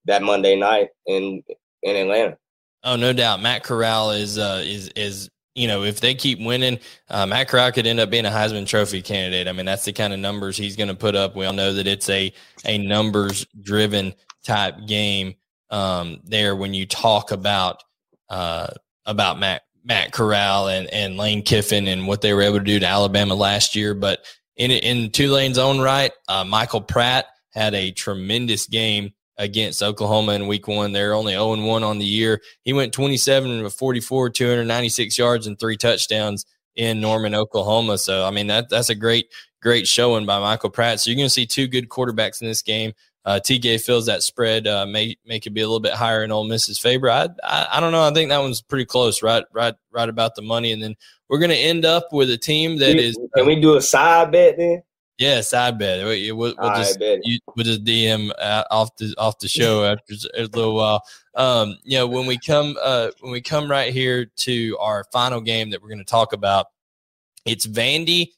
that 0.06 0.22
Monday 0.22 0.56
night 0.56 0.90
in 1.06 1.42
in 1.84 1.96
Atlanta. 1.96 2.38
Oh, 2.84 2.96
no 2.96 3.14
doubt. 3.14 3.42
Matt 3.42 3.64
Corral 3.64 4.12
is 4.12 4.38
uh, 4.38 4.62
is 4.66 4.90
is 4.90 5.30
you 5.58 5.68
know, 5.68 5.84
if 5.84 6.00
they 6.00 6.14
keep 6.14 6.40
winning, 6.40 6.80
uh, 7.10 7.26
Matt 7.26 7.48
Corral 7.48 7.72
could 7.72 7.88
end 7.88 8.00
up 8.00 8.12
being 8.12 8.28
a 8.28 8.30
Heisman 8.30 8.68
Trophy 8.68 9.02
candidate. 9.02 9.48
I 9.48 9.54
mean, 9.54 9.66
that's 9.66 9.86
the 9.86 9.92
kind 9.92 10.14
of 10.14 10.20
numbers 10.20 10.56
he's 10.56 10.76
going 10.76 10.88
to 10.88 10.96
put 10.96 11.16
up. 11.16 11.36
We 11.36 11.46
all 11.46 11.54
know 11.54 11.74
that 11.74 11.88
it's 11.88 12.10
a 12.10 12.32
a 12.64 12.78
numbers 12.78 13.46
driven 13.60 14.14
type 14.46 14.86
game 14.86 15.34
um, 15.72 16.20
there 16.24 16.56
when 16.56 16.76
you 16.76 16.86
talk 16.86 17.32
about 17.32 17.84
uh, 18.30 18.68
about 19.06 19.40
Matt 19.40 19.64
Matt 19.88 20.12
Corral 20.12 20.68
and 20.68 20.88
and 20.94 21.18
Lane 21.18 21.42
Kiffin 21.42 21.88
and 21.88 22.08
what 22.08 22.22
they 22.22 22.34
were 22.34 22.42
able 22.42 22.60
to 22.60 22.64
do 22.64 22.80
to 22.80 22.86
Alabama 22.86 23.36
last 23.36 23.76
year. 23.76 23.94
But 23.94 24.20
in 24.56 24.72
in 24.72 25.12
Tulane's 25.12 25.58
own 25.58 25.80
right, 25.80 26.12
uh, 26.28 26.44
Michael 26.44 26.82
Pratt 26.82 27.26
had 27.52 27.74
a 27.74 27.92
tremendous 27.92 28.68
game 28.68 29.14
against 29.38 29.82
Oklahoma 29.82 30.34
in 30.34 30.48
week 30.48 30.68
one. 30.68 30.92
They're 30.92 31.14
only 31.14 31.34
0 31.34 31.64
1 31.64 31.84
on 31.84 32.00
the 32.00 32.06
year. 32.06 32.42
He 32.64 32.74
went 32.74 32.94
27 32.94 33.66
of 33.66 33.74
44, 33.74 34.32
296 34.32 35.18
yards 35.18 35.48
and 35.48 35.60
three 35.60 35.78
touchdowns 35.78 36.46
in 36.76 37.00
Norman, 37.00 37.36
Oklahoma. 37.36 37.98
So, 37.98 38.26
I 38.26 38.32
mean, 38.32 38.48
that 38.48 38.70
that's 38.70 38.90
a 38.90 38.96
great, 38.96 39.28
great 39.62 39.88
showing 39.88 40.26
by 40.26 40.40
Michael 40.40 40.70
Pratt. 40.70 41.00
So, 41.00 41.10
you're 41.10 41.18
going 41.18 41.28
to 41.28 41.34
see 41.34 41.46
two 41.46 41.68
good 41.68 41.90
quarterbacks 41.90 42.42
in 42.42 42.48
this 42.48 42.62
game. 42.62 42.94
Uh, 43.28 43.42
TK 43.42 43.82
feels 43.82 44.06
that 44.06 44.24
spread 44.24 44.68
uh, 44.68 44.86
may 44.86 45.14
make 45.26 45.46
it 45.46 45.50
be 45.50 45.60
a 45.60 45.66
little 45.68 45.82
bit 45.82 45.92
higher 45.92 46.24
in 46.24 46.32
Ole 46.32 46.46
Miss's 46.46 46.80
favor. 46.80 47.10
I, 47.10 47.28
I, 47.44 47.68
I 47.74 47.80
don't 47.82 47.92
know. 47.92 48.04
I 48.04 48.14
think 48.14 48.30
that 48.30 48.40
one's 48.40 48.62
pretty 48.62 48.86
close, 48.86 49.22
right, 49.22 49.44
right, 49.52 49.76
right 49.92 50.08
about 50.08 50.36
the 50.36 50.42
money. 50.42 50.72
And 50.72 50.82
then 50.82 50.96
we're 51.28 51.40
going 51.40 51.52
to 51.52 51.58
end 51.58 51.84
up 51.84 52.14
with 52.14 52.32
a 52.32 52.38
team 52.38 52.78
that 52.78 52.96
is. 52.96 53.20
Can 53.36 53.46
we 53.46 53.60
do 53.60 53.76
a 53.76 53.82
side 53.82 54.32
bet 54.32 54.56
then? 54.56 54.82
Yes, 55.18 55.52
I 55.54 55.72
bet. 55.72 56.06
We'll, 56.06 56.38
we'll, 56.38 56.56
we'll 56.58 56.76
just 56.76 57.02
you, 57.02 57.40
we'll 57.54 57.66
just 57.66 57.84
DM 57.84 58.32
uh, 58.40 58.64
off 58.72 58.96
the 58.96 59.14
off 59.18 59.40
the 59.40 59.50
show 59.50 59.84
after 60.08 60.14
a 60.34 60.44
little 60.44 60.76
while. 60.76 61.04
Um, 61.36 61.78
you 61.84 61.98
know, 61.98 62.08
when 62.08 62.28
we 62.28 62.38
come 62.38 62.78
uh, 62.82 63.10
when 63.20 63.34
we 63.34 63.42
come 63.42 63.70
right 63.70 63.92
here 63.92 64.26
to 64.26 64.78
our 64.80 65.04
final 65.12 65.42
game 65.42 65.72
that 65.72 65.82
we're 65.82 65.90
going 65.90 65.98
to 66.00 66.06
talk 66.06 66.32
about, 66.32 66.68
it's 67.46 67.68
Vandy 67.68 68.30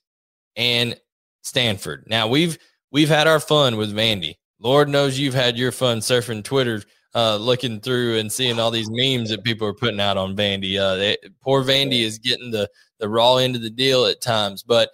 and 0.56 1.00
Stanford. 1.44 2.06
Now 2.08 2.28
we've 2.28 2.58
we've 2.92 3.10
had 3.10 3.28
our 3.28 3.40
fun 3.40 3.78
with 3.78 3.94
Vandy. 3.94 4.38
Lord 4.60 4.90
knows 4.90 5.18
you've 5.18 5.34
had 5.34 5.58
your 5.58 5.72
fun 5.72 6.00
surfing 6.00 6.44
Twitter, 6.44 6.84
uh, 7.16 7.38
looking 7.38 7.80
through 7.80 8.18
and 8.18 8.32
seeing 8.32 8.60
all 8.60 8.72
these 8.72 8.90
memes 8.92 9.30
that 9.30 9.44
people 9.44 9.68
are 9.68 9.74
putting 9.74 10.00
out 10.00 10.18
on 10.18 10.36
Vandy. 10.36 10.78
Uh, 10.78 10.96
they, 10.96 11.18
poor 11.42 11.64
Vandy 11.64 12.02
is 12.02 12.20
getting 12.20 12.52
the 12.52 12.70
the 13.00 13.10
raw 13.10 13.38
end 13.38 13.56
of 13.56 13.62
the 13.62 13.70
deal 13.70 14.06
at 14.06 14.22
times, 14.22 14.62
but 14.62 14.92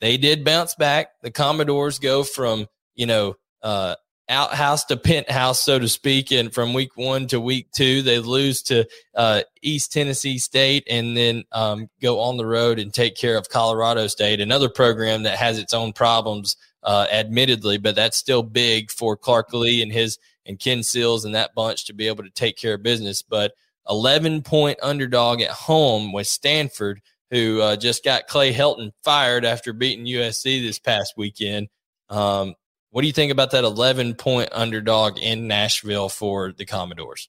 they 0.00 0.16
did 0.16 0.44
bounce 0.44 0.74
back. 0.74 1.08
The 1.22 1.30
Commodores 1.30 1.98
go 1.98 2.22
from, 2.22 2.66
you 2.94 3.06
know, 3.06 3.34
uh, 3.62 3.96
outhouse 4.28 4.84
to 4.84 4.96
penthouse, 4.96 5.60
so 5.60 5.78
to 5.78 5.88
speak. 5.88 6.30
And 6.30 6.54
from 6.54 6.72
week 6.72 6.96
one 6.96 7.26
to 7.28 7.40
week 7.40 7.70
two, 7.72 8.00
they 8.02 8.20
lose 8.20 8.62
to 8.62 8.86
uh, 9.14 9.42
East 9.60 9.92
Tennessee 9.92 10.38
State 10.38 10.84
and 10.88 11.16
then 11.16 11.44
um, 11.52 11.88
go 12.00 12.20
on 12.20 12.36
the 12.36 12.46
road 12.46 12.78
and 12.78 12.94
take 12.94 13.16
care 13.16 13.36
of 13.36 13.48
Colorado 13.48 14.06
State, 14.06 14.40
another 14.40 14.68
program 14.68 15.24
that 15.24 15.36
has 15.36 15.58
its 15.58 15.74
own 15.74 15.92
problems, 15.92 16.56
uh, 16.82 17.06
admittedly, 17.10 17.78
but 17.78 17.94
that's 17.94 18.16
still 18.16 18.42
big 18.42 18.90
for 18.90 19.16
Clark 19.16 19.52
Lea 19.52 19.82
and 19.82 19.92
his 19.92 20.18
and 20.46 20.58
Ken 20.58 20.82
Seals 20.82 21.24
and 21.24 21.34
that 21.34 21.54
bunch 21.54 21.86
to 21.86 21.92
be 21.92 22.08
able 22.08 22.24
to 22.24 22.30
take 22.30 22.56
care 22.56 22.74
of 22.74 22.82
business. 22.82 23.22
But 23.22 23.52
11 23.88 24.42
point 24.42 24.78
underdog 24.82 25.40
at 25.40 25.50
home 25.50 26.12
with 26.12 26.26
Stanford, 26.26 27.00
who 27.30 27.60
uh, 27.60 27.76
just 27.76 28.04
got 28.04 28.26
Clay 28.26 28.52
Helton 28.52 28.92
fired 29.04 29.44
after 29.44 29.72
beating 29.72 30.06
USC 30.06 30.62
this 30.62 30.78
past 30.78 31.14
weekend. 31.16 31.68
Um, 32.08 32.54
what 32.90 33.02
do 33.02 33.06
you 33.06 33.12
think 33.12 33.30
about 33.30 33.52
that 33.52 33.64
11 33.64 34.14
point 34.14 34.48
underdog 34.52 35.18
in 35.18 35.46
Nashville 35.46 36.08
for 36.08 36.52
the 36.52 36.64
Commodores? 36.64 37.28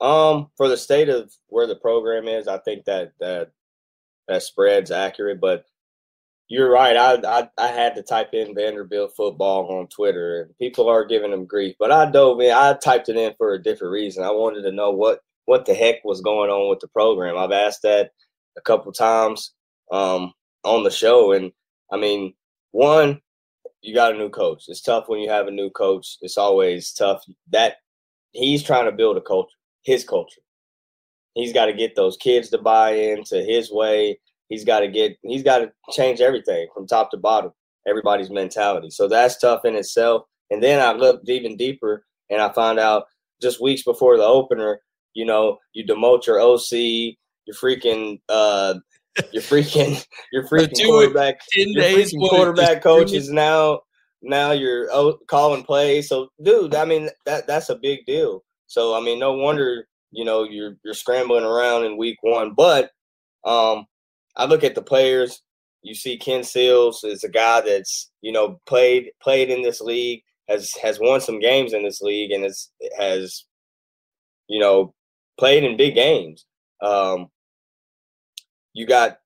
Um, 0.00 0.50
for 0.56 0.68
the 0.68 0.76
state 0.76 1.08
of 1.08 1.32
where 1.48 1.66
the 1.66 1.76
program 1.76 2.28
is, 2.28 2.46
I 2.46 2.58
think 2.58 2.84
that 2.84 3.12
that 3.20 3.52
that 4.28 4.42
spread's 4.42 4.90
accurate. 4.90 5.40
But 5.40 5.64
you're 6.48 6.70
right. 6.70 6.96
I 6.96 7.14
I, 7.24 7.48
I 7.58 7.68
had 7.68 7.94
to 7.94 8.02
type 8.02 8.30
in 8.32 8.54
Vanderbilt 8.54 9.12
football 9.16 9.66
on 9.78 9.88
Twitter, 9.88 10.42
and 10.42 10.58
people 10.58 10.88
are 10.88 11.04
giving 11.04 11.30
them 11.30 11.46
grief. 11.46 11.74
But 11.78 11.92
I 11.92 12.10
dove 12.10 12.40
in. 12.40 12.52
I 12.52 12.74
typed 12.74 13.08
it 13.08 13.16
in 13.16 13.34
for 13.38 13.54
a 13.54 13.62
different 13.62 13.92
reason. 13.92 14.24
I 14.24 14.30
wanted 14.30 14.62
to 14.62 14.72
know 14.72 14.90
what 14.90 15.20
what 15.46 15.66
the 15.66 15.74
heck 15.74 16.04
was 16.04 16.20
going 16.20 16.50
on 16.50 16.70
with 16.70 16.80
the 16.80 16.88
program. 16.88 17.36
I've 17.36 17.52
asked 17.52 17.82
that 17.82 18.10
a 18.56 18.60
couple 18.62 18.92
times 18.92 19.52
um, 19.92 20.32
on 20.64 20.82
the 20.84 20.90
show, 20.90 21.32
and 21.32 21.52
I 21.92 21.96
mean, 21.96 22.34
one, 22.72 23.20
you 23.82 23.94
got 23.94 24.14
a 24.14 24.18
new 24.18 24.30
coach. 24.30 24.64
It's 24.68 24.82
tough 24.82 25.04
when 25.08 25.20
you 25.20 25.30
have 25.30 25.46
a 25.46 25.52
new 25.52 25.70
coach. 25.70 26.18
It's 26.20 26.38
always 26.38 26.92
tough. 26.92 27.22
That 27.50 27.76
he's 28.32 28.62
trying 28.62 28.86
to 28.86 28.92
build 28.92 29.16
a 29.16 29.20
culture, 29.20 29.56
his 29.82 30.04
culture. 30.04 30.40
He's 31.34 31.52
got 31.52 31.66
to 31.66 31.72
get 31.72 31.96
those 31.96 32.16
kids 32.16 32.50
to 32.50 32.58
buy 32.58 32.92
into 32.92 33.42
his 33.42 33.72
way. 33.72 34.20
He's 34.48 34.64
got 34.64 34.80
to 34.80 34.88
get. 34.88 35.16
He's 35.22 35.42
got 35.42 35.58
to 35.58 35.72
change 35.92 36.20
everything 36.20 36.68
from 36.74 36.86
top 36.86 37.10
to 37.10 37.16
bottom. 37.16 37.52
Everybody's 37.86 38.30
mentality. 38.30 38.90
So 38.90 39.08
that's 39.08 39.38
tough 39.38 39.64
in 39.64 39.74
itself. 39.74 40.22
And 40.50 40.62
then 40.62 40.80
I 40.80 40.92
looked 40.92 41.28
even 41.28 41.56
deeper, 41.56 42.04
and 42.30 42.40
I 42.40 42.52
found 42.52 42.78
out 42.78 43.04
just 43.40 43.60
weeks 43.60 43.82
before 43.82 44.16
the 44.16 44.24
opener, 44.24 44.80
you 45.14 45.24
know, 45.24 45.58
you 45.72 45.84
demote 45.84 46.26
your 46.26 46.40
OC, 46.40 47.16
your 47.46 47.54
freaking 47.54 48.20
uh, 48.28 48.74
your 49.32 49.42
freaking 49.42 50.04
your 50.32 50.46
freaking 50.46 50.84
quarterback, 50.84 51.40
your 51.52 51.66
freaking 51.66 52.28
quarterback 52.28 52.82
coach 52.82 53.12
is 53.12 53.30
now 53.30 53.80
now 54.22 54.52
you're 54.52 54.88
oh, 54.92 55.18
calling 55.28 55.62
plays. 55.62 56.08
So, 56.08 56.28
dude, 56.42 56.74
I 56.74 56.84
mean 56.84 57.08
that 57.26 57.46
that's 57.46 57.68
a 57.68 57.76
big 57.76 58.04
deal. 58.06 58.42
So, 58.66 58.94
I 58.94 59.00
mean, 59.00 59.18
no 59.18 59.32
wonder 59.32 59.86
you 60.10 60.24
know 60.24 60.44
you're 60.44 60.76
you're 60.84 60.94
scrambling 60.94 61.44
around 61.44 61.84
in 61.84 61.96
week 61.96 62.18
one. 62.22 62.54
But 62.54 62.90
um, 63.44 63.86
I 64.36 64.46
look 64.46 64.64
at 64.64 64.74
the 64.74 64.82
players. 64.82 65.42
You 65.82 65.94
see, 65.94 66.16
Ken 66.16 66.42
Seals 66.42 67.04
is 67.04 67.24
a 67.24 67.28
guy 67.28 67.60
that's 67.60 68.10
you 68.22 68.32
know 68.32 68.60
played 68.66 69.10
played 69.22 69.50
in 69.50 69.62
this 69.62 69.80
league, 69.80 70.22
has 70.48 70.72
has 70.82 70.98
won 70.98 71.20
some 71.20 71.40
games 71.40 71.72
in 71.72 71.82
this 71.82 72.00
league, 72.00 72.30
and 72.30 72.44
has 72.44 72.70
has 72.98 73.44
you 74.48 74.60
know 74.60 74.94
played 75.38 75.64
in 75.64 75.76
big 75.76 75.94
games. 75.94 76.46
Um, 76.80 77.28
you 78.72 78.86
got 78.86 79.18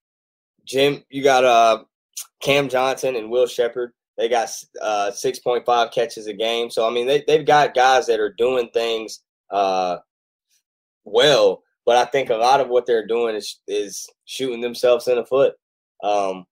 Jim, 0.65 1.05
you 1.11 1.23
got 1.23 1.45
uh 1.45 1.85
Cam 2.41 2.69
Johnson 2.69 3.17
and 3.17 3.31
Will 3.31 3.47
Sheppard. 3.47 3.93
They 4.17 4.29
got 4.29 4.49
uh, 4.83 5.13
6.5 5.13 5.93
catches 5.93 6.27
a 6.27 6.33
game. 6.33 6.71
So 6.71 6.87
I 6.87 6.91
mean, 6.91 7.07
they 7.07 7.25
they've 7.27 7.47
got 7.47 7.75
guys 7.75 8.07
that 8.07 8.21
are 8.21 8.35
doing 8.37 8.69
things 8.73 9.21
uh, 9.51 9.99
well. 11.05 11.63
But 11.89 11.97
I 11.97 12.05
think 12.05 12.29
a 12.29 12.37
lot 12.37 12.61
of 12.61 12.69
what 12.69 12.85
they're 12.85 13.07
doing 13.07 13.35
is 13.35 13.61
is 13.67 14.07
shooting 14.27 14.61
themselves 14.61 15.09
in 15.09 15.17
the 15.17 15.25
foot, 15.25 15.55
um, 16.05 16.45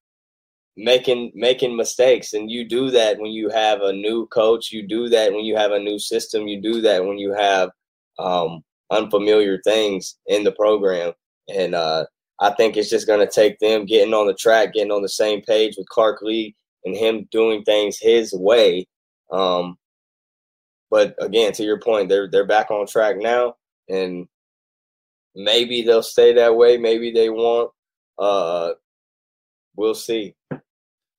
making 0.78 1.32
making 1.34 1.76
mistakes. 1.76 2.32
And 2.32 2.50
you 2.50 2.66
do 2.66 2.90
that 2.92 3.18
when 3.18 3.32
you 3.32 3.50
have 3.50 3.82
a 3.82 3.92
new 3.92 4.26
coach. 4.28 4.72
You 4.72 4.88
do 4.88 5.10
that 5.10 5.34
when 5.34 5.44
you 5.44 5.54
have 5.54 5.72
a 5.72 5.78
new 5.78 5.98
system. 5.98 6.48
You 6.48 6.62
do 6.62 6.80
that 6.80 7.04
when 7.04 7.18
you 7.18 7.34
have 7.34 7.68
um, 8.18 8.64
unfamiliar 8.90 9.60
things 9.62 10.16
in 10.26 10.42
the 10.42 10.52
program. 10.52 11.12
And 11.54 11.74
uh, 11.74 12.06
I 12.40 12.52
think 12.52 12.78
it's 12.78 12.88
just 12.88 13.06
going 13.06 13.20
to 13.20 13.30
take 13.30 13.58
them 13.58 13.84
getting 13.84 14.14
on 14.14 14.28
the 14.28 14.32
track, 14.32 14.72
getting 14.72 14.90
on 14.90 15.02
the 15.02 15.08
same 15.10 15.42
page 15.42 15.74
with 15.76 15.86
Clark 15.90 16.22
Lea 16.22 16.56
and 16.86 16.96
him 16.96 17.28
doing 17.30 17.62
things 17.62 17.98
his 18.00 18.32
way. 18.32 18.88
Um, 19.30 19.76
but 20.90 21.14
again, 21.20 21.52
to 21.52 21.62
your 21.62 21.78
point, 21.78 22.08
they're 22.08 22.30
they're 22.30 22.46
back 22.46 22.70
on 22.70 22.86
track 22.86 23.16
now, 23.18 23.56
and 23.90 24.26
maybe 25.36 25.82
they'll 25.82 26.02
stay 26.02 26.32
that 26.32 26.56
way. 26.56 26.78
Maybe 26.78 27.12
they 27.12 27.30
won't. 27.30 27.70
Uh, 28.18 28.72
we'll 29.76 29.94
see. 29.94 30.34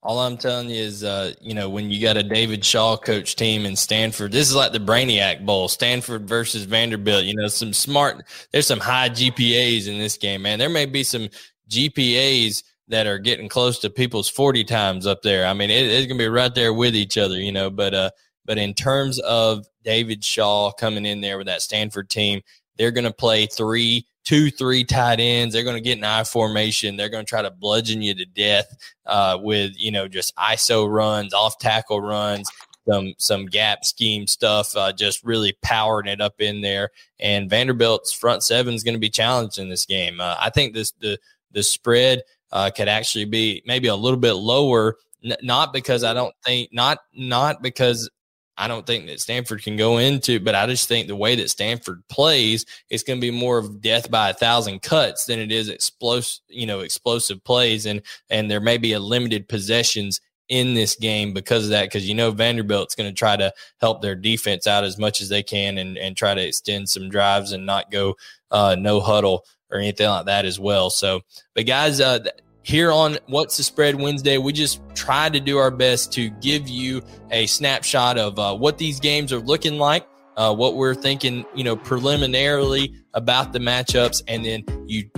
All 0.03 0.20
I'm 0.20 0.38
telling 0.38 0.70
you 0.70 0.82
is, 0.82 1.03
uh, 1.03 1.34
you 1.41 1.53
know, 1.53 1.70
when 1.70 1.89
you 1.89 2.01
got 2.01 2.18
a 2.18 2.24
David 2.24 2.63
Shaw 2.63 2.97
coach 2.97 3.36
team 3.36 3.65
in 3.65 3.76
Stanford, 3.76 4.32
this 4.32 4.47
is 4.47 4.55
like 4.55 4.72
the 4.72 4.80
Brainiac 4.80 5.45
Bowl, 5.45 5.68
Stanford 5.68 6.28
versus 6.28 6.63
Vanderbilt. 6.63 7.26
You 7.26 7.36
know, 7.36 7.47
some 7.47 7.74
smart, 7.74 8.24
there's 8.51 8.68
some 8.68 8.80
high 8.80 9.09
GPAs 9.09 9.88
in 9.88 9.97
this 9.97 10.18
game, 10.18 10.43
man. 10.43 10.59
There 10.59 10.70
may 10.70 10.86
be 10.86 11.03
some 11.03 11.30
GPAs 11.70 12.63
that 12.88 13.05
are 13.05 13.20
getting 13.20 13.49
close 13.49 13.80
to 13.80 13.89
people's 13.89 14.30
40 14.30 14.63
times 14.63 15.05
up 15.05 15.24
there. 15.24 15.45
I 15.45 15.53
mean, 15.53 15.70
it, 15.70 15.86
it's 15.86 16.07
going 16.07 16.18
to 16.18 16.24
be 16.24 16.30
right 16.30 16.53
there 16.55 16.74
with 16.74 16.95
each 16.95 17.18
other, 17.18 17.38
you 17.38 17.51
know, 17.51 17.70
but, 17.70 17.93
uh, 17.93 18.11
but 18.45 18.57
in 18.57 18.74
terms 18.74 19.20
of 19.20 19.65
David 19.84 20.24
Shaw 20.24 20.72
coming 20.72 21.05
in 21.05 21.20
there 21.20 21.38
with 21.38 21.47
that 21.47 21.61
Stanford 21.61 22.09
team, 22.09 22.41
they're 22.78 22.91
going 22.91 23.05
to 23.05 23.13
play 23.13 23.45
three 23.47 24.05
two, 24.28 24.51
three 24.51 24.84
tight 24.84 25.21
ends. 25.21 25.53
They're 25.53 25.63
going 25.63 25.78
to 25.78 25.82
get 25.82 25.97
an 25.97 26.03
I 26.03 26.25
formation. 26.25 26.97
They're 26.97 27.07
going 27.07 27.23
to 27.23 27.30
try 27.30 27.41
to 27.41 27.49
bludgeon 27.49 28.01
you 28.01 28.13
to 28.13 28.25
death 28.25 28.65
uh, 29.05 29.38
with, 29.41 29.71
you 29.78 29.89
know, 29.89 30.09
just 30.09 30.36
ISO 30.36 30.91
runs, 30.91 31.34
off 31.34 31.57
tackle 31.59 32.01
runs, 32.01 32.51
some 32.86 33.13
some 33.17 33.45
gap 33.45 33.86
scheme 33.86 34.28
stuff, 34.28 34.75
uh, 34.75 34.91
just 34.91 35.23
really 35.23 35.57
powering 35.61 36.07
it 36.07 36.19
up 36.19 36.41
in 36.41 36.59
there. 36.59 36.89
And 37.21 37.49
Vanderbilt's 37.49 38.11
front 38.11 38.43
seven 38.43 38.73
is 38.73 38.84
going 38.84 38.95
to 38.95 38.99
be 38.99 39.09
challenged 39.09 39.59
in 39.59 39.69
this 39.69 39.86
game. 39.86 40.19
Uh, 40.19 40.36
I 40.38 40.49
think 40.49 40.73
this 40.73 40.91
the 40.99 41.17
the 41.53 41.63
spread 41.63 42.23
uh, 42.51 42.69
could 42.75 42.89
actually 42.89 43.25
be 43.25 43.63
maybe 43.65 43.88
a 43.88 43.95
little 43.95 44.19
bit 44.19 44.34
lower. 44.34 44.97
N- 45.23 45.38
not 45.41 45.71
because 45.71 46.03
I 46.03 46.13
don't 46.13 46.36
think 46.43 46.73
not 46.73 46.97
not 47.13 47.61
because 47.61 48.09
I 48.58 48.68
don't 48.68 48.86
think 48.86 49.05
that 49.05 49.20
Stanford 49.20 49.62
can 49.62 49.78
go 49.78 49.97
into, 49.97 50.39
but 50.39 50.55
I 50.55 50.66
just 50.66 50.88
think 50.88 51.08
the 51.08 51.16
way 51.16 51.36
that 51.36 51.49
Stanford 51.49 52.03
plays, 52.08 52.66
it's 52.89 53.03
going 53.03 53.20
to 53.20 53.22
be 53.22 53.32
more 53.32 53.58
of 53.58 53.82
death 53.82 54.10
by 54.10 54.30
a 54.30 54.34
thousand 54.34 54.82
cuts 54.82 55.26
than 55.26 55.39
it 55.39 55.51
is 55.51 55.70
explosive, 55.70 56.41
you 56.49 56.66
know, 56.66 56.80
explosive 56.80 57.43
plays. 57.43 57.86
And 57.86 58.01
and 58.30 58.49
there 58.49 58.62
may 58.62 58.78
be 58.78 58.93
a 58.93 58.99
limited 58.99 59.47
possessions 59.47 60.22
in 60.49 60.74
this 60.74 60.95
game 60.95 61.34
because 61.34 61.66
of 61.66 61.72
that, 61.72 61.86
because 61.86 62.08
you 62.08 62.16
know 62.16 62.32
Vanderbilt's 62.32 62.95
going 62.95 63.10
to 63.10 63.16
try 63.16 63.36
to 63.36 63.53
help 63.80 64.01
their 64.01 64.16
defense 64.16 64.66
out 64.66 64.84
as 64.84 64.97
much 64.97 65.22
as 65.22 65.30
they 65.30 65.43
can 65.43 65.78
and 65.78 65.97
and 65.97 66.18
try 66.18 66.34
to 66.34 66.45
extend 66.45 66.89
some 66.89 67.10
drives 67.10 67.51
and 67.51 67.66
not 67.66 67.91
go 67.91 68.16
uh, 68.51 68.76
no 68.80 68.99
huddle 68.99 69.45
or 69.70 69.80
anything 69.80 70.08
like 70.08 70.26
that 70.26 70.45
as 70.45 70.60
well. 70.60 70.89
So, 70.89 71.22
but 71.53 71.66
guys, 71.66 71.99
uh, 71.99 72.20
here 72.68 72.91
on 72.91 73.18
What's 73.28 73.55
the 73.55 73.63
Spread 73.63 73.95
Wednesday, 73.95 74.38
we 74.38 74.51
just 74.51 74.82
try 74.93 75.30
to 75.30 75.39
do 75.39 75.57
our 75.57 75.72
best 75.72 76.11
to 76.13 76.30
give 76.30 76.68
you 76.68 77.01
a 77.32 77.45
snapshot 77.45 78.18
of 78.18 78.38
uh, 78.38 78.53
what 78.57 78.78
these 78.78 78.99
games 78.99 79.32
are 79.32 79.39
looking 79.39 79.80
like, 79.80 80.05
uh, 80.36 80.53
what 80.53 80.76
we're 80.76 80.93
thinking, 80.93 81.45
you 81.55 81.63
know, 81.63 81.78
preliminarily 81.78 82.93
about 83.13 83.53
the 83.53 83.59
matchups, 83.59 84.22
and 84.28 84.43
then 84.43 84.65
you, 84.86 85.09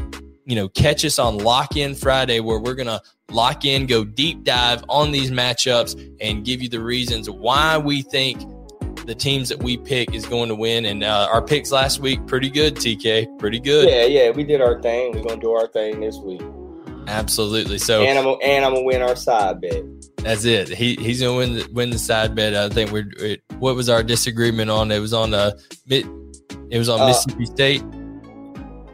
you 0.45 0.55
know, 0.55 0.69
catch 0.69 1.03
us 1.03 1.17
on 1.17 1.39
Lock 1.39 1.75
In 1.75 1.95
Friday 1.95 2.39
where 2.39 2.59
we're 2.59 2.75
gonna 2.75 3.01
lock 3.31 3.65
in, 3.65 3.87
go 3.87 4.05
deep 4.05 4.43
dive 4.43 4.83
on 4.87 5.11
these 5.11 5.31
matchups, 5.31 5.99
and 6.21 6.45
give 6.45 6.61
you 6.61 6.69
the 6.69 6.79
reasons 6.79 7.31
why 7.31 7.79
we 7.79 8.03
think 8.03 8.39
the 9.07 9.15
teams 9.15 9.49
that 9.49 9.63
we 9.63 9.75
pick 9.75 10.13
is 10.13 10.27
going 10.27 10.49
to 10.49 10.55
win. 10.55 10.85
And 10.85 11.03
uh, 11.03 11.27
our 11.33 11.41
picks 11.41 11.71
last 11.71 11.99
week, 11.99 12.27
pretty 12.27 12.51
good, 12.51 12.75
TK, 12.75 13.39
pretty 13.39 13.59
good. 13.59 13.89
Yeah, 13.89 14.05
yeah, 14.05 14.29
we 14.29 14.43
did 14.43 14.61
our 14.61 14.79
thing. 14.83 15.13
We're 15.13 15.23
gonna 15.23 15.41
do 15.41 15.53
our 15.53 15.65
thing 15.65 15.99
this 15.99 16.17
week. 16.17 16.43
Absolutely. 17.09 17.79
So 17.79 18.03
and 18.03 18.19
I'm 18.19 18.25
a, 18.27 18.33
and 18.33 18.63
I'm 18.63 18.73
gonna 18.73 18.85
win 18.85 19.01
our 19.01 19.15
side 19.15 19.61
bet. 19.61 19.83
That's 20.17 20.45
it. 20.45 20.69
He 20.69 20.95
he's 20.95 21.21
gonna 21.21 21.35
win 21.35 21.55
the, 21.55 21.67
win 21.71 21.89
the 21.89 21.97
side 21.97 22.35
bet. 22.35 22.53
I 22.53 22.69
think 22.69 22.91
we're. 22.91 23.09
It, 23.17 23.41
what 23.57 23.75
was 23.75 23.89
our 23.89 24.03
disagreement 24.03 24.69
on? 24.69 24.91
It 24.91 24.99
was 24.99 25.11
on 25.11 25.33
uh, 25.33 25.51
it 25.89 26.05
was 26.77 26.87
on 26.87 27.01
uh, 27.01 27.07
Mississippi 27.07 27.45
State. 27.45 27.83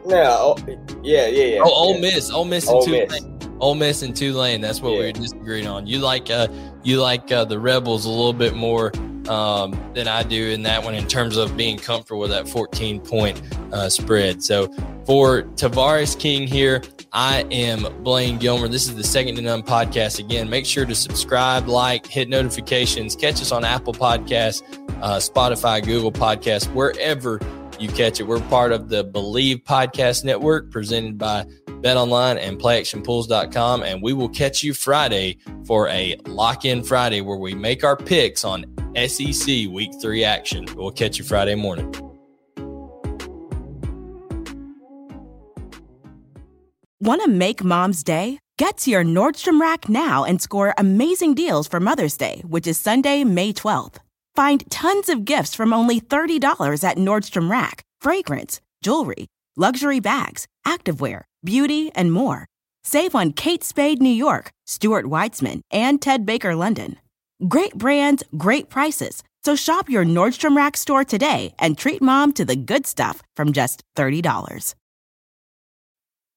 Yeah, 0.08 0.28
oh, 0.30 0.56
yeah, 1.02 1.26
yeah, 1.26 1.26
yeah. 1.26 1.60
Oh, 1.62 1.70
Ole 1.70 1.94
yeah. 1.96 2.00
Miss, 2.00 2.30
Ole 2.30 2.44
Miss, 2.44 2.68
and 2.68 2.82
Tulane. 2.82 3.08
Miss. 3.08 3.48
Ole 3.60 3.74
Miss 3.74 4.02
and 4.02 4.16
Tulane. 4.16 4.60
That's 4.60 4.80
what 4.80 4.92
yeah. 4.92 4.98
we 4.98 5.04
were 5.06 5.12
disagreeing 5.12 5.66
on. 5.66 5.86
You 5.86 5.98
like 5.98 6.30
uh, 6.30 6.48
you 6.84 7.02
like 7.02 7.30
uh, 7.30 7.44
the 7.44 7.58
Rebels 7.58 8.06
a 8.06 8.10
little 8.10 8.32
bit 8.32 8.54
more 8.54 8.92
um, 9.28 9.78
than 9.94 10.08
I 10.08 10.22
do 10.22 10.50
in 10.50 10.62
that 10.62 10.84
one 10.84 10.94
in 10.94 11.06
terms 11.06 11.36
of 11.36 11.56
being 11.56 11.78
comfortable 11.78 12.20
with 12.20 12.30
that 12.30 12.48
14 12.48 13.00
point 13.00 13.40
uh, 13.72 13.88
spread. 13.88 14.42
So 14.42 14.72
for 15.04 15.42
Tavarres 15.42 16.18
King 16.18 16.46
here, 16.46 16.82
I 17.12 17.46
am 17.50 18.02
Blaine 18.02 18.38
Gilmer. 18.38 18.68
This 18.68 18.88
is 18.88 18.96
the 18.96 19.04
Second 19.04 19.36
to 19.36 19.42
None 19.42 19.62
podcast. 19.62 20.18
Again, 20.18 20.50
make 20.50 20.66
sure 20.66 20.84
to 20.84 20.94
subscribe, 20.94 21.68
like, 21.68 22.06
hit 22.06 22.28
notifications, 22.28 23.16
catch 23.16 23.40
us 23.40 23.52
on 23.52 23.64
Apple 23.64 23.94
Podcasts, 23.94 24.62
uh, 25.00 25.16
Spotify, 25.16 25.84
Google 25.84 26.12
Podcasts, 26.12 26.66
wherever 26.74 27.40
you 27.78 27.88
catch 27.88 28.20
it. 28.20 28.24
We're 28.24 28.40
part 28.48 28.72
of 28.72 28.88
the 28.88 29.04
Bleav 29.04 29.62
Podcast 29.62 30.24
Network 30.24 30.70
presented 30.70 31.18
by 31.18 31.46
Bet 31.80 31.96
Online 31.96 32.38
and 32.38 32.58
PlayActionPools.com. 32.58 33.82
And 33.82 34.02
we 34.02 34.12
will 34.12 34.28
catch 34.28 34.62
you 34.62 34.74
Friday 34.74 35.38
for 35.64 35.88
a 35.88 36.16
lock 36.26 36.64
in 36.64 36.82
Friday 36.82 37.20
where 37.20 37.36
we 37.36 37.54
make 37.54 37.84
our 37.84 37.96
picks 37.96 38.44
on 38.44 38.64
SEC 38.96 39.68
Week 39.68 39.90
3 40.00 40.24
action. 40.24 40.66
We'll 40.74 40.90
catch 40.90 41.18
you 41.18 41.24
Friday 41.24 41.54
morning. 41.54 41.92
Want 46.98 47.22
to 47.22 47.28
make 47.28 47.62
mom's 47.62 48.02
day? 48.02 48.38
Get 48.58 48.78
to 48.78 48.90
your 48.90 49.04
Nordstrom 49.04 49.60
Rack 49.60 49.88
now 49.88 50.24
and 50.24 50.40
score 50.40 50.74
amazing 50.78 51.34
deals 51.34 51.68
for 51.68 51.78
Mother's 51.78 52.16
Day, 52.16 52.42
which 52.46 52.66
is 52.66 52.80
Sunday, 52.80 53.22
May 53.22 53.52
12th. 53.52 53.98
Find 54.34 54.68
tons 54.70 55.10
of 55.10 55.26
gifts 55.26 55.54
from 55.54 55.74
only 55.74 56.00
$30 56.00 56.82
at 56.82 56.96
Nordstrom 56.96 57.50
Rack 57.50 57.82
fragrance, 58.00 58.60
jewelry, 58.82 59.26
luxury 59.56 60.00
bags, 60.00 60.46
activewear, 60.66 61.22
beauty, 61.44 61.90
and 61.94 62.12
more. 62.12 62.46
Save 62.82 63.14
on 63.14 63.32
Kate 63.32 63.62
Spade 63.62 64.00
New 64.00 64.08
York, 64.08 64.50
Stuart 64.66 65.04
Weitzman, 65.04 65.60
and 65.70 66.00
Ted 66.00 66.24
Baker 66.24 66.54
London. 66.54 66.96
Great 67.48 67.74
brands, 67.74 68.24
great 68.38 68.70
prices. 68.70 69.22
So 69.44 69.54
shop 69.54 69.90
your 69.90 70.06
Nordstrom 70.06 70.56
Rack 70.56 70.76
store 70.76 71.04
today 71.04 71.54
and 71.58 71.76
treat 71.76 72.00
mom 72.00 72.32
to 72.32 72.44
the 72.46 72.56
good 72.56 72.86
stuff 72.86 73.22
from 73.36 73.52
just 73.52 73.82
$30. 73.94 74.74